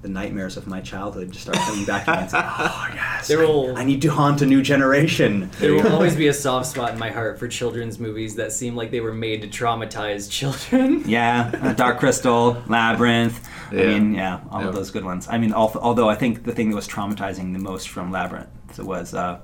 the 0.04 0.10
nightmares 0.10 0.58
of 0.58 0.68
my 0.68 0.82
childhood 0.82 1.32
just 1.32 1.46
start 1.46 1.58
coming 1.58 1.86
back 1.86 2.06
to 2.06 2.12
me. 2.12 2.18
It's 2.24 2.34
like, 2.34 2.46
oh 2.46 2.88
yes, 2.94 3.28
There 3.28 3.42
I- 3.42 3.46
will- 3.46 3.78
I, 3.78 3.84
need 3.84 4.02
to 4.04 4.10
haunt 4.10 4.42
a 4.42 4.46
new 4.46 4.62
generation. 4.62 5.50
There 5.60 5.74
will 5.74 5.88
always 5.88 6.16
be 6.16 6.28
a 6.28 6.34
soft 6.34 6.68
spot 6.68 6.92
in 6.94 7.00
my 7.00 7.10
heart 7.10 7.40
for 7.40 7.48
children's 7.48 8.00
movies 8.00 8.36
that 8.36 8.52
seem 8.52 8.76
like 8.76 8.92
they 8.92 9.00
were 9.00 9.14
made 9.14 9.42
to 9.42 9.48
traumatize 9.48 10.30
children. 10.30 11.04
Yeah, 11.10 11.52
uh, 11.62 11.74
Dark 11.74 12.00
Crystal, 12.00 12.62
Labyrinth. 12.68 13.48
I 13.72 13.76
mean, 13.76 14.14
yeah, 14.14 14.42
all 14.52 14.62
Yeah. 14.62 14.68
of 14.70 14.76
those 14.76 14.92
good 14.92 15.06
ones. 15.06 15.28
I 15.30 15.38
mean, 15.38 15.54
although 15.54 16.10
I 16.10 16.16
think 16.16 16.44
the 16.44 16.52
thing 16.54 16.70
that 16.70 16.76
was 16.76 16.88
traumatizing 16.88 17.54
the 17.54 17.60
most 17.60 17.90
from 17.90 18.12
Labyrinth 18.12 18.50
was, 18.80 19.14
uh, 19.14 19.40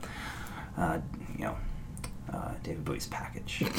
uh, 0.77 0.99
you 1.37 1.45
know, 1.45 1.57
uh, 2.33 2.51
David 2.63 2.83
Bowie's 2.85 3.07
package. 3.07 3.63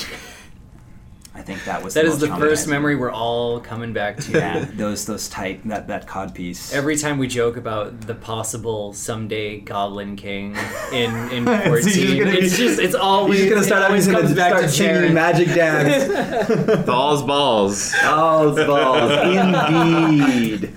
I 1.32 1.42
think 1.42 1.64
that 1.64 1.82
was 1.82 1.94
That 1.94 2.06
the 2.06 2.10
is 2.10 2.18
the 2.18 2.26
first 2.26 2.66
memory 2.66 2.96
we're 2.96 3.12
all 3.12 3.60
coming 3.60 3.92
back 3.92 4.16
to. 4.18 4.32
Yeah, 4.32 4.64
those 4.74 5.06
those 5.06 5.28
tight 5.28 5.66
that 5.68 5.86
that 5.86 6.06
cod 6.08 6.34
piece. 6.34 6.74
Every 6.74 6.96
time 6.96 7.18
we 7.18 7.28
joke 7.28 7.56
about 7.56 8.00
the 8.02 8.14
possible 8.16 8.92
someday 8.92 9.60
Goblin 9.60 10.16
King 10.16 10.56
in 10.92 11.14
in 11.30 11.44
fourteen, 11.64 11.84
just 11.84 12.18
gonna 12.18 12.30
be- 12.32 12.38
it's 12.38 12.56
just 12.58 12.80
it's 12.80 12.94
always 12.96 13.38
He's 13.40 13.48
just 13.48 13.54
gonna 13.54 13.66
start 13.66 13.82
out. 13.82 13.88
always 13.90 14.06
He's 14.06 14.14
gonna 14.14 14.34
back 14.34 14.48
start 14.50 14.62
to 14.64 14.68
singing 14.70 15.14
magic 15.14 15.48
dance. 15.54 16.84
balls, 16.84 17.22
balls. 17.22 17.94
balls, 18.02 18.56
balls, 18.66 19.12
indeed. 19.22 20.72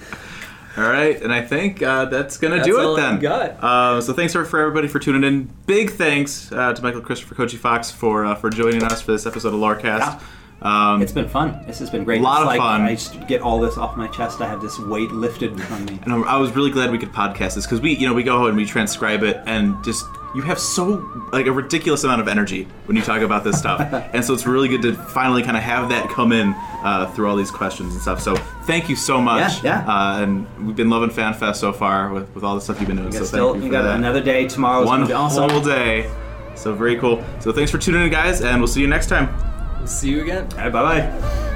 All 0.76 0.84
right, 0.84 1.22
and 1.22 1.32
I 1.32 1.42
think 1.42 1.84
uh, 1.84 2.06
that's 2.06 2.38
gonna 2.38 2.56
That's 2.58 2.68
do 2.68 2.80
all 2.80 2.96
it 2.96 3.02
then. 3.02 3.14
I've 3.16 3.22
got. 3.22 3.50
Uh, 3.64 4.02
so 4.02 4.12
thanks 4.14 4.34
for, 4.34 4.44
for 4.46 4.60
everybody 4.60 4.88
for 4.88 4.98
tuning 5.00 5.24
in. 5.24 5.50
Big 5.68 5.92
thanks 5.92 6.52
uh, 6.52 6.74
to 6.74 6.82
Michael 6.82 7.02
Christopher 7.02 7.36
Koji 7.36 7.58
Fox 7.58 7.92
for 7.92 8.26
uh, 8.26 8.34
for 8.36 8.50
joining 8.50 8.84
us 8.84 9.02
for 9.02 9.12
this 9.12 9.26
episode 9.26 9.54
of 9.54 9.60
Lorecast. 9.60 10.22
Um, 10.64 11.02
It's 11.02 11.12
been 11.12 11.28
fun. 11.28 11.60
This 11.68 11.80
has 11.80 11.90
been 11.90 12.04
great. 12.06 12.22
A 12.22 12.24
lot 12.24 12.38
It's 12.38 12.42
of 12.42 12.48
like, 12.48 12.58
fun. 12.60 12.82
I 12.82 12.96
just 12.96 13.28
get 13.28 13.42
all 13.42 13.60
this 13.60 13.78
off 13.78 13.98
my 13.98 14.08
chest. 14.08 14.40
I 14.42 14.48
have 14.48 14.62
this 14.62 14.80
weight 14.80 15.12
lifted 15.12 15.60
from 15.62 15.86
me. 15.86 16.00
and 16.04 16.14
I 16.26 16.38
was 16.38 16.52
really 16.56 16.72
glad 16.72 16.90
we 16.92 16.98
could 16.98 17.12
podcast 17.12 17.56
this 17.56 17.66
because 17.66 17.82
we, 17.82 17.96
you 17.96 18.08
know, 18.08 18.14
we 18.14 18.24
go 18.24 18.38
home 18.38 18.48
and 18.50 18.58
we 18.58 18.66
transcribe 18.66 19.24
it, 19.24 19.42
and 19.46 19.76
just 19.84 20.06
you 20.36 20.42
have 20.42 20.58
so 20.58 21.06
like 21.32 21.46
a 21.46 21.52
ridiculous 21.52 22.04
amount 22.06 22.20
of 22.22 22.28
energy 22.28 22.68
when 22.86 22.96
you 22.98 23.04
talk 23.04 23.22
about 23.22 23.44
this 23.44 23.60
stuff, 23.60 23.82
and 24.14 24.24
so 24.24 24.34
it's 24.34 24.48
really 24.48 24.68
good 24.70 24.82
to 24.84 24.94
finally 24.94 25.44
kind 25.44 25.58
of 25.58 25.64
have 25.64 25.90
that 25.90 26.10
come 26.10 26.32
in 26.32 26.54
uh, 26.84 27.12
through 27.14 27.30
all 27.30 27.36
these 27.36 27.52
questions 27.52 27.94
and 27.94 28.02
stuff. 28.02 28.22
So 28.22 28.36
thank 28.66 28.88
you 28.90 28.96
so 28.96 29.22
much. 29.22 29.64
Yeah, 29.64 29.84
yeah. 29.86 29.94
Uh, 29.94 30.24
and 30.24 30.66
we've 30.66 30.76
been 30.78 30.90
loving 30.90 31.10
FanFest 31.10 31.58
so 31.58 31.72
far 31.74 32.12
with, 32.14 32.34
with 32.34 32.44
all 32.44 32.56
the 32.56 32.62
stuff 32.62 32.80
you've 32.80 32.88
been 32.88 32.98
doing. 32.98 33.12
You 33.12 33.20
so 33.20 33.26
still, 33.26 33.52
thank 33.52 33.64
you 33.64 33.66
you 33.68 33.72
got 33.72 33.84
that. 33.84 33.98
another 33.98 34.22
day 34.24 34.48
tomorrow. 34.48 34.86
one 34.86 35.06
be 35.06 35.14
awesome. 35.14 35.50
whole 35.50 35.62
day. 35.62 36.10
So 36.56 36.74
very 36.74 36.98
cool. 36.98 37.22
So 37.42 37.52
thanks 37.52 37.70
for 37.70 37.78
tuning 37.78 38.04
in, 38.04 38.10
guys, 38.12 38.42
and 38.42 38.60
we'll 38.60 38.68
see 38.68 38.82
you 38.82 38.88
next 38.88 39.08
time. 39.08 39.53
See 39.86 40.10
you 40.10 40.22
again. 40.22 40.48
All 40.54 40.58
right, 40.60 40.72
bye 40.72 41.00
bye. 41.00 41.50